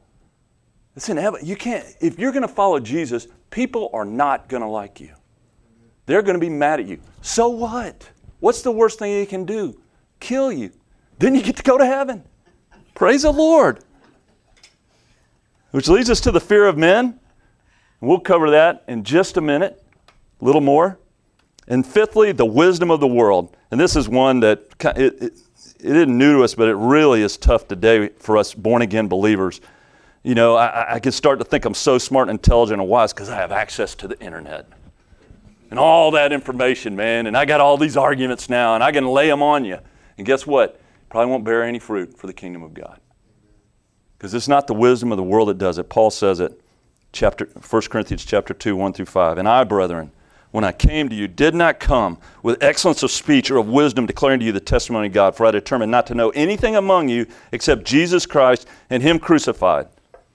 It's 0.96 1.10
in 1.10 1.18
heaven. 1.18 1.42
You 1.44 1.56
can't, 1.56 1.86
if 2.00 2.20
you're 2.20 2.32
going 2.32 2.42
to 2.42 2.48
follow 2.48 2.80
Jesus, 2.80 3.28
people 3.50 3.90
are 3.94 4.06
not 4.06 4.48
going 4.48 4.62
to 4.62 4.70
like 4.70 5.00
you. 5.00 5.14
They're 6.06 6.22
going 6.22 6.36
to 6.36 6.40
be 6.40 6.50
mad 6.50 6.80
at 6.80 6.88
you. 6.88 7.00
So 7.22 7.50
what? 7.50 8.10
What's 8.40 8.62
the 8.62 8.72
worst 8.72 9.00
thing 9.00 9.14
they 9.14 9.26
can 9.26 9.46
do? 9.46 9.80
Kill 10.20 10.52
you. 10.52 10.72
Then 11.20 11.36
you 11.36 11.42
get 11.42 11.56
to 11.58 11.64
go 11.64 11.78
to 11.78 11.86
heaven. 11.86 12.24
Praise 12.96 13.22
the 13.22 13.32
Lord. 13.32 13.84
Which 15.72 15.88
leads 15.88 16.10
us 16.10 16.20
to 16.22 16.32
the 16.32 16.42
fear 16.42 16.68
of 16.68 16.78
men. 16.78 17.20
We'll 18.02 18.20
cover 18.20 18.50
that 18.50 18.84
in 18.88 19.04
just 19.04 19.38
a 19.38 19.42
minute, 19.42 19.82
a 20.42 20.46
little 20.46 20.62
more. 20.62 21.00
And 21.68 21.86
fifthly, 21.86 22.32
the 22.32 22.46
wisdom 22.46 22.92
of 22.92 23.00
the 23.00 23.08
world. 23.08 23.56
And 23.70 23.80
this 23.80 23.96
is 23.96 24.10
one 24.10 24.40
that 24.42 24.66
it, 24.98 25.22
it, 25.22 25.34
it 25.84 25.96
isn't 25.96 26.18
new 26.18 26.38
to 26.38 26.44
us, 26.44 26.56
but 26.56 26.68
it 26.68 26.76
really 26.76 27.22
is 27.22 27.38
tough 27.38 27.68
today 27.68 28.10
for 28.20 28.38
us 28.38 28.54
born 28.54 28.82
again 28.82 29.08
believers. 29.08 29.62
You 30.24 30.36
know, 30.36 30.56
I, 30.56 30.96
I 30.96 31.00
can 31.00 31.12
start 31.12 31.40
to 31.40 31.46
think 31.46 31.66
I'm 31.66 31.74
so 31.74 31.98
smart 31.98 32.30
and 32.30 32.38
intelligent 32.38 32.80
and 32.80 32.90
wise 32.90 33.12
because 33.14 33.30
I 33.30 33.36
have 33.36 33.52
access 33.52 33.96
to 33.96 34.08
the 34.08 34.20
internet 34.20 34.68
and 35.72 35.80
all 35.80 36.12
that 36.12 36.32
information, 36.32 36.96
man. 36.96 37.26
And 37.26 37.36
I 37.36 37.46
got 37.46 37.62
all 37.62 37.78
these 37.78 37.98
arguments 37.98 38.50
now, 38.50 38.76
and 38.76 38.84
I 38.84 38.92
can 38.92 39.08
lay 39.08 39.28
them 39.28 39.42
on 39.42 39.66
you. 39.66 39.80
And 40.18 40.28
guess 40.28 40.46
what? 40.46 40.80
Probably 41.10 41.32
won't 41.32 41.44
bear 41.44 41.64
any 41.64 41.80
fruit 41.80 42.18
for 42.18 42.28
the 42.28 42.34
kingdom 42.34 42.62
of 42.62 42.74
God. 42.74 43.00
Because 44.18 44.34
it's 44.34 44.48
not 44.48 44.68
the 44.68 44.74
wisdom 44.74 45.12
of 45.12 45.18
the 45.18 45.24
world 45.24 45.48
that 45.48 45.58
does 45.58 45.80
it. 45.80 45.90
Paul 45.90 46.12
says 46.12 46.40
it, 46.40 46.62
chapter 47.12 47.46
1 47.46 47.82
Corinthians 47.84 48.24
chapter 48.24 48.54
2, 48.54 48.76
1 48.76 48.94
through 48.94 49.06
5. 49.06 49.38
And 49.40 49.48
I, 49.48 49.64
brethren, 49.64 50.12
when 50.52 50.64
I 50.64 50.72
came 50.72 51.10
to 51.10 51.16
you, 51.16 51.28
did 51.28 51.56
not 51.56 51.80
come 51.80 52.18
with 52.43 52.62
excellence 52.62 53.04
of 53.04 53.12
speech 53.12 53.49
or 53.49 53.58
of 53.58 53.68
wisdom, 53.68 54.06
declaring 54.06 54.39
to 54.41 54.45
you 54.45 54.52
the 54.52 54.60
testimony 54.60 55.08
of 55.08 55.14
God, 55.14 55.36
for 55.36 55.45
I 55.45 55.52
determined 55.52 55.91
not 55.91 56.08
to 56.08 56.16
know 56.16 56.30
anything 56.32 56.76
among 56.76 57.10
you 57.10 57.26
except 57.52 57.86
Jesus 57.86 58.26
Christ 58.26 58.68
and 58.89 59.02
Him 59.02 59.18
crucified. 59.18 59.88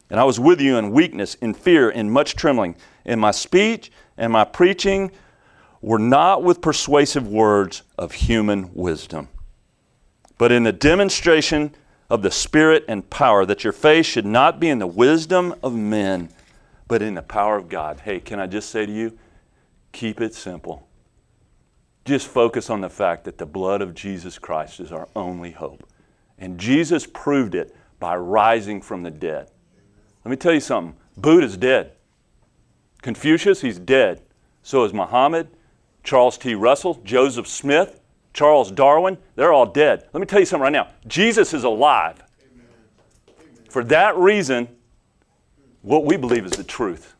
And 0.08 0.18
I 0.18 0.24
was 0.24 0.40
with 0.40 0.60
you 0.60 0.76
in 0.78 0.90
weakness, 0.90 1.34
in 1.34 1.52
fear, 1.52 1.90
in 1.90 2.10
much 2.10 2.34
trembling. 2.36 2.76
And 3.04 3.20
my 3.20 3.30
speech 3.30 3.90
and 4.16 4.32
my 4.32 4.44
preaching 4.44 5.10
were 5.82 5.98
not 5.98 6.42
with 6.42 6.60
persuasive 6.60 7.28
words 7.28 7.82
of 7.98 8.12
human 8.12 8.72
wisdom, 8.74 9.28
but 10.38 10.50
in 10.50 10.62
the 10.62 10.72
demonstration 10.72 11.74
of 12.08 12.22
the 12.22 12.30
Spirit 12.30 12.84
and 12.88 13.08
power, 13.10 13.44
that 13.44 13.64
your 13.64 13.72
faith 13.72 14.06
should 14.06 14.26
not 14.26 14.60
be 14.60 14.68
in 14.68 14.78
the 14.78 14.86
wisdom 14.86 15.54
of 15.62 15.74
men, 15.74 16.30
but 16.88 17.02
in 17.02 17.14
the 17.14 17.22
power 17.22 17.56
of 17.56 17.68
God. 17.68 18.00
Hey, 18.00 18.20
can 18.20 18.38
I 18.38 18.46
just 18.46 18.70
say 18.70 18.86
to 18.86 18.92
you, 18.92 19.18
Keep 19.92 20.20
it 20.20 20.34
simple. 20.34 20.86
Just 22.04 22.28
focus 22.28 22.70
on 22.70 22.80
the 22.80 22.90
fact 22.90 23.24
that 23.24 23.38
the 23.38 23.46
blood 23.46 23.82
of 23.82 23.94
Jesus 23.94 24.38
Christ 24.38 24.78
is 24.78 24.92
our 24.92 25.08
only 25.16 25.50
hope. 25.50 25.88
And 26.38 26.58
Jesus 26.58 27.06
proved 27.06 27.54
it 27.54 27.74
by 27.98 28.16
rising 28.16 28.80
from 28.80 29.02
the 29.02 29.10
dead. 29.10 29.50
Let 30.24 30.30
me 30.30 30.36
tell 30.36 30.52
you 30.52 30.60
something 30.60 30.96
Buddha's 31.16 31.56
dead. 31.56 31.92
Confucius, 33.02 33.60
he's 33.60 33.78
dead. 33.78 34.22
So 34.62 34.84
is 34.84 34.92
Muhammad, 34.92 35.48
Charles 36.02 36.36
T. 36.38 36.54
Russell, 36.54 37.00
Joseph 37.04 37.46
Smith, 37.46 38.00
Charles 38.32 38.70
Darwin. 38.70 39.16
They're 39.34 39.52
all 39.52 39.66
dead. 39.66 40.08
Let 40.12 40.20
me 40.20 40.26
tell 40.26 40.40
you 40.40 40.46
something 40.46 40.62
right 40.62 40.72
now 40.72 40.88
Jesus 41.06 41.54
is 41.54 41.64
alive. 41.64 42.22
For 43.68 43.82
that 43.84 44.16
reason, 44.16 44.68
what 45.82 46.04
we 46.04 46.16
believe 46.16 46.44
is 46.44 46.52
the 46.52 46.64
truth. 46.64 47.14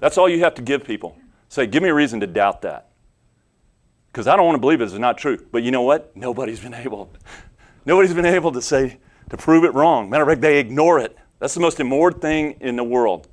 That's 0.00 0.18
all 0.18 0.28
you 0.28 0.40
have 0.40 0.54
to 0.56 0.62
give 0.62 0.84
people. 0.84 1.16
Say, 1.54 1.68
give 1.68 1.84
me 1.84 1.88
a 1.88 1.94
reason 1.94 2.18
to 2.18 2.26
doubt 2.26 2.62
that. 2.62 2.88
Because 4.10 4.26
I 4.26 4.34
don't 4.34 4.44
want 4.44 4.56
to 4.56 4.60
believe 4.60 4.80
it 4.80 4.86
is 4.86 4.98
not 4.98 5.18
true. 5.18 5.38
But 5.52 5.62
you 5.62 5.70
know 5.70 5.82
what? 5.82 6.10
Nobody's 6.16 6.58
been 6.58 6.74
able. 6.74 7.12
Nobody's 7.86 8.12
been 8.12 8.26
able 8.26 8.50
to 8.50 8.60
say, 8.60 8.98
to 9.30 9.36
prove 9.36 9.62
it 9.62 9.72
wrong. 9.72 10.10
Matter 10.10 10.24
of 10.24 10.30
fact, 10.30 10.40
they 10.40 10.58
ignore 10.58 10.98
it. 10.98 11.16
That's 11.38 11.54
the 11.54 11.60
most 11.60 11.78
immoral 11.78 12.18
thing 12.18 12.56
in 12.58 12.74
the 12.74 12.82
world, 12.82 13.28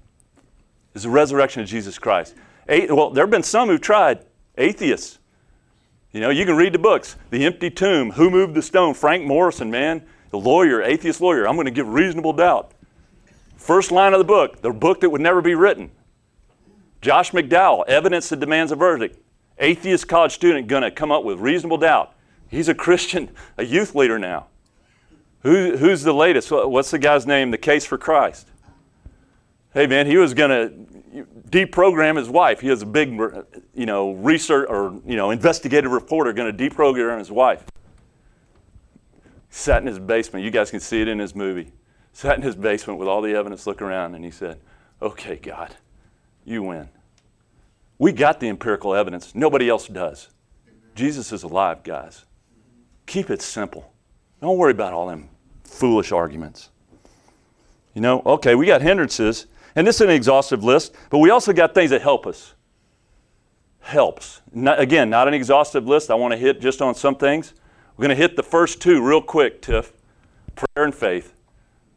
is 0.93 1.01
the 1.01 1.09
resurrection 1.09 1.63
of 1.63 1.67
Jesus 1.67 1.97
Christ. 1.97 2.35
well, 2.67 3.09
there 3.09 3.23
have 3.23 3.31
been 3.31 3.41
some 3.41 3.69
who've 3.69 3.81
tried, 3.81 4.23
atheists. 4.55 5.17
You 6.11 6.19
know, 6.19 6.29
you 6.29 6.45
can 6.45 6.55
read 6.55 6.73
the 6.73 6.79
books. 6.79 7.15
The 7.31 7.43
Empty 7.43 7.71
Tomb, 7.71 8.11
Who 8.11 8.29
Moved 8.29 8.53
the 8.53 8.61
Stone, 8.61 8.93
Frank 8.93 9.25
Morison, 9.25 9.71
man, 9.71 10.05
the 10.29 10.37
lawyer, 10.37 10.83
atheist 10.83 11.21
lawyer. 11.21 11.47
I'm 11.47 11.55
going 11.55 11.65
to 11.65 11.71
give 11.71 11.87
reasonable 11.87 12.33
doubt. 12.33 12.71
First 13.57 13.91
line 13.91 14.13
of 14.13 14.19
the 14.19 14.25
book, 14.25 14.61
the 14.61 14.69
book 14.69 14.99
that 14.99 15.09
would 15.09 15.21
never 15.21 15.41
be 15.41 15.55
written. 15.55 15.89
Josh 17.01 17.31
McDowell, 17.31 17.87
evidence 17.87 18.29
that 18.29 18.39
demands 18.39 18.71
a 18.71 18.75
verdict. 18.75 19.19
Atheist 19.57 20.07
college 20.07 20.31
student 20.31 20.67
going 20.67 20.83
to 20.83 20.91
come 20.91 21.11
up 21.11 21.23
with 21.23 21.39
reasonable 21.39 21.77
doubt. 21.77 22.13
He's 22.47 22.69
a 22.69 22.75
Christian, 22.75 23.31
a 23.57 23.65
youth 23.65 23.95
leader 23.95 24.19
now. 24.19 24.47
Who, 25.43 25.77
who's 25.77 26.03
the 26.03 26.13
latest? 26.13 26.51
What's 26.51 26.91
the 26.91 26.99
guy's 26.99 27.25
name? 27.25 27.49
The 27.49 27.57
Case 27.57 27.85
for 27.85 27.97
Christ. 27.97 28.47
Hey, 29.73 29.87
man, 29.87 30.05
he 30.05 30.17
was 30.17 30.33
going 30.33 30.49
to 30.49 31.25
deprogram 31.49 32.17
his 32.17 32.29
wife. 32.29 32.59
He 32.59 32.69
was 32.69 32.81
a 32.81 32.85
big, 32.85 33.09
you 33.73 33.85
know, 33.85 34.11
research 34.11 34.67
or, 34.69 34.99
you 35.05 35.15
know, 35.15 35.31
investigative 35.31 35.91
reporter 35.91 36.33
going 36.33 36.55
to 36.55 36.69
deprogram 36.69 37.17
his 37.17 37.31
wife. 37.31 37.63
Sat 39.49 39.81
in 39.81 39.87
his 39.87 39.97
basement. 39.97 40.45
You 40.45 40.51
guys 40.51 40.69
can 40.69 40.79
see 40.79 41.01
it 41.01 41.07
in 41.07 41.19
his 41.19 41.33
movie. 41.33 41.71
Sat 42.13 42.35
in 42.35 42.41
his 42.41 42.55
basement 42.55 42.99
with 42.99 43.07
all 43.07 43.21
the 43.21 43.33
evidence, 43.33 43.65
look 43.65 43.81
around, 43.81 44.13
and 44.13 44.23
he 44.23 44.31
said, 44.31 44.59
Okay, 45.01 45.37
God, 45.37 45.75
you 46.45 46.63
win. 46.63 46.89
We 47.97 48.11
got 48.11 48.39
the 48.39 48.49
empirical 48.49 48.95
evidence. 48.95 49.35
Nobody 49.35 49.69
else 49.69 49.87
does. 49.87 50.29
Jesus 50.95 51.31
is 51.31 51.43
alive, 51.43 51.83
guys. 51.83 52.25
Keep 53.05 53.29
it 53.29 53.41
simple. 53.41 53.93
Don't 54.41 54.57
worry 54.57 54.71
about 54.71 54.93
all 54.93 55.07
them 55.07 55.29
foolish 55.63 56.11
arguments. 56.11 56.69
You 57.93 58.01
know, 58.01 58.21
okay, 58.25 58.55
we 58.55 58.65
got 58.65 58.81
hindrances, 58.81 59.47
and 59.75 59.85
this 59.85 59.95
is 59.97 60.01
an 60.01 60.09
exhaustive 60.09 60.63
list, 60.63 60.95
but 61.09 61.19
we 61.19 61.29
also 61.29 61.53
got 61.53 61.73
things 61.73 61.91
that 61.91 62.01
help 62.01 62.25
us. 62.25 62.53
Helps. 63.79 64.41
Not, 64.53 64.79
again, 64.79 65.09
not 65.09 65.27
an 65.27 65.33
exhaustive 65.33 65.87
list. 65.87 66.11
I 66.11 66.15
want 66.15 66.31
to 66.33 66.37
hit 66.37 66.61
just 66.61 66.81
on 66.81 66.95
some 66.95 67.15
things. 67.15 67.53
We're 67.97 68.03
going 68.07 68.17
to 68.17 68.21
hit 68.21 68.35
the 68.35 68.43
first 68.43 68.81
two 68.81 69.05
real 69.05 69.21
quick, 69.21 69.61
Tiff 69.61 69.93
prayer 70.55 70.85
and 70.85 70.93
faith. 70.93 71.33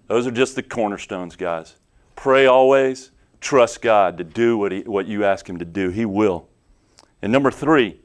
Those 0.07 0.27
are 0.27 0.31
just 0.31 0.57
the 0.57 0.63
cornerstones, 0.63 1.37
guys. 1.37 1.77
Pray 2.17 2.47
always, 2.47 3.11
trust 3.45 3.83
God 3.83 4.19
to 4.19 4.25
do 4.25 4.57
what, 4.57 4.73
he, 4.73 4.81
what 4.81 5.07
you 5.07 5.25
ask 5.25 5.49
Him 5.49 5.59
to 5.59 5.65
do. 5.65 5.91
He 5.91 6.05
will. 6.05 6.49
And 7.23 7.31
number 7.31 7.51
three, 7.51 8.01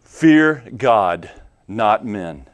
fear 0.00 0.64
God, 0.76 1.30
not 1.68 2.06
men. 2.06 2.48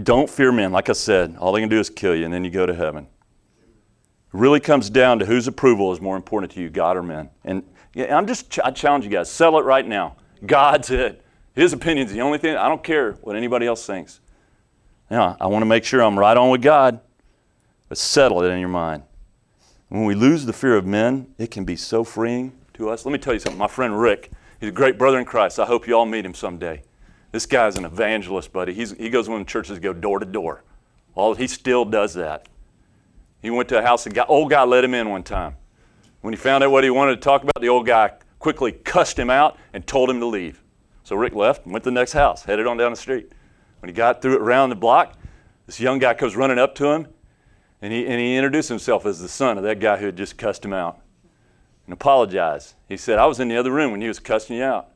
Don't 0.00 0.30
fear 0.30 0.52
men. 0.52 0.72
Like 0.72 0.88
I 0.88 0.92
said, 0.94 1.36
all 1.36 1.52
they 1.52 1.60
can 1.60 1.68
do 1.68 1.80
is 1.80 1.90
kill 1.90 2.14
you, 2.14 2.24
and 2.24 2.32
then 2.32 2.44
you 2.44 2.50
go 2.50 2.64
to 2.64 2.74
heaven. 2.74 3.04
It 3.04 4.38
really 4.38 4.60
comes 4.60 4.88
down 4.88 5.18
to 5.18 5.26
whose 5.26 5.46
approval 5.46 5.92
is 5.92 6.00
more 6.00 6.16
important 6.16 6.52
to 6.52 6.60
you, 6.60 6.70
God 6.70 6.96
or 6.96 7.02
men. 7.02 7.28
And 7.44 7.62
yeah, 7.94 8.16
I'm 8.16 8.26
just, 8.26 8.58
I 8.60 8.70
challenge 8.70 9.04
you 9.04 9.10
guys, 9.10 9.30
sell 9.30 9.58
it 9.58 9.64
right 9.64 9.86
now. 9.86 10.16
God's 10.46 10.90
it. 10.90 11.22
His 11.54 11.74
opinion's 11.74 12.12
the 12.12 12.22
only 12.22 12.38
thing. 12.38 12.56
I 12.56 12.68
don't 12.68 12.82
care 12.82 13.12
what 13.20 13.36
anybody 13.36 13.66
else 13.66 13.84
thinks. 13.84 14.20
Now, 15.10 15.36
I 15.38 15.48
want 15.48 15.60
to 15.60 15.66
make 15.66 15.84
sure 15.84 16.02
I'm 16.02 16.18
right 16.18 16.36
on 16.36 16.48
with 16.50 16.62
God 16.62 17.00
but 17.92 17.98
settle 17.98 18.42
it 18.42 18.48
in 18.48 18.58
your 18.58 18.70
mind. 18.70 19.02
When 19.90 20.06
we 20.06 20.14
lose 20.14 20.46
the 20.46 20.54
fear 20.54 20.78
of 20.78 20.86
men, 20.86 21.34
it 21.36 21.50
can 21.50 21.66
be 21.66 21.76
so 21.76 22.04
freeing 22.04 22.52
to 22.72 22.88
us. 22.88 23.04
Let 23.04 23.12
me 23.12 23.18
tell 23.18 23.34
you 23.34 23.38
something. 23.38 23.58
My 23.58 23.68
friend 23.68 24.00
Rick, 24.00 24.30
he's 24.58 24.70
a 24.70 24.72
great 24.72 24.96
brother 24.96 25.18
in 25.18 25.26
Christ. 25.26 25.58
I 25.58 25.66
hope 25.66 25.86
you 25.86 25.94
all 25.94 26.06
meet 26.06 26.24
him 26.24 26.32
someday. 26.32 26.84
This 27.32 27.44
guy's 27.44 27.76
an 27.76 27.84
evangelist, 27.84 28.50
buddy. 28.50 28.72
He's, 28.72 28.92
he 28.92 29.10
goes 29.10 29.28
when 29.28 29.44
churches 29.44 29.78
go 29.78 29.92
door 29.92 30.20
to 30.20 30.24
door. 30.24 30.64
All 31.14 31.34
he 31.34 31.46
still 31.46 31.84
does 31.84 32.14
that. 32.14 32.48
He 33.42 33.50
went 33.50 33.68
to 33.68 33.78
a 33.78 33.82
house. 33.82 34.06
And 34.06 34.14
the 34.14 34.24
old 34.24 34.48
guy 34.48 34.62
let 34.62 34.84
him 34.84 34.94
in 34.94 35.10
one 35.10 35.22
time. 35.22 35.56
When 36.22 36.32
he 36.32 36.38
found 36.38 36.64
out 36.64 36.70
what 36.70 36.84
he 36.84 36.88
wanted 36.88 37.16
to 37.16 37.20
talk 37.20 37.42
about, 37.42 37.60
the 37.60 37.68
old 37.68 37.84
guy 37.84 38.12
quickly 38.38 38.72
cussed 38.72 39.18
him 39.18 39.28
out 39.28 39.58
and 39.74 39.86
told 39.86 40.08
him 40.08 40.18
to 40.20 40.26
leave. 40.26 40.62
So 41.04 41.14
Rick 41.14 41.34
left 41.34 41.66
and 41.66 41.74
went 41.74 41.84
to 41.84 41.90
the 41.90 41.94
next 41.94 42.14
house, 42.14 42.42
headed 42.42 42.66
on 42.66 42.78
down 42.78 42.90
the 42.90 42.96
street. 42.96 43.30
When 43.80 43.90
he 43.90 43.92
got 43.92 44.22
through 44.22 44.36
it 44.36 44.40
around 44.40 44.70
the 44.70 44.76
block, 44.76 45.18
this 45.66 45.78
young 45.78 45.98
guy 45.98 46.14
comes 46.14 46.34
running 46.34 46.58
up 46.58 46.74
to 46.76 46.86
him 46.86 47.08
and 47.82 47.92
he, 47.92 48.06
and 48.06 48.20
he 48.20 48.36
introduced 48.36 48.68
himself 48.68 49.04
as 49.04 49.20
the 49.20 49.28
son 49.28 49.58
of 49.58 49.64
that 49.64 49.80
guy 49.80 49.96
who 49.96 50.06
had 50.06 50.16
just 50.16 50.38
cussed 50.38 50.64
him 50.64 50.72
out 50.72 51.00
and 51.84 51.92
apologized. 51.92 52.74
He 52.88 52.96
said, 52.96 53.18
I 53.18 53.26
was 53.26 53.40
in 53.40 53.48
the 53.48 53.56
other 53.56 53.72
room 53.72 53.90
when 53.90 54.00
he 54.00 54.06
was 54.06 54.20
cussing 54.20 54.56
you 54.56 54.62
out. 54.62 54.90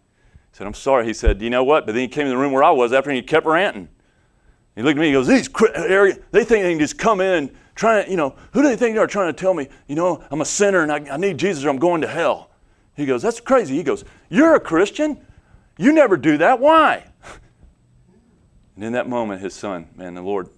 He 0.53 0.59
said, 0.59 0.69
I'm 0.69 0.75
sorry. 0.75 1.05
He 1.05 1.13
said, 1.13 1.43
You 1.43 1.51
know 1.51 1.65
what? 1.65 1.85
But 1.85 1.93
then 1.93 2.03
he 2.03 2.09
came 2.09 2.27
in 2.27 2.31
the 2.31 2.37
room 2.37 2.53
where 2.53 2.63
I 2.63 2.71
was 2.71 2.93
after 2.93 3.11
and 3.11 3.17
he 3.17 3.23
kept 3.23 3.45
ranting. 3.45 3.89
He 4.77 4.83
looked 4.83 4.99
at 4.99 5.01
me, 5.01 5.09
he 5.09 5.13
goes, 5.13 5.27
These 5.27 5.51
area, 5.75 6.17
they 6.31 6.45
think 6.45 6.63
they 6.63 6.71
can 6.71 6.79
just 6.79 6.97
come 6.97 7.21
in 7.21 7.51
trying 7.75 8.05
to, 8.05 8.11
you 8.11 8.17
know, 8.17 8.37
who 8.53 8.63
do 8.63 8.69
they 8.69 8.77
think 8.77 8.95
they're 8.95 9.07
trying 9.09 9.35
to 9.35 9.39
tell 9.39 9.53
me, 9.53 9.69
you 9.89 9.97
know, 9.97 10.23
I'm 10.31 10.41
a 10.41 10.47
sinner 10.47 10.83
and 10.83 10.93
I, 10.93 11.15
I 11.15 11.17
need 11.17 11.39
Jesus 11.39 11.65
or 11.65 11.71
I'm 11.71 11.79
going 11.79 12.03
to 12.03 12.07
hell? 12.07 12.51
He 12.95 13.05
goes, 13.05 13.21
That's 13.21 13.41
crazy. 13.41 13.75
He 13.75 13.83
goes, 13.83 14.05
You're 14.29 14.55
a 14.55 14.61
Christian? 14.61 15.27
You 15.77 15.93
never 15.93 16.17
do 16.17 16.39
that. 16.39 16.61
Why? 16.61 17.05
And 18.77 18.85
in 18.85 18.93
that 18.93 19.09
moment, 19.09 19.41
his 19.41 19.55
son, 19.55 19.89
man, 19.97 20.13
the 20.13 20.21
Lord, 20.21 20.51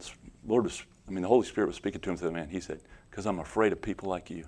Lord 0.44 0.64
was 0.64 0.82
I 1.08 1.10
mean, 1.10 1.22
the 1.22 1.28
Holy 1.28 1.46
Spirit 1.46 1.68
was 1.68 1.76
speaking 1.76 2.00
to 2.02 2.10
him 2.10 2.16
through 2.16 2.28
the 2.28 2.34
man. 2.34 2.50
He 2.50 2.60
said, 2.60 2.80
Because 3.10 3.26
I'm 3.26 3.38
afraid 3.38 3.72
of 3.72 3.80
people 3.80 4.08
like 4.08 4.30
you. 4.30 4.44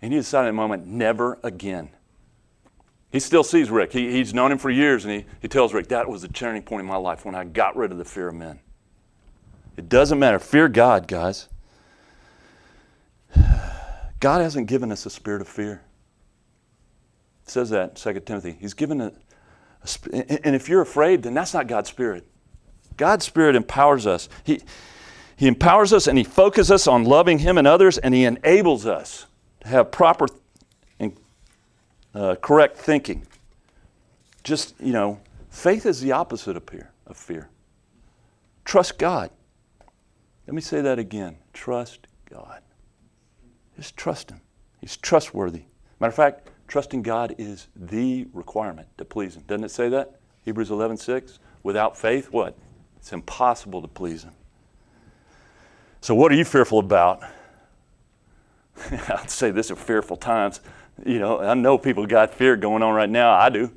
And 0.00 0.12
he 0.12 0.18
decided 0.18 0.48
in 0.48 0.54
a 0.54 0.56
moment, 0.56 0.86
never 0.86 1.38
again. 1.42 1.90
He 3.10 3.20
still 3.20 3.44
sees 3.44 3.70
Rick. 3.70 3.92
He, 3.92 4.10
he's 4.10 4.34
known 4.34 4.50
him 4.50 4.58
for 4.58 4.70
years, 4.70 5.04
and 5.04 5.14
he, 5.14 5.26
he 5.40 5.48
tells 5.48 5.72
Rick, 5.74 5.88
That 5.88 6.08
was 6.08 6.22
the 6.22 6.28
turning 6.28 6.62
point 6.62 6.80
in 6.80 6.86
my 6.86 6.96
life 6.96 7.24
when 7.24 7.34
I 7.34 7.44
got 7.44 7.76
rid 7.76 7.92
of 7.92 7.98
the 7.98 8.04
fear 8.04 8.28
of 8.28 8.34
men. 8.34 8.60
It 9.76 9.88
doesn't 9.88 10.18
matter. 10.18 10.38
Fear 10.38 10.68
God, 10.68 11.06
guys. 11.06 11.48
God 14.20 14.40
hasn't 14.40 14.66
given 14.68 14.90
us 14.90 15.04
a 15.04 15.10
spirit 15.10 15.42
of 15.42 15.48
fear. 15.48 15.82
It 17.44 17.50
says 17.50 17.70
that 17.70 18.06
in 18.06 18.14
2 18.14 18.20
Timothy. 18.20 18.56
He's 18.58 18.74
given 18.74 19.00
a, 19.00 19.12
a 20.12 20.46
and 20.46 20.56
if 20.56 20.68
you're 20.68 20.80
afraid, 20.80 21.22
then 21.22 21.34
that's 21.34 21.52
not 21.52 21.66
God's 21.66 21.90
spirit. 21.90 22.26
God's 22.96 23.24
spirit 23.24 23.56
empowers 23.56 24.06
us. 24.06 24.28
He, 24.44 24.62
he 25.36 25.46
empowers 25.46 25.92
us 25.92 26.06
and 26.06 26.16
He 26.16 26.24
focuses 26.24 26.70
us 26.70 26.86
on 26.86 27.04
loving 27.04 27.38
Him 27.38 27.58
and 27.58 27.66
others, 27.66 27.98
and 27.98 28.14
He 28.14 28.24
enables 28.24 28.86
us 28.86 29.26
to 29.60 29.68
have 29.68 29.90
proper 29.90 30.26
and 30.98 31.16
uh, 32.14 32.36
correct 32.36 32.76
thinking. 32.76 33.26
Just, 34.44 34.74
you 34.80 34.92
know, 34.92 35.20
faith 35.50 35.86
is 35.86 36.00
the 36.00 36.12
opposite 36.12 36.56
of 36.56 36.64
fear, 36.68 36.92
of 37.06 37.16
fear. 37.16 37.48
Trust 38.64 38.98
God. 38.98 39.30
Let 40.46 40.54
me 40.54 40.60
say 40.60 40.80
that 40.82 40.98
again. 40.98 41.38
Trust 41.52 42.06
God. 42.30 42.60
Just 43.76 43.96
trust 43.96 44.30
Him. 44.30 44.40
He's 44.80 44.96
trustworthy. 44.96 45.62
Matter 45.98 46.10
of 46.10 46.14
fact, 46.14 46.50
trusting 46.68 47.02
God 47.02 47.34
is 47.38 47.68
the 47.74 48.26
requirement 48.32 48.86
to 48.98 49.04
please 49.04 49.36
Him. 49.36 49.42
Doesn't 49.46 49.64
it 49.64 49.70
say 49.70 49.88
that? 49.88 50.20
Hebrews 50.44 50.70
11 50.70 50.98
6. 50.98 51.38
Without 51.62 51.96
faith, 51.96 52.30
what? 52.30 52.56
It's 52.98 53.12
impossible 53.12 53.80
to 53.82 53.88
please 53.88 54.22
Him. 54.22 54.34
So, 56.04 56.14
what 56.14 56.30
are 56.30 56.34
you 56.34 56.44
fearful 56.44 56.80
about? 56.80 57.22
I'd 58.90 59.30
say 59.30 59.50
this 59.50 59.70
are 59.70 59.76
fearful 59.76 60.18
times. 60.18 60.60
You 61.06 61.18
know, 61.18 61.40
I 61.40 61.54
know 61.54 61.78
people 61.78 62.04
got 62.04 62.34
fear 62.34 62.56
going 62.56 62.82
on 62.82 62.94
right 62.94 63.08
now. 63.08 63.32
I 63.32 63.48
do. 63.48 63.72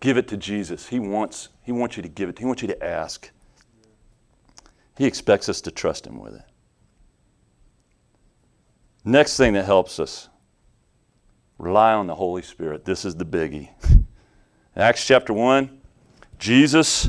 Give 0.00 0.18
it 0.18 0.28
to 0.28 0.36
Jesus. 0.36 0.88
He 0.88 0.98
wants, 0.98 1.48
he 1.62 1.72
wants 1.72 1.96
you 1.96 2.02
to 2.02 2.08
give 2.10 2.28
it. 2.28 2.38
He 2.38 2.44
wants 2.44 2.60
you 2.60 2.68
to 2.68 2.84
ask. 2.84 3.30
He 4.98 5.06
expects 5.06 5.48
us 5.48 5.62
to 5.62 5.70
trust 5.70 6.06
Him 6.06 6.20
with 6.20 6.34
it. 6.34 6.44
Next 9.02 9.38
thing 9.38 9.54
that 9.54 9.64
helps 9.64 9.98
us 9.98 10.28
rely 11.56 11.94
on 11.94 12.08
the 12.08 12.14
Holy 12.16 12.42
Spirit. 12.42 12.84
This 12.84 13.06
is 13.06 13.14
the 13.14 13.24
biggie. 13.24 13.70
Acts 14.76 15.06
chapter 15.06 15.32
1, 15.32 15.80
Jesus 16.38 17.08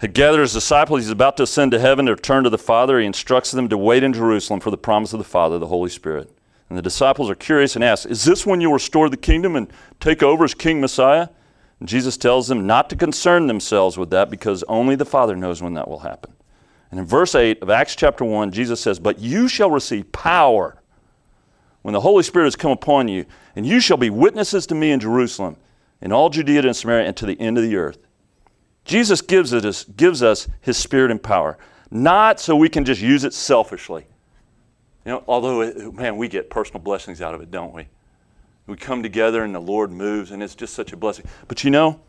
had 0.00 0.14
gathered 0.14 0.42
his 0.42 0.52
disciples. 0.52 1.02
He's 1.02 1.10
about 1.10 1.36
to 1.38 1.42
ascend 1.42 1.72
to 1.72 1.80
heaven 1.80 2.06
to 2.06 2.12
return 2.12 2.44
to 2.44 2.50
the 2.50 2.58
Father. 2.58 3.00
He 3.00 3.06
instructs 3.06 3.50
them 3.50 3.68
to 3.68 3.76
wait 3.76 4.02
in 4.02 4.12
Jerusalem 4.12 4.60
for 4.60 4.70
the 4.70 4.78
promise 4.78 5.12
of 5.12 5.18
the 5.18 5.24
Father, 5.24 5.58
the 5.58 5.66
Holy 5.66 5.90
Spirit. 5.90 6.30
And 6.68 6.76
the 6.76 6.82
disciples 6.82 7.30
are 7.30 7.34
curious 7.34 7.74
and 7.74 7.84
ask, 7.84 8.08
Is 8.08 8.24
this 8.24 8.46
when 8.46 8.60
you'll 8.60 8.72
restore 8.72 9.08
the 9.08 9.16
kingdom 9.16 9.56
and 9.56 9.72
take 10.00 10.22
over 10.22 10.44
as 10.44 10.54
King 10.54 10.80
Messiah? 10.80 11.28
And 11.80 11.88
Jesus 11.88 12.16
tells 12.16 12.48
them 12.48 12.66
not 12.66 12.90
to 12.90 12.96
concern 12.96 13.46
themselves 13.46 13.96
with 13.96 14.10
that 14.10 14.30
because 14.30 14.62
only 14.64 14.96
the 14.96 15.04
Father 15.04 15.36
knows 15.36 15.62
when 15.62 15.74
that 15.74 15.88
will 15.88 16.00
happen. 16.00 16.32
And 16.90 17.00
in 17.00 17.06
verse 17.06 17.34
8 17.34 17.62
of 17.62 17.70
Acts 17.70 17.96
chapter 17.96 18.24
1, 18.24 18.50
Jesus 18.50 18.80
says, 18.80 18.98
But 18.98 19.18
you 19.18 19.48
shall 19.48 19.70
receive 19.70 20.10
power 20.12 20.82
when 21.82 21.92
the 21.92 22.00
Holy 22.00 22.22
Spirit 22.22 22.46
has 22.46 22.56
come 22.56 22.70
upon 22.70 23.08
you, 23.08 23.24
and 23.54 23.64
you 23.64 23.80
shall 23.80 23.96
be 23.96 24.10
witnesses 24.10 24.66
to 24.66 24.74
me 24.74 24.90
in 24.90 25.00
Jerusalem, 25.00 25.56
in 26.00 26.12
all 26.12 26.28
Judea 26.30 26.62
and 26.62 26.76
Samaria, 26.76 27.06
and 27.06 27.16
to 27.16 27.26
the 27.26 27.38
end 27.40 27.56
of 27.56 27.64
the 27.64 27.76
earth. 27.76 28.07
Jesus 28.88 29.20
gives, 29.20 29.52
us, 29.52 29.84
gives 29.84 30.22
us 30.22 30.48
his 30.62 30.78
spirit 30.78 31.10
and 31.10 31.22
power, 31.22 31.58
not 31.90 32.40
so 32.40 32.56
we 32.56 32.70
can 32.70 32.86
just 32.86 33.02
use 33.02 33.22
it 33.22 33.34
selfishly. 33.34 34.06
You 35.04 35.12
know, 35.12 35.24
although, 35.28 35.60
it, 35.60 35.94
man, 35.94 36.16
we 36.16 36.26
get 36.26 36.48
personal 36.48 36.80
blessings 36.80 37.20
out 37.20 37.34
of 37.34 37.42
it, 37.42 37.50
don't 37.50 37.74
we? 37.74 37.86
We 38.66 38.76
come 38.76 39.02
together 39.02 39.44
and 39.44 39.54
the 39.54 39.60
Lord 39.60 39.90
moves, 39.90 40.30
and 40.30 40.42
it's 40.42 40.54
just 40.54 40.72
such 40.72 40.94
a 40.94 40.96
blessing. 40.96 41.26
But 41.48 41.64
you 41.64 41.70
know, 41.70 42.00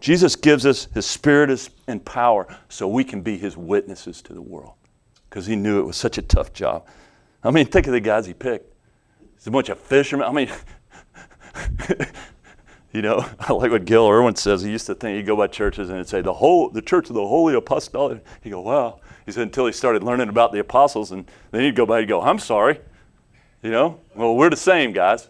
Jesus 0.00 0.36
gives 0.36 0.66
us 0.66 0.88
his 0.92 1.06
spirit 1.06 1.70
and 1.86 2.04
power 2.04 2.46
so 2.68 2.86
we 2.86 3.04
can 3.04 3.22
be 3.22 3.38
his 3.38 3.56
witnesses 3.56 4.20
to 4.22 4.34
the 4.34 4.42
world 4.42 4.74
because 5.30 5.46
he 5.46 5.56
knew 5.56 5.80
it 5.80 5.86
was 5.86 5.96
such 5.96 6.18
a 6.18 6.22
tough 6.22 6.52
job. 6.52 6.86
I 7.42 7.50
mean, 7.50 7.66
think 7.66 7.86
of 7.86 7.94
the 7.94 8.00
guys 8.00 8.26
he 8.26 8.34
picked. 8.34 8.74
It's 9.34 9.46
a 9.46 9.50
bunch 9.50 9.70
of 9.70 9.78
fishermen. 9.78 10.26
I 10.26 10.32
mean, 10.32 10.50
You 12.92 13.02
know, 13.02 13.24
I 13.40 13.52
like 13.52 13.70
what 13.70 13.84
Gil 13.84 14.08
Irwin 14.08 14.36
says. 14.36 14.62
He 14.62 14.70
used 14.70 14.86
to 14.86 14.94
think 14.94 15.16
he'd 15.16 15.26
go 15.26 15.36
by 15.36 15.46
churches 15.46 15.88
and 15.88 15.98
he'd 15.98 16.08
say 16.08 16.20
the 16.20 16.34
whole 16.34 16.68
the 16.70 16.82
Church 16.82 17.08
of 17.08 17.14
the 17.14 17.26
Holy 17.26 17.54
Apostolic. 17.54 18.24
He'd 18.42 18.50
go, 18.50 18.60
wow. 18.60 19.00
He 19.26 19.32
said 19.32 19.42
until 19.42 19.66
he 19.66 19.72
started 19.72 20.02
learning 20.02 20.30
about 20.30 20.52
the 20.52 20.58
apostles, 20.58 21.12
and 21.12 21.30
then 21.50 21.62
he'd 21.62 21.76
go 21.76 21.84
by 21.84 21.98
and 21.98 22.08
go, 22.08 22.22
I'm 22.22 22.38
sorry. 22.38 22.80
You 23.62 23.70
know, 23.70 24.00
well 24.14 24.36
we're 24.36 24.50
the 24.50 24.56
same 24.56 24.92
guys. 24.92 25.28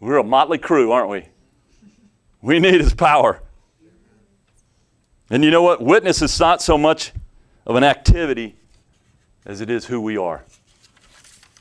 We're 0.00 0.16
a 0.16 0.24
motley 0.24 0.58
crew, 0.58 0.92
aren't 0.92 1.10
we? 1.10 1.28
We 2.40 2.58
need 2.58 2.80
His 2.80 2.94
power. 2.94 3.42
And 5.28 5.44
you 5.44 5.50
know 5.50 5.62
what? 5.62 5.82
Witness 5.82 6.22
is 6.22 6.40
not 6.40 6.62
so 6.62 6.76
much 6.78 7.12
of 7.66 7.76
an 7.76 7.84
activity 7.84 8.56
as 9.44 9.60
it 9.60 9.70
is 9.70 9.86
who 9.86 10.00
we 10.00 10.16
are. 10.16 10.44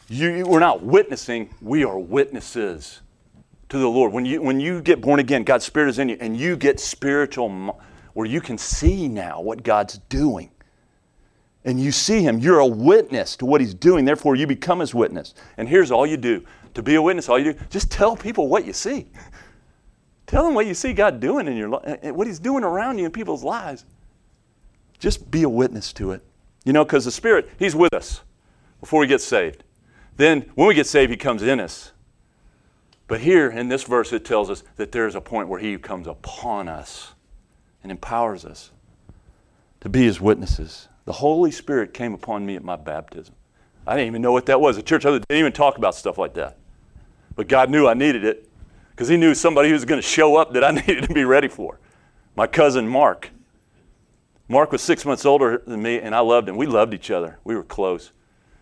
You, 0.08 0.46
we're 0.48 0.60
not 0.60 0.82
witnessing, 0.82 1.54
we 1.62 1.84
are 1.84 2.00
witnesses 2.00 3.02
to 3.70 3.78
the 3.78 3.88
Lord. 3.88 4.12
When 4.12 4.26
you, 4.26 4.42
when 4.42 4.60
you 4.60 4.82
get 4.82 5.02
born 5.02 5.20
again, 5.20 5.44
God's 5.44 5.66
Spirit 5.66 5.90
is 5.90 6.00
in 6.00 6.10
you, 6.10 6.18
and 6.20 6.36
you 6.36 6.58
get 6.58 6.80
spiritual, 6.80 7.80
where 8.14 8.28
you 8.28 8.42
can 8.42 8.58
see 8.58 9.08
now 9.08 9.42
what 9.42 9.64
God's 9.64 10.00
doing. 10.10 10.50
And 11.64 11.80
you 11.80 11.92
see 11.92 12.22
Him, 12.22 12.40
you're 12.40 12.60
a 12.60 12.66
witness 12.66 13.36
to 13.38 13.46
what 13.46 13.62
He's 13.62 13.74
doing, 13.74 14.06
therefore, 14.06 14.36
you 14.36 14.48
become 14.48 14.80
His 14.80 14.94
witness. 14.94 15.34
And 15.58 15.70
here's 15.70 15.92
all 15.92 16.06
you 16.06 16.18
do 16.18 16.44
to 16.74 16.84
be 16.84 16.96
a 16.96 17.02
witness, 17.02 17.30
all 17.30 17.40
you 17.40 17.54
do, 17.54 17.60
just 17.70 17.92
tell 17.92 18.16
people 18.16 18.48
what 18.48 18.66
you 18.66 18.74
see. 18.74 19.08
tell 20.28 20.44
them 20.44 20.54
what 20.54 20.68
you 20.68 20.74
see 20.74 20.94
God 20.94 21.20
doing 21.20 21.48
in 21.48 21.58
your 21.58 21.70
life, 21.70 21.84
eh, 21.86 21.98
eh, 22.04 22.12
what 22.12 22.28
He's 22.28 22.40
doing 22.40 22.64
around 22.64 22.98
you 22.98 23.06
in 23.06 23.12
people's 23.12 23.44
lives. 23.44 23.86
Just 25.00 25.30
be 25.32 25.44
a 25.44 25.50
witness 25.50 25.94
to 25.94 26.12
it. 26.12 26.24
You 26.66 26.74
know, 26.74 26.84
because 26.84 27.06
the 27.06 27.12
Spirit, 27.12 27.50
He's 27.58 27.76
with 27.76 27.94
us 27.94 28.22
before 28.80 29.00
we 29.00 29.08
get 29.08 29.22
saved. 29.22 29.64
Then, 30.18 30.42
when 30.56 30.68
we 30.68 30.74
get 30.74 30.88
saved, 30.88 31.12
He 31.12 31.18
comes 31.18 31.42
in 31.42 31.60
us. 31.60 31.94
But 33.10 33.22
here 33.22 33.50
in 33.50 33.70
this 33.70 33.84
verse, 33.84 34.14
it 34.14 34.24
tells 34.24 34.52
us 34.52 34.64
that 34.76 34.92
there 34.92 35.08
is 35.08 35.16
a 35.16 35.20
point 35.20 35.50
where 35.50 35.60
He 35.60 35.76
comes 35.80 36.08
upon 36.08 36.70
us 36.70 37.14
and 37.82 37.92
empowers 37.92 38.46
us 38.46 38.70
to 39.82 39.90
be 39.90 40.04
His 40.04 40.22
witnesses. 40.22 40.88
The 41.06 41.14
Holy 41.14 41.50
Spirit 41.50 41.92
came 41.92 42.14
upon 42.14 42.46
me 42.46 42.56
at 42.56 42.64
my 42.64 42.76
baptism. 42.76 43.34
I 43.88 43.96
didn't 43.96 44.10
even 44.10 44.22
know 44.22 44.32
what 44.32 44.46
that 44.46 44.62
was. 44.62 44.76
The 44.76 44.84
church 44.84 45.02
didn't 45.02 45.26
even 45.32 45.52
talk 45.52 45.80
about 45.80 45.96
stuff 45.96 46.20
like 46.20 46.36
that. 46.36 46.60
But 47.36 47.48
God 47.48 47.72
knew 47.72 47.88
I 47.88 47.96
needed 47.96 48.24
it 48.24 48.48
because 48.92 49.08
He 49.08 49.18
knew 49.18 49.34
somebody 49.34 49.70
who 49.70 49.74
was 49.74 49.86
going 49.86 50.00
to 50.00 50.08
show 50.08 50.36
up 50.36 50.54
that 50.54 50.64
I 50.64 50.70
needed 50.88 51.06
to 51.06 51.14
be 51.14 51.26
ready 51.26 51.48
for. 51.48 51.80
My 52.36 52.46
cousin 52.46 52.88
Mark. 52.88 53.32
Mark 54.48 54.72
was 54.72 54.84
six 54.84 55.04
months 55.04 55.26
older 55.26 55.64
than 55.66 55.82
me, 55.82 56.00
and 56.00 56.14
I 56.14 56.20
loved 56.20 56.48
him. 56.48 56.58
We 56.58 56.68
loved 56.68 56.94
each 56.94 57.10
other. 57.10 57.40
We 57.44 57.56
were 57.56 57.64
close. 57.64 58.12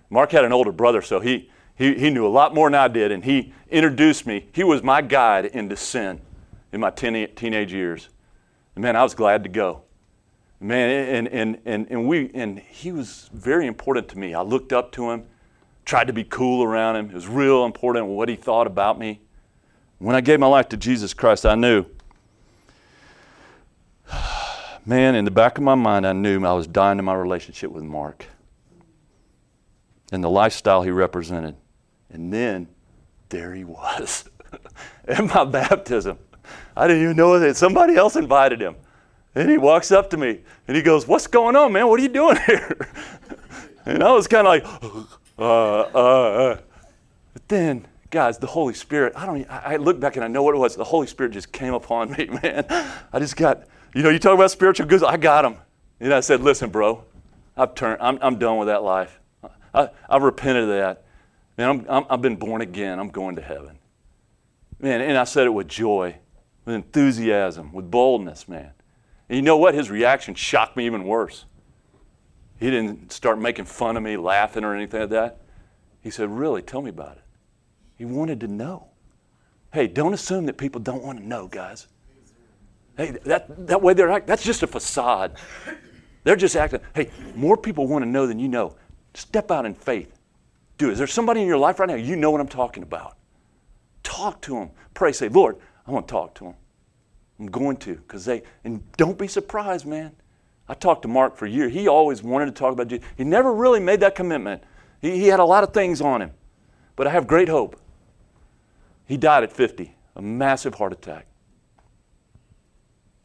Mark 0.10 0.32
had 0.32 0.46
an 0.46 0.54
older 0.54 0.72
brother, 0.72 1.02
so 1.02 1.20
he, 1.20 1.50
he, 1.78 1.94
he 1.94 2.10
knew 2.10 2.26
a 2.26 2.30
lot 2.30 2.56
more 2.56 2.70
than 2.70 2.80
I 2.80 2.88
did, 2.88 3.12
and 3.12 3.24
he 3.24 3.54
introduced 3.70 4.26
me. 4.26 4.48
He 4.52 4.64
was 4.64 4.82
my 4.82 5.02
guide 5.02 5.46
into 5.46 5.78
sin 5.78 6.20
in 6.72 6.82
my 6.82 6.90
teen, 6.90 7.28
teenage 7.36 7.72
years. 7.72 8.10
And 8.76 8.82
man, 8.82 8.96
I 8.96 9.04
was 9.04 9.14
glad 9.14 9.44
to 9.44 9.50
go. 9.50 9.84
Man, 10.60 10.90
and, 10.90 11.28
and, 11.28 11.62
and, 11.66 11.88
and, 11.92 12.08
we, 12.08 12.32
and 12.34 12.58
he 12.58 12.92
was 12.92 13.30
very 13.32 13.68
important 13.68 14.08
to 14.10 14.18
me. 14.18 14.34
I 14.34 14.42
looked 14.42 14.74
up 14.74 14.92
to 14.94 15.12
him, 15.12 15.26
tried 15.86 16.08
to 16.08 16.14
be 16.14 16.24
cool 16.24 16.64
around 16.64 16.96
him. 16.96 17.12
It 17.12 17.14
was 17.14 17.28
real 17.28 17.64
important 17.64 18.08
what 18.08 18.28
he 18.28 18.36
thought 18.36 18.66
about 18.66 18.98
me. 18.98 19.22
When 20.00 20.16
I 20.16 20.22
gave 20.22 20.40
my 20.40 20.48
life 20.48 20.70
to 20.70 20.78
Jesus 20.78 21.14
Christ, 21.14 21.46
I 21.46 21.54
knew, 21.54 21.86
man, 24.86 25.14
in 25.14 25.26
the 25.26 25.32
back 25.32 25.60
of 25.60 25.64
my 25.64 25.76
mind, 25.76 26.08
I 26.08 26.14
knew 26.14 26.44
I 26.44 26.54
was 26.54 26.66
dying 26.66 26.98
to 26.98 27.04
my 27.04 27.14
relationship 27.14 27.72
with 27.72 27.84
Mark 27.84 28.26
and 30.12 30.24
the 30.24 30.30
lifestyle 30.30 30.82
he 30.82 30.90
represented. 30.90 31.56
And 32.18 32.34
then 32.34 32.68
there 33.30 33.54
he 33.54 33.64
was 33.64 34.28
at 35.08 35.24
my 35.24 35.46
baptism. 35.46 36.18
I 36.76 36.88
didn't 36.88 37.04
even 37.04 37.16
know 37.16 37.38
that 37.40 37.56
somebody 37.56 37.96
else 37.96 38.16
invited 38.16 38.60
him. 38.60 38.76
And 39.36 39.52
he 39.52 39.60
walks 39.60 39.92
up 39.92 40.10
to 40.10 40.18
me 40.18 40.40
and 40.68 40.76
he 40.76 40.82
goes, 40.82 41.08
What's 41.08 41.28
going 41.28 41.56
on, 41.56 41.72
man? 41.72 41.88
What 41.88 42.00
are 42.00 42.04
you 42.04 42.10
doing 42.10 42.38
here? 42.48 42.90
and 43.86 44.04
I 44.04 44.12
was 44.12 44.28
kind 44.28 44.48
of 44.48 44.52
like, 44.52 45.08
uh, 45.38 45.82
uh, 45.94 46.54
uh. 46.54 46.60
But 47.34 47.48
then, 47.48 47.86
guys, 48.10 48.40
the 48.40 48.48
Holy 48.48 48.74
Spirit, 48.74 49.14
I 49.16 49.28
don't, 49.28 49.46
I 49.48 49.76
look 49.76 50.00
back 50.00 50.16
and 50.16 50.26
I 50.26 50.28
know 50.28 50.42
what 50.42 50.56
it 50.56 50.58
was. 50.58 50.76
The 50.76 50.84
Holy 50.84 51.06
Spirit 51.06 51.34
just 51.34 51.52
came 51.52 51.76
upon 51.76 52.14
me, 52.14 52.26
man. 52.44 52.66
I 53.14 53.20
just 53.20 53.36
got, 53.36 53.66
you 53.94 54.02
know, 54.02 54.10
you 54.10 54.18
talk 54.18 54.34
about 54.34 54.50
spiritual 54.50 54.88
goods, 54.88 55.04
I 55.04 55.18
got 55.18 55.44
them. 55.44 55.58
And 56.00 56.12
I 56.12 56.22
said, 56.22 56.42
Listen, 56.42 56.72
bro, 56.72 57.04
I've 57.56 57.76
turned, 57.76 58.02
I'm, 58.02 58.18
I'm 58.24 58.40
done 58.40 58.58
with 58.58 58.70
that 58.70 58.82
life. 58.82 59.20
I, 59.72 59.90
I've 60.10 60.24
repented 60.24 60.64
of 60.64 60.70
that. 60.70 61.04
Man, 61.58 61.70
I'm, 61.70 61.86
I'm, 61.90 62.06
I've 62.10 62.22
been 62.22 62.36
born 62.36 62.62
again. 62.62 63.00
I'm 63.00 63.10
going 63.10 63.36
to 63.36 63.42
heaven. 63.42 63.80
Man, 64.80 65.02
and 65.02 65.18
I 65.18 65.24
said 65.24 65.48
it 65.48 65.50
with 65.50 65.68
joy, 65.68 66.18
with 66.66 66.76
enthusiasm, 66.76 67.74
with 67.74 67.90
boldness, 67.90 68.48
man. 68.48 68.72
And 69.28 69.36
you 69.36 69.42
know 69.42 69.58
what? 69.58 69.74
His 69.74 69.90
reaction 69.90 70.36
shocked 70.36 70.78
me 70.78 70.86
even 70.86 71.04
worse. 71.04 71.46
He 72.60 72.70
didn't 72.70 73.12
start 73.12 73.40
making 73.40 73.66
fun 73.66 73.98
of 73.98 74.04
me, 74.04 74.18
laughing, 74.18 74.64
or 74.64 74.76
anything 74.76 75.02
like 75.02 75.10
that. 75.10 75.42
He 76.02 76.10
said, 76.10 76.30
Really, 76.30 76.62
tell 76.62 76.82
me 76.82 76.90
about 76.90 77.18
it. 77.18 77.24
He 77.96 78.06
wanted 78.06 78.40
to 78.42 78.48
know. 78.48 78.88
Hey, 79.74 79.88
don't 79.88 80.14
assume 80.14 80.46
that 80.46 80.58
people 80.58 80.80
don't 80.80 81.04
want 81.04 81.20
to 81.20 81.28
know, 81.28 81.48
guys. 81.48 81.88
Hey, 82.96 83.12
that, 83.26 83.68
that 83.68 83.82
way 83.82 83.94
they're 83.94 84.10
acting, 84.10 84.28
that's 84.28 84.44
just 84.44 84.64
a 84.64 84.68
facade. 84.68 85.38
They're 86.24 86.36
just 86.36 86.56
acting. 86.56 86.82
Hey, 86.96 87.12
more 87.36 87.58
people 87.58 87.88
want 87.88 88.04
to 88.04 88.10
know 88.10 88.28
than 88.28 88.40
you 88.40 88.48
know. 88.48 88.76
Step 89.14 89.52
out 89.52 89.66
in 89.66 89.74
faith. 89.74 90.17
Do. 90.78 90.92
Is 90.92 90.98
there 90.98 91.08
somebody 91.08 91.42
in 91.42 91.48
your 91.48 91.58
life 91.58 91.80
right 91.80 91.90
now 91.90 91.96
you 91.96 92.16
know 92.16 92.32
what 92.32 92.42
I'm 92.42 92.48
talking 92.48 92.84
about? 92.84 93.18
Talk 94.04 94.42
to 94.44 94.56
them. 94.56 94.72
Pray. 94.94 95.12
Say, 95.12 95.30
Lord, 95.30 95.58
I 95.86 95.92
want 95.92 96.08
to 96.08 96.12
talk 96.12 96.36
to 96.36 96.46
them. 96.46 96.56
I'm 97.40 97.48
going 97.48 97.78
to 97.78 97.96
because 97.96 98.26
they, 98.26 98.44
and 98.64 98.84
don't 98.94 99.18
be 99.18 99.28
surprised, 99.28 99.86
man. 99.86 100.16
I 100.70 100.74
talked 100.74 101.04
to 101.04 101.08
Mark 101.08 101.36
for 101.36 101.46
a 101.46 101.50
year. 101.50 101.70
He 101.70 101.88
always 101.88 102.22
wanted 102.22 102.48
to 102.48 102.52
talk 102.52 102.74
about 102.74 102.88
Jesus. 102.88 103.06
He 103.16 103.24
never 103.24 103.54
really 103.54 103.80
made 103.80 104.00
that 104.02 104.16
commitment. 104.16 104.64
He, 105.02 105.12
he 105.12 105.28
had 105.28 105.40
a 105.40 105.46
lot 105.46 105.64
of 105.64 105.74
things 105.74 106.02
on 106.02 106.22
him. 106.22 106.32
But 106.96 107.08
I 107.08 107.12
have 107.12 107.28
great 107.28 107.48
hope. 107.48 107.80
He 109.06 109.18
died 109.18 109.44
at 109.44 109.54
50, 109.54 109.96
a 110.16 110.22
massive 110.22 110.74
heart 110.76 110.92
attack. 110.92 111.28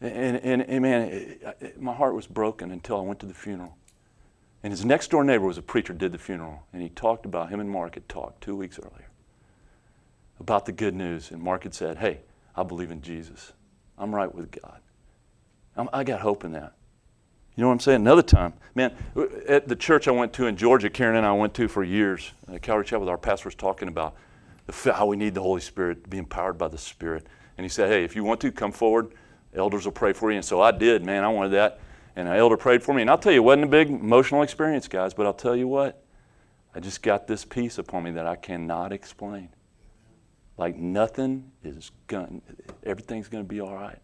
And, 0.01 0.37
and, 0.39 0.63
and 0.63 0.83
man, 0.83 1.09
it, 1.09 1.57
it, 1.61 1.81
my 1.81 1.95
heart 1.95 2.15
was 2.15 2.27
broken 2.27 2.71
until 2.71 2.99
I 2.99 3.01
went 3.01 3.19
to 3.21 3.27
the 3.27 3.35
funeral. 3.35 3.77
And 4.63 4.73
his 4.73 4.85
next 4.85 5.11
door 5.11 5.25
neighbor 5.25 5.47
was 5.47 5.59
a 5.59 5.63
preacher, 5.63 5.93
did 5.93 6.13
the 6.13 6.19
funeral, 6.19 6.65
and 6.73 6.83
he 6.83 6.89
talked 6.89 7.27
about 7.27 7.51
him 7.51 7.59
and 7.59 7.69
Mark 7.69 7.95
had 7.95 8.09
talked 8.09 8.43
two 8.43 8.55
weeks 8.55 8.79
earlier 8.79 9.09
about 10.39 10.67
the 10.67 10.73
good 10.73 10.95
news. 10.95 11.31
And 11.31 11.43
Mark 11.43 11.65
had 11.65 11.75
said, 11.75 11.99
Hey, 11.99 12.21
I 12.55 12.63
believe 12.63 12.91
in 12.91 13.01
Jesus. 13.03 13.53
I'm 13.99 14.15
right 14.15 14.33
with 14.33 14.51
God. 14.51 14.81
I'm, 15.77 15.89
I 15.93 16.05
got 16.05 16.21
hope 16.21 16.45
in 16.45 16.53
that. 16.53 16.75
You 17.57 17.63
know 17.63 17.69
what 17.69 17.75
I'm 17.75 17.81
saying? 17.81 18.01
Another 18.01 18.23
time, 18.23 18.55
man, 18.75 18.95
at 19.47 19.69
the 19.69 19.77
church 19.77 20.09
I 20.09 20.11
went 20.11 20.33
to 20.35 20.47
in 20.47 20.57
Georgia, 20.57 20.89
Karen 20.89 21.17
and 21.17 21.27
I 21.27 21.33
went 21.33 21.53
to 21.55 21.69
for 21.69 21.85
years, 21.85 22.33
uh, 22.49 22.59
Calvary 22.59 22.87
Chapel, 22.87 23.09
our 23.11 23.19
pastor 23.19 23.49
was 23.49 23.55
talking 23.55 23.89
about 23.89 24.15
the, 24.67 24.93
how 24.93 25.07
we 25.07 25.17
need 25.17 25.35
the 25.35 25.43
Holy 25.43 25.61
Spirit 25.61 26.05
to 26.05 26.11
be 26.11 26.17
empowered 26.17 26.57
by 26.57 26.69
the 26.69 26.79
Spirit. 26.79 27.27
And 27.59 27.65
he 27.65 27.69
said, 27.69 27.91
Hey, 27.91 28.05
if 28.05 28.17
you 28.17 28.25
want 28.25 28.41
to, 28.41 28.53
come 28.53 28.73
forward. 28.73 29.13
Elders 29.55 29.85
will 29.85 29.93
pray 29.93 30.15
for 30.15 30.31
you. 30.31 30.37
And 30.37 30.45
so 30.45 30.63
I 30.63 30.71
did, 30.71 31.05
man. 31.05 31.25
I 31.25 31.29
wanted 31.29 31.51
that. 31.51 31.81
And 32.15 32.29
an 32.29 32.37
elder 32.37 32.57
prayed 32.57 32.83
for 32.83 32.95
me. 32.95 33.03
And 33.03 33.11
I'll 33.11 33.19
tell 33.19 33.33
you, 33.33 33.39
it 33.39 33.45
wasn't 33.45 33.65
a 33.65 33.69
big 33.69 33.89
emotional 33.89 34.43
experience, 34.43 34.89
guys, 34.89 35.15
but 35.15 35.27
I'll 35.27 35.33
tell 35.33 35.57
you 35.57 35.67
what, 35.67 36.05
I 36.75 36.81
just 36.81 37.03
got 37.03 37.27
this 37.27 37.45
peace 37.45 37.79
upon 37.79 38.05
me 38.05 38.11
that 38.13 38.27
I 38.27 38.37
cannot 38.37 38.93
explain. 38.93 39.49
Like 40.59 40.77
nothing 40.77 41.51
is 41.65 41.91
going, 42.07 42.43
everything's 42.85 43.29
going 43.29 43.45
to 43.45 43.49
be 43.49 43.61
all 43.61 43.75
right. 43.75 43.99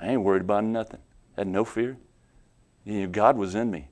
I 0.00 0.08
ain't 0.08 0.22
worried 0.22 0.42
about 0.42 0.64
nothing. 0.64 1.00
I 1.36 1.40
had 1.40 1.48
no 1.48 1.64
fear. 1.64 1.96
You 2.84 3.02
know, 3.02 3.08
God 3.08 3.36
was 3.36 3.54
in 3.54 3.70
me. 3.70 3.88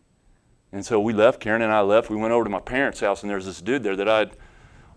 And 0.72 0.84
so 0.84 1.00
we 1.00 1.12
left, 1.12 1.40
Karen 1.40 1.62
and 1.62 1.72
I 1.72 1.80
left. 1.80 2.10
We 2.10 2.16
went 2.16 2.32
over 2.32 2.44
to 2.44 2.50
my 2.50 2.60
parents' 2.60 3.00
house, 3.00 3.22
and 3.22 3.30
there's 3.30 3.46
this 3.46 3.60
dude 3.60 3.82
there 3.82 3.96
that 3.96 4.08
I'd 4.08 4.36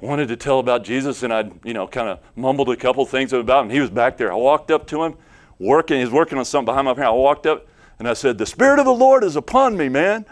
wanted 0.02 0.28
to 0.30 0.36
tell 0.36 0.60
about 0.60 0.84
Jesus, 0.84 1.24
and 1.24 1.34
I'd, 1.34 1.54
you 1.64 1.74
know, 1.74 1.88
kind 1.88 2.10
of 2.10 2.20
mumbled 2.36 2.70
a 2.70 2.76
couple 2.76 3.06
things 3.06 3.34
about 3.34 3.66
him. 3.66 3.70
He 3.70 3.80
was 3.80 3.90
back 3.90 4.18
there. 4.18 4.32
I 4.32 4.36
walked 4.36 4.72
up 4.72 4.88
to 4.88 5.04
him, 5.04 5.16
working, 5.60 5.98
he 5.98 6.04
was 6.04 6.14
working 6.14 6.38
on 6.38 6.46
something 6.46 6.66
behind 6.66 6.86
my 6.86 6.94
parents. 6.94 7.12
I 7.12 7.16
walked 7.16 7.46
up 7.46 7.68
and 8.00 8.08
I 8.08 8.14
said, 8.14 8.38
The 8.38 8.46
Spirit 8.46 8.80
of 8.80 8.86
the 8.86 8.94
Lord 8.94 9.24
is 9.24 9.36
upon 9.36 9.78
me, 9.78 9.90
man. 9.90 10.26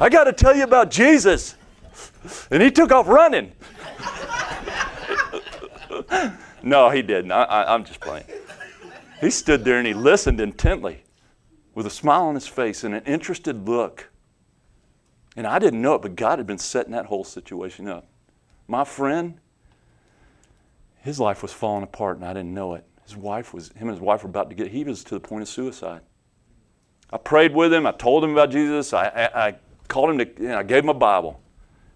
I 0.00 0.08
got 0.08 0.24
to 0.24 0.32
tell 0.32 0.54
you 0.54 0.64
about 0.64 0.90
Jesus. 0.90 1.54
And 2.50 2.62
he 2.62 2.70
took 2.70 2.92
off 2.92 3.06
running. 3.06 3.52
no, 6.62 6.90
he 6.90 7.02
didn't. 7.02 7.32
I, 7.32 7.64
I'm 7.72 7.84
just 7.84 8.00
playing. 8.00 8.24
He 9.20 9.30
stood 9.30 9.64
there 9.64 9.78
and 9.78 9.86
he 9.86 9.94
listened 9.94 10.40
intently 10.40 11.04
with 11.74 11.86
a 11.86 11.90
smile 11.90 12.24
on 12.24 12.34
his 12.34 12.46
face 12.46 12.84
and 12.84 12.94
an 12.94 13.04
interested 13.04 13.68
look. 13.68 14.10
And 15.36 15.46
I 15.46 15.58
didn't 15.58 15.80
know 15.80 15.94
it, 15.94 16.02
but 16.02 16.16
God 16.16 16.38
had 16.38 16.46
been 16.46 16.58
setting 16.58 16.92
that 16.92 17.06
whole 17.06 17.24
situation 17.24 17.86
up. 17.86 18.08
My 18.66 18.84
friend, 18.84 19.38
his 21.02 21.20
life 21.20 21.42
was 21.42 21.52
falling 21.52 21.84
apart 21.84 22.16
and 22.16 22.26
I 22.26 22.32
didn't 22.32 22.54
know 22.54 22.74
it. 22.74 22.84
His 23.10 23.16
wife 23.16 23.52
was, 23.52 23.70
him 23.70 23.88
and 23.88 23.90
his 23.90 24.00
wife 24.00 24.22
were 24.22 24.30
about 24.30 24.50
to 24.50 24.54
get, 24.54 24.68
he 24.68 24.84
was 24.84 25.02
to 25.02 25.14
the 25.14 25.20
point 25.20 25.42
of 25.42 25.48
suicide. 25.48 26.02
I 27.12 27.16
prayed 27.16 27.52
with 27.52 27.72
him. 27.72 27.84
I 27.84 27.90
told 27.90 28.22
him 28.22 28.30
about 28.30 28.52
Jesus. 28.52 28.92
I, 28.92 29.06
I, 29.08 29.48
I 29.48 29.54
called 29.88 30.10
him 30.10 30.18
to, 30.18 30.28
you 30.40 30.48
know, 30.48 30.58
I 30.58 30.62
gave 30.62 30.84
him 30.84 30.90
a 30.90 30.94
Bible. 30.94 31.40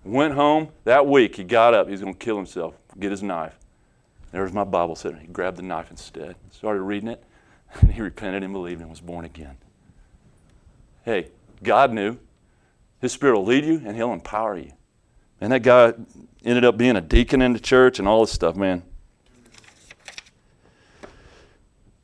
Went 0.02 0.34
home 0.34 0.70
that 0.82 1.06
week. 1.06 1.36
He 1.36 1.44
got 1.44 1.72
up. 1.72 1.86
He 1.86 1.92
was 1.92 2.00
going 2.00 2.14
to 2.14 2.18
kill 2.18 2.36
himself, 2.36 2.74
get 2.98 3.12
his 3.12 3.22
knife. 3.22 3.56
There 4.32 4.42
was 4.42 4.52
my 4.52 4.64
Bible 4.64 4.96
sitting. 4.96 5.20
He 5.20 5.28
grabbed 5.28 5.56
the 5.56 5.62
knife 5.62 5.92
instead, 5.92 6.34
started 6.50 6.82
reading 6.82 7.08
it, 7.08 7.22
and 7.80 7.92
he 7.92 8.02
repented 8.02 8.42
and 8.42 8.52
believed 8.52 8.80
and 8.80 8.90
was 8.90 9.00
born 9.00 9.24
again. 9.24 9.56
Hey, 11.04 11.28
God 11.62 11.92
knew. 11.92 12.18
His 13.00 13.12
Spirit 13.12 13.36
will 13.36 13.44
lead 13.44 13.64
you 13.64 13.82
and 13.86 13.94
He'll 13.94 14.12
empower 14.12 14.58
you. 14.58 14.72
And 15.40 15.52
that 15.52 15.62
guy 15.62 15.92
ended 16.44 16.64
up 16.64 16.76
being 16.76 16.96
a 16.96 17.00
deacon 17.00 17.40
in 17.40 17.52
the 17.52 17.60
church 17.60 18.00
and 18.00 18.08
all 18.08 18.22
this 18.22 18.32
stuff, 18.32 18.56
man. 18.56 18.82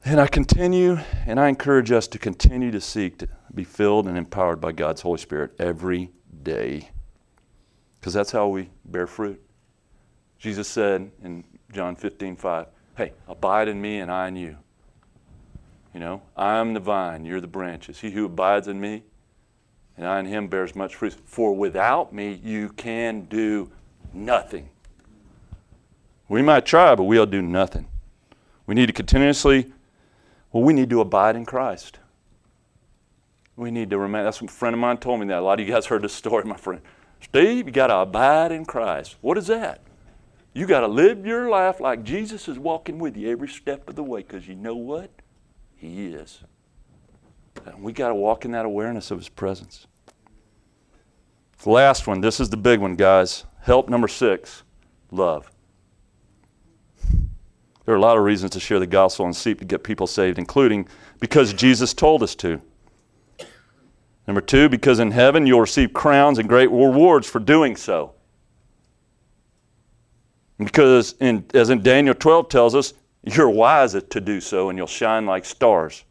And 0.04 0.18
I 0.18 0.26
continue, 0.26 0.98
and 1.26 1.38
I 1.38 1.48
encourage 1.48 1.92
us 1.92 2.08
to 2.08 2.18
continue 2.18 2.70
to 2.70 2.80
seek 2.80 3.18
to 3.18 3.28
be 3.54 3.64
filled 3.64 4.08
and 4.08 4.16
empowered 4.16 4.60
by 4.60 4.72
God's 4.72 5.02
Holy 5.02 5.18
Spirit 5.18 5.52
every 5.58 6.10
day. 6.42 6.90
Because 7.98 8.14
that's 8.14 8.32
how 8.32 8.48
we 8.48 8.70
bear 8.86 9.06
fruit. 9.06 9.42
Jesus 10.38 10.68
said 10.68 11.10
in 11.22 11.44
John 11.70 11.96
15, 11.96 12.36
5, 12.36 12.66
Hey, 12.96 13.12
abide 13.28 13.68
in 13.68 13.80
me 13.80 13.98
and 14.00 14.10
I 14.10 14.28
in 14.28 14.36
you. 14.36 14.56
You 15.92 16.00
know, 16.00 16.22
I'm 16.36 16.72
the 16.72 16.80
vine, 16.80 17.24
you're 17.26 17.40
the 17.40 17.46
branches. 17.46 18.00
He 18.00 18.10
who 18.10 18.24
abides 18.24 18.68
in 18.68 18.80
me 18.80 19.02
and 19.98 20.06
I 20.06 20.18
in 20.18 20.24
him 20.24 20.48
bears 20.48 20.74
much 20.74 20.94
fruit. 20.94 21.14
For 21.26 21.54
without 21.54 22.12
me, 22.12 22.40
you 22.42 22.70
can 22.70 23.26
do 23.26 23.70
nothing. 24.14 24.70
We 26.26 26.40
might 26.40 26.64
try, 26.64 26.94
but 26.94 27.04
we'll 27.04 27.26
do 27.26 27.42
nothing. 27.42 27.86
We 28.66 28.74
need 28.74 28.86
to 28.86 28.92
continuously 28.92 29.72
well, 30.52 30.62
we 30.62 30.72
need 30.72 30.90
to 30.90 31.00
abide 31.00 31.36
in 31.36 31.44
Christ. 31.44 31.98
We 33.56 33.70
need 33.70 33.90
to 33.90 33.98
remain. 33.98 34.24
That's 34.24 34.40
what 34.40 34.50
a 34.50 34.54
friend 34.54 34.74
of 34.74 34.80
mine 34.80 34.98
told 34.98 35.20
me 35.20 35.26
that. 35.26 35.38
A 35.38 35.42
lot 35.42 35.60
of 35.60 35.66
you 35.66 35.72
guys 35.72 35.86
heard 35.86 36.02
this 36.02 36.12
story, 36.12 36.44
my 36.44 36.56
friend. 36.56 36.80
Steve, 37.20 37.66
you 37.66 37.72
got 37.72 37.88
to 37.88 37.98
abide 37.98 38.52
in 38.52 38.64
Christ. 38.64 39.16
What 39.20 39.36
is 39.36 39.48
that? 39.48 39.82
You 40.52 40.66
got 40.66 40.80
to 40.80 40.88
live 40.88 41.26
your 41.26 41.48
life 41.48 41.78
like 41.78 42.02
Jesus 42.02 42.48
is 42.48 42.58
walking 42.58 42.98
with 42.98 43.16
you 43.16 43.30
every 43.30 43.48
step 43.48 43.88
of 43.88 43.94
the 43.94 44.02
way 44.02 44.22
because 44.22 44.48
you 44.48 44.54
know 44.54 44.74
what? 44.74 45.10
He 45.76 46.06
is. 46.06 46.40
And 47.66 47.82
we 47.82 47.92
got 47.92 48.08
to 48.08 48.14
walk 48.14 48.44
in 48.44 48.52
that 48.52 48.64
awareness 48.64 49.10
of 49.10 49.18
His 49.18 49.28
presence. 49.28 49.86
The 51.62 51.70
last 51.70 52.06
one, 52.06 52.20
this 52.20 52.40
is 52.40 52.48
the 52.48 52.56
big 52.56 52.80
one, 52.80 52.96
guys. 52.96 53.44
Help 53.60 53.88
number 53.88 54.08
six 54.08 54.62
love. 55.10 55.50
There 57.90 57.96
are 57.96 57.98
a 57.98 58.02
lot 58.02 58.16
of 58.16 58.22
reasons 58.22 58.52
to 58.52 58.60
share 58.60 58.78
the 58.78 58.86
gospel 58.86 59.26
and 59.26 59.34
seek 59.34 59.58
to 59.58 59.64
get 59.64 59.82
people 59.82 60.06
saved, 60.06 60.38
including 60.38 60.86
because 61.18 61.52
Jesus 61.52 61.92
told 61.92 62.22
us 62.22 62.36
to. 62.36 62.62
Number 64.28 64.40
two, 64.40 64.68
because 64.68 65.00
in 65.00 65.10
heaven 65.10 65.44
you'll 65.44 65.60
receive 65.60 65.92
crowns 65.92 66.38
and 66.38 66.48
great 66.48 66.70
rewards 66.70 67.28
for 67.28 67.40
doing 67.40 67.74
so. 67.74 68.14
Because, 70.56 71.16
in, 71.18 71.44
as 71.52 71.68
in 71.70 71.82
Daniel 71.82 72.14
12 72.14 72.48
tells 72.48 72.76
us, 72.76 72.94
you're 73.24 73.50
wise 73.50 74.00
to 74.00 74.20
do 74.20 74.40
so 74.40 74.68
and 74.68 74.78
you'll 74.78 74.86
shine 74.86 75.26
like 75.26 75.44
stars. 75.44 76.04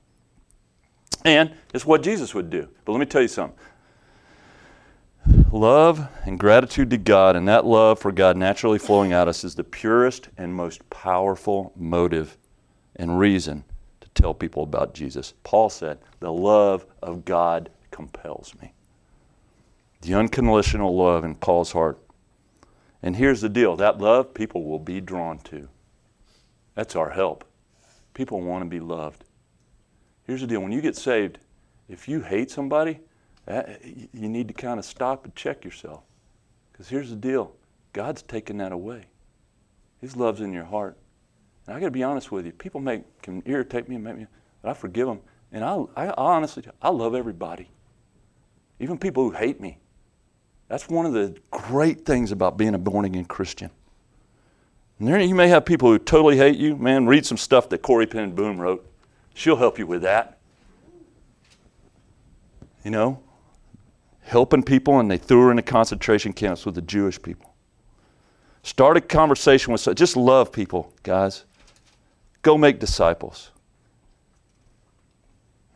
And 1.23 1.53
it's 1.73 1.86
what 1.86 2.03
Jesus 2.03 2.36
would 2.36 2.49
do. 2.49 2.67
But 2.84 2.91
let 2.91 2.99
me 2.99 3.05
tell 3.05 3.21
you 3.21 3.30
something 3.30 3.57
love 5.51 6.07
and 6.25 6.39
gratitude 6.39 6.89
to 6.89 6.97
God, 6.97 7.36
and 7.36 7.47
that 7.47 7.65
love 7.65 7.99
for 7.99 8.11
God 8.11 8.38
naturally 8.38 8.80
flowing 8.80 9.13
out 9.13 9.27
us 9.27 9.43
is 9.43 9.55
the 9.55 9.63
purest 9.63 10.30
and 10.38 10.53
most 10.53 10.89
powerful 10.89 11.71
motive 11.75 12.38
and 12.95 13.19
reason 13.19 13.63
to 14.01 14.09
tell 14.09 14.34
people 14.34 14.63
about 14.63 14.93
Jesus. 14.93 15.34
Paul 15.43 15.69
said, 15.69 15.99
The 16.19 16.32
love 16.32 16.86
of 17.01 17.25
God 17.25 17.69
compels 17.91 18.53
me. 18.61 18.73
The 20.01 20.13
unconditional 20.13 20.95
love 20.95 21.23
in 21.23 21.36
Paul's 21.36 21.71
heart. 21.71 21.99
And 23.01 23.15
here's 23.15 23.41
the 23.41 23.49
deal 23.49 23.75
that 23.77 23.99
love 23.99 24.34
people 24.34 24.63
will 24.63 24.80
be 24.80 25.01
drawn 25.01 25.39
to. 25.39 25.69
That's 26.75 26.95
our 26.95 27.09
help. 27.09 27.45
People 28.13 28.41
want 28.41 28.63
to 28.63 28.69
be 28.69 28.80
loved. 28.80 29.23
Here's 30.25 30.41
the 30.41 30.47
deal 30.47 30.61
when 30.61 30.71
you 30.71 30.82
get 30.82 30.95
saved, 30.95 31.39
if 31.88 32.07
you 32.07 32.21
hate 32.21 32.51
somebody, 32.51 32.99
Uh, 33.47 33.53
that, 33.53 33.81
you 33.85 34.29
need 34.29 34.47
to 34.47 34.53
kind 34.53 34.79
of 34.79 34.85
stop 34.85 35.25
and 35.25 35.35
check 35.35 35.65
yourself. 35.65 36.03
Because 36.71 36.89
here's 36.89 37.09
the 37.09 37.15
deal 37.15 37.53
God's 37.93 38.21
taken 38.21 38.57
that 38.57 38.71
away. 38.71 39.05
His 40.01 40.15
love's 40.15 40.41
in 40.41 40.53
your 40.53 40.65
heart. 40.65 40.97
And 41.67 41.75
I 41.75 41.79
got 41.79 41.87
to 41.87 41.91
be 41.91 42.03
honest 42.03 42.31
with 42.31 42.45
you. 42.45 42.51
People 42.51 42.79
make, 42.79 43.21
can 43.21 43.43
irritate 43.45 43.89
me 43.89 43.95
and 43.95 44.03
make 44.03 44.17
me, 44.17 44.27
but 44.61 44.69
I 44.69 44.73
forgive 44.73 45.07
them. 45.07 45.19
And 45.51 45.63
I, 45.63 45.83
I 45.95 46.13
honestly, 46.15 46.63
I 46.81 46.89
love 46.89 47.15
everybody, 47.15 47.69
even 48.79 48.97
people 48.97 49.23
who 49.23 49.31
hate 49.35 49.59
me. 49.59 49.79
That's 50.67 50.87
one 50.87 51.05
of 51.07 51.13
the 51.13 51.35
great 51.49 52.05
things 52.05 52.31
about 52.31 52.55
being 52.57 52.75
a 52.75 52.77
born 52.77 53.05
again 53.05 53.25
Christian. 53.25 53.71
And 54.99 55.07
there, 55.07 55.19
you 55.19 55.33
may 55.33 55.47
have 55.47 55.65
people 55.65 55.89
who 55.89 55.97
totally 55.97 56.37
hate 56.37 56.57
you. 56.57 56.75
Man, 56.75 57.07
read 57.07 57.25
some 57.25 57.37
stuff 57.37 57.69
that 57.69 57.81
Corrie 57.81 58.05
ten 58.05 58.35
Boom 58.35 58.59
wrote. 58.59 58.85
She'll 59.33 59.55
help 59.55 59.79
you 59.79 59.87
with 59.87 60.03
that. 60.03 60.37
You 62.83 62.91
know, 62.91 63.23
helping 64.30 64.61
people, 64.61 64.99
and 64.99 65.09
they 65.09 65.17
threw 65.17 65.45
her 65.45 65.51
in 65.51 65.57
into 65.57 65.69
concentration 65.69 66.32
camps 66.32 66.63
with 66.63 66.75
the 66.75 66.84
Jewish 66.84 67.19
people. 67.19 67.55
Start 68.61 68.95
a 68.95 69.01
conversation 69.01 69.73
with, 69.73 69.84
just 69.95 70.15
love 70.15 70.51
people, 70.51 70.93
guys. 71.01 71.45
Go 72.43 72.55
make 72.55 72.80
disciples. 72.80 73.49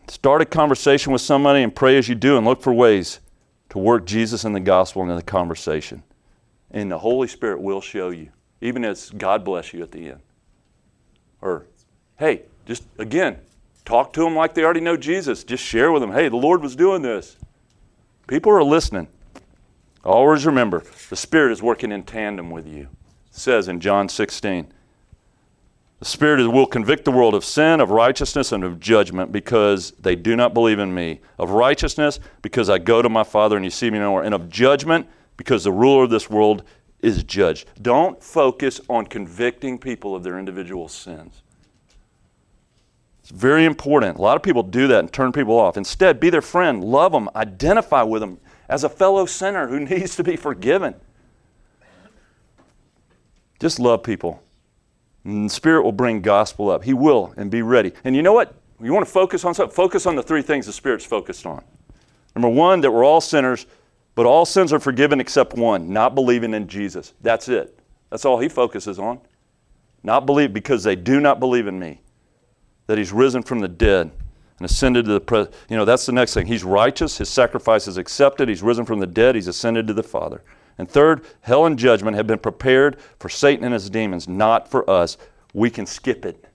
Start 0.07 0.41
a 0.41 0.45
conversation 0.45 1.11
with 1.11 1.21
somebody 1.21 1.63
and 1.63 1.75
pray 1.75 1.97
as 1.97 2.07
you 2.07 2.13
do 2.13 2.37
and 2.37 2.45
look 2.45 2.61
for 2.61 2.71
ways 2.71 3.19
to 3.69 3.79
work 3.79 4.05
Jesus 4.05 4.45
and 4.45 4.55
the 4.55 4.59
gospel 4.59 5.01
into 5.01 5.15
the 5.15 5.23
conversation. 5.23 6.03
And 6.69 6.91
the 6.91 6.99
Holy 6.99 7.27
Spirit 7.27 7.59
will 7.59 7.81
show 7.81 8.09
you, 8.09 8.29
even 8.61 8.85
as 8.85 9.09
God 9.09 9.43
bless 9.43 9.73
you 9.73 9.81
at 9.81 9.91
the 9.91 10.11
end. 10.11 10.19
Or, 11.41 11.65
hey, 12.17 12.43
just 12.67 12.83
again, 12.99 13.39
talk 13.83 14.13
to 14.13 14.21
them 14.21 14.35
like 14.35 14.53
they 14.53 14.63
already 14.63 14.81
know 14.81 14.95
Jesus. 14.95 15.43
Just 15.43 15.63
share 15.63 15.91
with 15.91 16.03
them, 16.03 16.11
hey, 16.11 16.29
the 16.29 16.35
Lord 16.35 16.61
was 16.61 16.75
doing 16.75 17.01
this. 17.01 17.35
People 18.27 18.51
are 18.51 18.63
listening. 18.63 19.07
Always 20.03 20.45
remember, 20.45 20.83
the 21.09 21.15
Spirit 21.15 21.51
is 21.51 21.61
working 21.61 21.91
in 21.91 22.03
tandem 22.03 22.49
with 22.49 22.67
you. 22.67 22.89
says 23.31 23.67
in 23.67 23.79
John 23.79 24.09
16. 24.09 24.71
The 25.99 26.05
Spirit 26.05 26.45
will 26.49 26.65
convict 26.65 27.05
the 27.05 27.11
world 27.11 27.33
of 27.33 27.45
sin, 27.45 27.79
of 27.79 27.89
righteousness, 27.89 28.51
and 28.51 28.63
of 28.63 28.79
judgment 28.81 29.31
because 29.31 29.91
they 29.91 30.17
do 30.17 30.35
not 30.35 30.53
believe 30.53 30.79
in 30.79 30.93
me. 30.93 31.21
Of 31.39 31.51
righteousness, 31.51 32.19
because 32.41 32.69
I 32.69 32.77
go 32.77 33.01
to 33.01 33.07
my 33.07 33.23
Father 33.23 33.55
and 33.55 33.63
you 33.63 33.71
see 33.71 33.89
me 33.89 33.99
no 33.99 34.09
more. 34.09 34.23
And 34.23 34.35
of 34.35 34.49
judgment, 34.49 35.07
because 35.37 35.63
the 35.63 35.71
ruler 35.71 36.03
of 36.03 36.09
this 36.09 36.29
world 36.29 36.63
is 36.99 37.23
judged. 37.23 37.69
Don't 37.81 38.21
focus 38.21 38.81
on 38.89 39.05
convicting 39.05 39.77
people 39.77 40.13
of 40.15 40.23
their 40.23 40.37
individual 40.37 40.89
sins. 40.89 41.41
It's 43.23 43.31
very 43.31 43.63
important. 43.63 44.17
A 44.17 44.21
lot 44.21 44.35
of 44.35 44.43
people 44.43 44.63
do 44.63 44.85
that 44.87 44.99
and 44.99 45.11
turn 45.11 45.31
people 45.31 45.57
off. 45.57 45.77
Instead, 45.77 46.19
be 46.19 46.29
their 46.29 46.41
friend, 46.41 46.83
love 46.83 47.13
them, 47.13 47.29
identify 47.35 48.03
with 48.03 48.21
them 48.21 48.37
as 48.67 48.83
a 48.83 48.89
fellow 48.89 49.25
sinner 49.25 49.67
who 49.69 49.79
needs 49.85 50.17
to 50.17 50.23
be 50.25 50.35
forgiven. 50.35 50.93
Just 53.61 53.79
love 53.79 54.03
people. 54.03 54.43
And 55.23 55.45
the 55.45 55.53
Spirit 55.53 55.83
will 55.83 55.93
bring 55.93 56.19
gospel 56.21 56.69
up. 56.69 56.83
He 56.83 56.93
will, 56.93 57.33
and 57.37 57.49
be 57.49 57.61
ready. 57.61 57.93
And 58.03 58.13
you 58.13 58.21
know 58.21 58.33
what? 58.33 58.55
You 58.81 58.91
want 58.91 59.05
to 59.05 59.11
focus 59.11 59.45
on 59.45 59.53
something? 59.53 59.73
Focus 59.73 60.05
on 60.05 60.17
the 60.17 60.23
three 60.23 60.41
things 60.41 60.65
the 60.65 60.73
Spirit's 60.73 61.05
focused 61.05 61.45
on. 61.45 61.63
Number 62.35 62.49
one, 62.49 62.81
that 62.81 62.91
we're 62.91 63.05
all 63.05 63.21
sinners, 63.21 63.67
but 64.15 64.25
all 64.25 64.45
sins 64.45 64.73
are 64.73 64.81
forgiven 64.81 65.21
except 65.21 65.53
one 65.53 65.93
not 65.93 66.13
believing 66.13 66.53
in 66.53 66.67
Jesus. 66.67 67.13
That's 67.21 67.47
it. 67.47 67.79
That's 68.09 68.25
all 68.25 68.39
He 68.39 68.49
focuses 68.49 68.99
on. 68.99 69.21
Not 70.03 70.25
believe, 70.25 70.51
because 70.51 70.83
they 70.83 70.97
do 70.97 71.21
not 71.21 71.39
believe 71.39 71.67
in 71.67 71.79
me 71.79 72.01
that 72.87 72.97
he's 72.97 73.11
risen 73.11 73.43
from 73.43 73.59
the 73.59 73.67
dead 73.67 74.11
and 74.57 74.65
ascended 74.65 75.05
to 75.05 75.13
the 75.13 75.21
pre- 75.21 75.47
you 75.69 75.77
know 75.77 75.85
that's 75.85 76.05
the 76.05 76.11
next 76.11 76.33
thing. 76.33 76.47
He's 76.47 76.63
righteous 76.63 77.17
his 77.17 77.29
sacrifice 77.29 77.87
is 77.87 77.97
accepted 77.97 78.49
he's 78.49 78.63
risen 78.63 78.85
from 78.85 78.99
the 78.99 79.07
dead 79.07 79.35
he's 79.35 79.47
ascended 79.47 79.87
to 79.87 79.93
the 79.93 80.03
father. 80.03 80.43
And 80.77 80.89
third 80.89 81.25
hell 81.41 81.65
and 81.65 81.77
judgment 81.77 82.17
have 82.17 82.27
been 82.27 82.39
prepared 82.39 82.99
for 83.19 83.29
satan 83.29 83.63
and 83.63 83.73
his 83.73 83.89
demons 83.89 84.27
not 84.27 84.69
for 84.69 84.89
us. 84.89 85.17
We 85.53 85.69
can 85.69 85.85
skip 85.85 86.25
it 86.25 86.45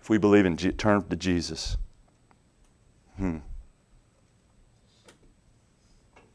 if 0.00 0.08
we 0.08 0.18
believe 0.18 0.46
in 0.46 0.56
turn 0.56 1.02
to 1.08 1.16
jesus. 1.16 1.76
Hmm. 3.16 3.38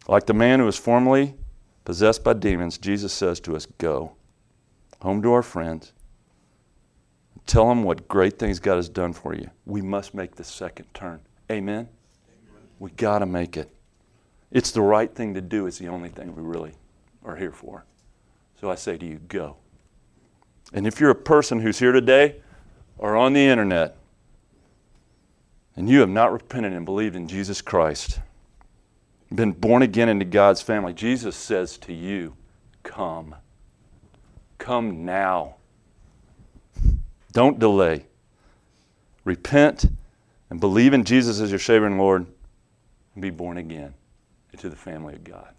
like 0.07 0.25
the 0.25 0.33
man 0.33 0.59
who 0.59 0.65
was 0.65 0.77
formerly 0.77 1.35
possessed 1.83 2.23
by 2.23 2.31
demons 2.31 2.77
jesus 2.77 3.11
says 3.11 3.41
to 3.41 3.53
us 3.53 3.65
go 3.65 4.13
home 5.01 5.21
to 5.21 5.33
our 5.33 5.43
friends 5.43 5.91
Tell 7.49 7.67
them 7.67 7.81
what 7.81 8.07
great 8.07 8.37
things 8.37 8.59
God 8.59 8.75
has 8.75 8.87
done 8.87 9.11
for 9.11 9.33
you. 9.33 9.49
We 9.65 9.81
must 9.81 10.13
make 10.13 10.35
the 10.35 10.43
second 10.43 10.85
turn. 10.93 11.19
Amen? 11.51 11.89
Amen. 11.89 11.89
We 12.77 12.91
got 12.91 13.19
to 13.19 13.25
make 13.25 13.57
it. 13.57 13.75
It's 14.51 14.69
the 14.69 14.83
right 14.83 15.11
thing 15.11 15.33
to 15.33 15.41
do. 15.41 15.65
It's 15.65 15.79
the 15.79 15.87
only 15.87 16.09
thing 16.09 16.35
we 16.35 16.43
really 16.43 16.73
are 17.25 17.35
here 17.35 17.51
for. 17.51 17.85
So 18.61 18.69
I 18.69 18.75
say 18.75 18.99
to 18.99 19.05
you, 19.05 19.15
go. 19.27 19.57
And 20.73 20.85
if 20.85 20.99
you're 20.99 21.09
a 21.09 21.15
person 21.15 21.59
who's 21.59 21.79
here 21.79 21.91
today 21.91 22.35
or 22.99 23.15
on 23.15 23.33
the 23.33 23.41
internet 23.41 23.97
and 25.75 25.89
you 25.89 26.01
have 26.01 26.09
not 26.09 26.31
repented 26.31 26.73
and 26.73 26.85
believed 26.85 27.15
in 27.15 27.27
Jesus 27.27 27.63
Christ, 27.63 28.19
been 29.33 29.53
born 29.53 29.81
again 29.81 30.07
into 30.07 30.23
God's 30.23 30.61
family, 30.61 30.93
Jesus 30.93 31.35
says 31.35 31.79
to 31.79 31.93
you, 31.93 32.35
come. 32.83 33.33
Come 34.59 35.03
now. 35.03 35.55
Don't 37.31 37.59
delay. 37.59 38.05
Repent 39.23 39.85
and 40.49 40.59
believe 40.59 40.93
in 40.93 41.03
Jesus 41.03 41.39
as 41.39 41.51
your 41.51 41.59
Savior 41.59 41.85
and 41.85 41.97
Lord 41.97 42.25
and 43.13 43.21
be 43.21 43.29
born 43.29 43.57
again 43.57 43.93
into 44.51 44.69
the 44.69 44.75
family 44.75 45.13
of 45.13 45.23
God. 45.23 45.53